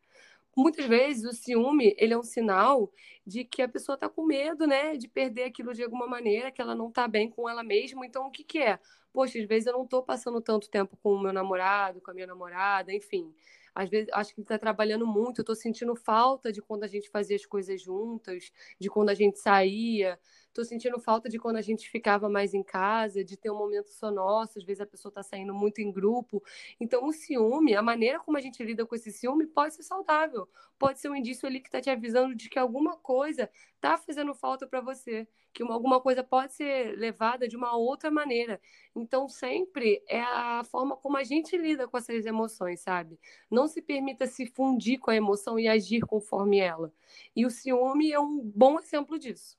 Muitas 0.57 0.87
vezes 0.87 1.25
o 1.25 1.33
ciúme 1.33 1.97
ele 1.99 2.15
é 2.15 2.19
um 2.19 2.23
sinal 2.23 2.93
de 3.27 3.45
que 3.45 3.61
a 3.61 3.69
pessoa 3.69 3.95
está 3.95 4.09
com 4.09 4.25
medo, 4.25 4.69
né, 4.69 4.97
de 4.97 5.09
perder 5.09 5.45
aquilo 5.45 5.75
de 5.75 5.83
alguma 5.83 6.07
maneira, 6.07 6.53
que 6.53 6.63
ela 6.63 6.77
não 6.77 6.91
está 6.91 7.09
bem 7.09 7.29
com 7.29 7.49
ela 7.49 7.65
mesma. 7.65 8.07
Então, 8.07 8.29
o 8.29 8.31
que, 8.31 8.45
que 8.45 8.59
é? 8.59 8.79
Poxa, 9.13 9.41
às 9.41 9.47
vezes 9.47 9.67
eu 9.67 9.73
não 9.73 9.83
estou 9.83 10.01
passando 10.01 10.41
tanto 10.41 10.71
tempo 10.71 10.97
com 11.03 11.15
o 11.15 11.21
meu 11.21 11.33
namorado, 11.33 12.01
com 12.01 12.13
a 12.13 12.15
minha 12.15 12.27
namorada, 12.29 12.93
enfim. 12.93 13.35
Às 13.75 13.89
vezes 13.89 14.09
acho 14.13 14.33
que 14.33 14.41
ele 14.41 14.45
está 14.45 14.59
trabalhando 14.59 15.07
muito, 15.07 15.41
eu 15.41 15.43
estou 15.43 15.57
sentindo 15.57 15.97
falta 15.97 16.53
de 16.53 16.63
quando 16.63 16.85
a 16.85 16.89
gente 16.89 17.11
fazia 17.11 17.35
as 17.37 17.47
coisas 17.47 17.83
juntas, 17.83 18.53
de 18.79 18.89
quando 18.89 19.11
a 19.11 19.15
gente 19.15 19.41
saía. 19.41 20.19
Tô 20.53 20.65
sentindo 20.65 20.99
falta 20.99 21.29
de 21.29 21.39
quando 21.39 21.57
a 21.57 21.63
gente 21.63 21.89
ficava 21.89 22.29
mais 22.29 22.55
em 22.55 22.63
casa, 22.63 23.25
de 23.25 23.37
ter 23.37 23.51
um 23.51 23.57
momento 23.59 23.89
só 23.91 24.11
nosso, 24.11 24.59
às 24.59 24.65
vezes 24.65 24.81
a 24.81 24.87
pessoa 24.87 25.13
tá 25.13 25.23
saindo 25.23 25.55
muito 25.55 25.81
em 25.81 25.93
grupo. 25.93 26.43
Então, 26.81 27.07
o 27.07 27.13
ciúme, 27.13 27.75
a 27.77 27.83
maneira 27.83 28.19
como 28.19 28.37
a 28.37 28.41
gente 28.41 28.63
lida 28.65 28.85
com 28.85 28.95
esse 28.97 29.13
ciúme 29.13 29.47
pode 29.47 29.75
ser 29.75 29.85
saudável. 29.85 30.49
Pode 30.77 30.99
ser 30.99 31.09
um 31.09 31.15
indício 31.15 31.47
ali 31.47 31.61
que 31.61 31.71
tá 31.71 31.81
te 31.81 31.89
avisando 31.89 32.35
de 32.35 32.49
que 32.49 32.59
alguma 32.59 32.97
coisa 32.97 33.49
tá 33.81 33.97
fazendo 33.97 34.35
falta 34.35 34.67
para 34.67 34.81
você, 34.81 35.29
que 35.53 35.63
uma, 35.63 35.75
alguma 35.75 36.01
coisa 36.01 36.25
pode 36.25 36.53
ser 36.53 36.97
levada 36.99 37.47
de 37.47 37.57
uma 37.57 37.77
outra 37.77 38.11
maneira. 38.11 38.61
Então, 38.95 39.29
sempre 39.29 40.03
é 40.09 40.21
a 40.21 40.65
forma 40.65 40.97
como 40.97 41.17
a 41.17 41.23
gente 41.23 41.57
lida 41.57 41.87
com 41.87 41.97
essas 41.97 42.27
emoções, 42.27 42.81
sabe? 42.81 43.21
Não 43.49 43.69
se 43.69 43.81
permita 43.81 44.27
se 44.27 44.47
fundir 44.47 44.99
com 44.99 45.11
a 45.13 45.17
emoção 45.17 45.59
e 45.61 45.69
agir 45.69 46.01
conforme 46.01 46.59
ela. 46.59 46.93
E 47.37 47.47
o 47.47 47.51
ciúme 47.51 48.11
é 48.13 48.19
um 48.19 48.41
bom 48.41 48.81
exemplo 48.81 49.17
disso. 49.19 49.57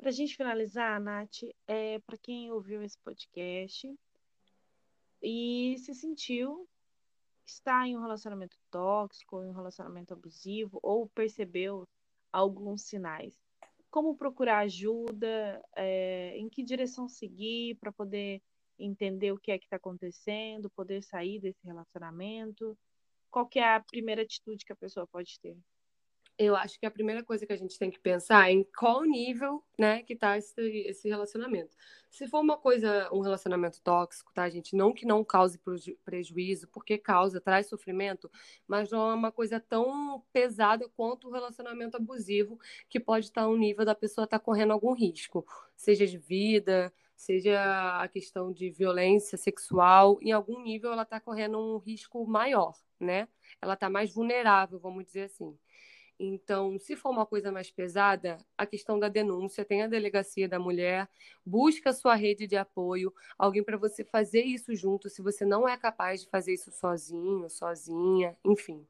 Para 0.00 0.08
a 0.08 0.12
gente 0.12 0.34
finalizar, 0.34 0.98
Nath, 0.98 1.42
é, 1.66 1.98
para 1.98 2.16
quem 2.16 2.50
ouviu 2.50 2.82
esse 2.82 2.96
podcast 3.00 3.94
e 5.22 5.76
se 5.76 5.94
sentiu 5.94 6.66
está 7.44 7.86
em 7.86 7.98
um 7.98 8.00
relacionamento 8.00 8.56
tóxico, 8.70 9.42
em 9.42 9.50
um 9.50 9.52
relacionamento 9.52 10.14
abusivo, 10.14 10.80
ou 10.82 11.06
percebeu 11.10 11.86
alguns 12.32 12.84
sinais. 12.84 13.36
Como 13.90 14.16
procurar 14.16 14.60
ajuda, 14.60 15.62
é, 15.76 16.34
em 16.34 16.48
que 16.48 16.62
direção 16.62 17.06
seguir 17.06 17.74
para 17.74 17.92
poder 17.92 18.40
entender 18.78 19.32
o 19.32 19.38
que 19.38 19.52
é 19.52 19.58
que 19.58 19.66
está 19.66 19.76
acontecendo, 19.76 20.70
poder 20.70 21.02
sair 21.02 21.38
desse 21.40 21.60
relacionamento? 21.66 22.74
Qual 23.30 23.46
é 23.54 23.74
a 23.74 23.80
primeira 23.80 24.22
atitude 24.22 24.64
que 24.64 24.72
a 24.72 24.76
pessoa 24.76 25.06
pode 25.06 25.38
ter? 25.40 25.58
Eu 26.40 26.56
acho 26.56 26.80
que 26.80 26.86
a 26.86 26.90
primeira 26.90 27.22
coisa 27.22 27.44
que 27.44 27.52
a 27.52 27.56
gente 27.56 27.78
tem 27.78 27.90
que 27.90 28.00
pensar 28.00 28.48
é 28.48 28.52
em 28.52 28.64
qual 28.64 29.04
nível, 29.04 29.62
né, 29.78 30.02
que 30.02 30.16
tá 30.16 30.38
esse, 30.38 30.58
esse 30.86 31.06
relacionamento. 31.06 31.76
Se 32.08 32.26
for 32.26 32.40
uma 32.40 32.56
coisa, 32.56 33.10
um 33.12 33.20
relacionamento 33.20 33.78
tóxico, 33.82 34.32
tá, 34.32 34.48
gente? 34.48 34.74
Não 34.74 34.90
que 34.90 35.04
não 35.04 35.22
cause 35.22 35.60
prejuízo, 36.02 36.66
porque 36.68 36.96
causa, 36.96 37.42
traz 37.42 37.68
sofrimento, 37.68 38.30
mas 38.66 38.90
não 38.90 39.10
é 39.10 39.14
uma 39.14 39.30
coisa 39.30 39.60
tão 39.60 40.24
pesada 40.32 40.88
quanto 40.96 41.28
o 41.28 41.30
relacionamento 41.30 41.98
abusivo, 41.98 42.58
que 42.88 42.98
pode 42.98 43.26
estar 43.26 43.46
um 43.46 43.56
nível 43.56 43.84
da 43.84 43.94
pessoa 43.94 44.24
estar 44.24 44.38
tá 44.38 44.44
correndo 44.44 44.72
algum 44.72 44.94
risco, 44.94 45.44
seja 45.76 46.06
de 46.06 46.16
vida, 46.16 46.90
seja 47.14 48.00
a 48.00 48.08
questão 48.08 48.50
de 48.50 48.70
violência 48.70 49.36
sexual, 49.36 50.18
em 50.22 50.32
algum 50.32 50.62
nível 50.62 50.90
ela 50.90 51.02
está 51.02 51.20
correndo 51.20 51.58
um 51.58 51.76
risco 51.76 52.26
maior, 52.26 52.74
né? 52.98 53.28
Ela 53.60 53.74
está 53.74 53.90
mais 53.90 54.14
vulnerável, 54.14 54.78
vamos 54.80 55.04
dizer 55.04 55.24
assim. 55.24 55.54
Então, 56.22 56.78
se 56.78 56.94
for 56.96 57.08
uma 57.08 57.24
coisa 57.24 57.50
mais 57.50 57.70
pesada, 57.70 58.36
a 58.58 58.66
questão 58.66 58.98
da 58.98 59.08
denúncia, 59.08 59.64
tem 59.64 59.82
a 59.82 59.86
delegacia 59.88 60.46
da 60.46 60.58
mulher, 60.58 61.08
busca 61.46 61.88
a 61.88 61.92
sua 61.94 62.14
rede 62.14 62.46
de 62.46 62.56
apoio, 62.58 63.10
alguém 63.38 63.64
para 63.64 63.78
você 63.78 64.04
fazer 64.04 64.42
isso 64.42 64.74
junto, 64.74 65.08
se 65.08 65.22
você 65.22 65.46
não 65.46 65.66
é 65.66 65.78
capaz 65.78 66.20
de 66.20 66.28
fazer 66.28 66.52
isso 66.52 66.70
sozinho, 66.70 67.48
sozinha, 67.48 68.36
enfim. 68.44 68.86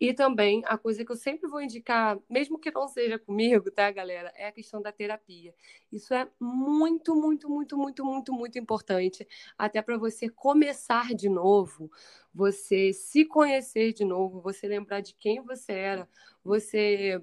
E 0.00 0.14
também 0.14 0.62
a 0.66 0.78
coisa 0.78 1.04
que 1.04 1.10
eu 1.10 1.16
sempre 1.16 1.48
vou 1.48 1.60
indicar, 1.62 2.18
mesmo 2.28 2.58
que 2.58 2.70
não 2.70 2.86
seja 2.86 3.18
comigo, 3.18 3.70
tá, 3.70 3.90
galera, 3.90 4.32
é 4.36 4.46
a 4.46 4.52
questão 4.52 4.80
da 4.80 4.92
terapia. 4.92 5.54
Isso 5.90 6.14
é 6.14 6.28
muito, 6.38 7.16
muito, 7.16 7.48
muito, 7.48 7.76
muito, 7.78 8.04
muito, 8.04 8.32
muito 8.32 8.58
importante, 8.58 9.26
até 9.56 9.82
para 9.82 9.98
você 9.98 10.28
começar 10.28 11.14
de 11.14 11.28
novo, 11.28 11.90
você 12.32 12.92
se 12.92 13.24
conhecer 13.24 13.92
de 13.92 14.04
novo, 14.04 14.40
você 14.40 14.68
lembrar 14.68 15.00
de 15.00 15.14
quem 15.14 15.40
você 15.40 15.72
era, 15.72 16.08
você 16.48 17.20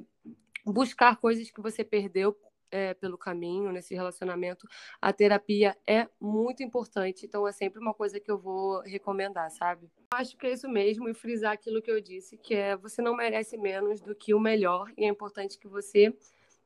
buscar 0.64 1.18
coisas 1.18 1.50
que 1.50 1.60
você 1.60 1.84
perdeu 1.84 2.38
é, 2.72 2.94
pelo 2.94 3.18
caminho 3.18 3.72
nesse 3.72 3.96
relacionamento, 3.96 4.68
a 5.02 5.12
terapia 5.12 5.76
é 5.88 6.08
muito 6.20 6.62
importante. 6.62 7.26
Então, 7.26 7.48
é 7.48 7.52
sempre 7.52 7.80
uma 7.80 7.94
coisa 7.94 8.20
que 8.20 8.30
eu 8.30 8.38
vou 8.38 8.82
recomendar, 8.82 9.50
sabe? 9.50 9.90
Acho 10.14 10.38
que 10.38 10.46
é 10.46 10.54
isso 10.54 10.70
mesmo, 10.70 11.10
e 11.10 11.14
frisar 11.14 11.54
aquilo 11.54 11.82
que 11.82 11.90
eu 11.90 12.00
disse, 12.02 12.38
que 12.38 12.54
é 12.54 12.76
você 12.76 13.02
não 13.02 13.16
merece 13.16 13.58
menos 13.58 14.02
do 14.02 14.16
que 14.16 14.34
o 14.34 14.40
melhor, 14.40 14.92
e 14.98 15.06
é 15.06 15.08
importante 15.08 15.58
que 15.58 15.68
você 15.68 16.16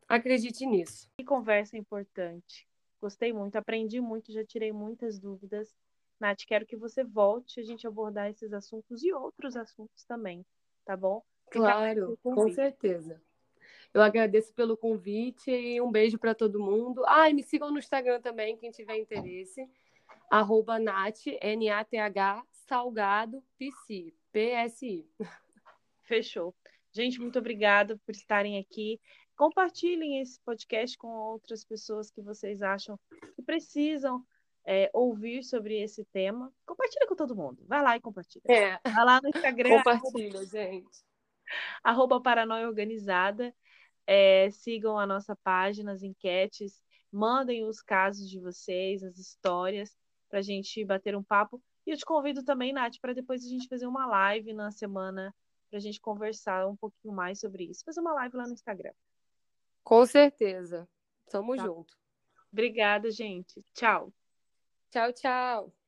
acredite 0.08 0.66
nisso. 0.66 1.10
Que 1.18 1.26
conversa 1.26 1.78
importante. 1.78 2.68
Gostei 3.02 3.32
muito, 3.32 3.56
aprendi 3.56 4.02
muito, 4.02 4.32
já 4.34 4.44
tirei 4.44 4.74
muitas 4.74 5.18
dúvidas. 5.20 5.74
Nath, 6.20 6.44
quero 6.46 6.66
que 6.66 6.76
você 6.76 7.04
volte 7.04 7.62
a 7.62 7.64
gente 7.64 7.88
abordar 7.88 8.30
esses 8.30 8.52
assuntos 8.52 9.02
e 9.04 9.14
outros 9.14 9.56
assuntos 9.56 10.04
também, 10.04 10.46
tá 10.84 10.98
bom? 10.98 11.24
Claro, 11.50 12.18
com 12.24 12.50
certeza. 12.50 13.22
Eu 13.94 14.02
agradeço 14.02 14.54
pelo 14.54 14.78
convite 14.78 15.50
e 15.50 15.82
um 15.82 15.92
beijo 15.92 16.20
para 16.20 16.36
todo 16.36 16.60
mundo. 16.60 17.04
Ah, 17.08 17.30
e 17.30 17.34
me 17.34 17.42
sigam 17.42 17.72
no 17.72 17.80
Instagram 17.80 18.22
também, 18.22 18.56
quem 18.56 18.70
tiver 18.70 18.98
interesse. 18.98 19.68
Arroba 20.30 20.78
Nath, 20.78 21.26
N-A-T-H, 21.42 22.44
Salgado, 22.52 23.44
P-S-I. 24.32 25.08
Fechou. 26.04 26.56
Gente, 26.92 27.20
muito 27.20 27.40
obrigada 27.40 27.98
por 28.06 28.12
estarem 28.12 28.58
aqui. 28.60 29.00
compartilhem 29.36 30.20
esse 30.22 30.40
podcast 30.42 30.98
com 30.98 31.08
outras 31.08 31.64
pessoas 31.64 32.12
que 32.12 32.22
vocês 32.22 32.62
acham 32.62 33.00
que 33.36 33.42
precisam 33.42 34.24
é, 34.66 34.90
ouvir 34.94 35.44
sobre 35.44 35.82
esse 35.82 36.06
tema. 36.06 36.54
Compartilha 36.66 37.08
com 37.08 37.16
todo 37.16 37.36
mundo. 37.36 37.64
Vai 37.68 37.82
lá 37.82 37.96
e 37.96 38.02
compartilha. 38.02 38.44
É. 38.48 38.80
Vai 38.88 39.06
lá 39.06 39.20
no 39.22 39.30
Instagram. 39.30 39.78
Compartilha, 39.78 40.46
gente. 40.46 41.09
Arroba 41.84 42.22
Paranoia 42.22 42.68
Organizada. 42.68 43.54
É, 44.06 44.50
sigam 44.52 44.98
a 44.98 45.06
nossa 45.06 45.36
página, 45.36 45.92
as 45.92 46.04
enquetes. 46.04 46.82
Mandem 47.12 47.66
os 47.66 47.82
casos 47.82 48.30
de 48.30 48.40
vocês, 48.40 49.04
as 49.04 49.18
histórias, 49.18 49.96
para 50.30 50.40
a 50.40 50.42
gente 50.44 50.84
bater 50.86 51.16
um 51.16 51.24
papo. 51.24 51.62
E 51.86 51.92
eu 51.92 51.98
te 51.98 52.06
convido 52.06 52.44
também, 52.44 52.74
Nath, 52.74 52.96
para 53.02 53.14
depois 53.14 53.44
a 53.44 53.50
gente 53.50 53.68
fazer 53.68 53.88
uma 53.88 54.06
live 54.06 54.54
na 54.54 54.72
semana 54.72 55.34
para 55.70 55.78
a 55.78 55.82
gente 55.82 56.02
conversar 56.02 56.68
um 56.68 56.76
pouquinho 56.76 57.14
mais 57.14 57.40
sobre 57.40 57.66
isso. 57.66 57.84
Fazer 57.86 58.00
uma 58.00 58.14
live 58.14 58.36
lá 58.36 58.48
no 58.48 58.54
Instagram. 58.54 58.94
Com 59.84 60.06
certeza. 60.06 60.88
Tamo 61.30 61.56
tá. 61.56 61.64
junto. 61.64 61.96
Obrigada, 62.52 63.12
gente. 63.12 63.64
Tchau. 63.74 64.12
Tchau, 64.92 65.14
tchau. 65.14 65.79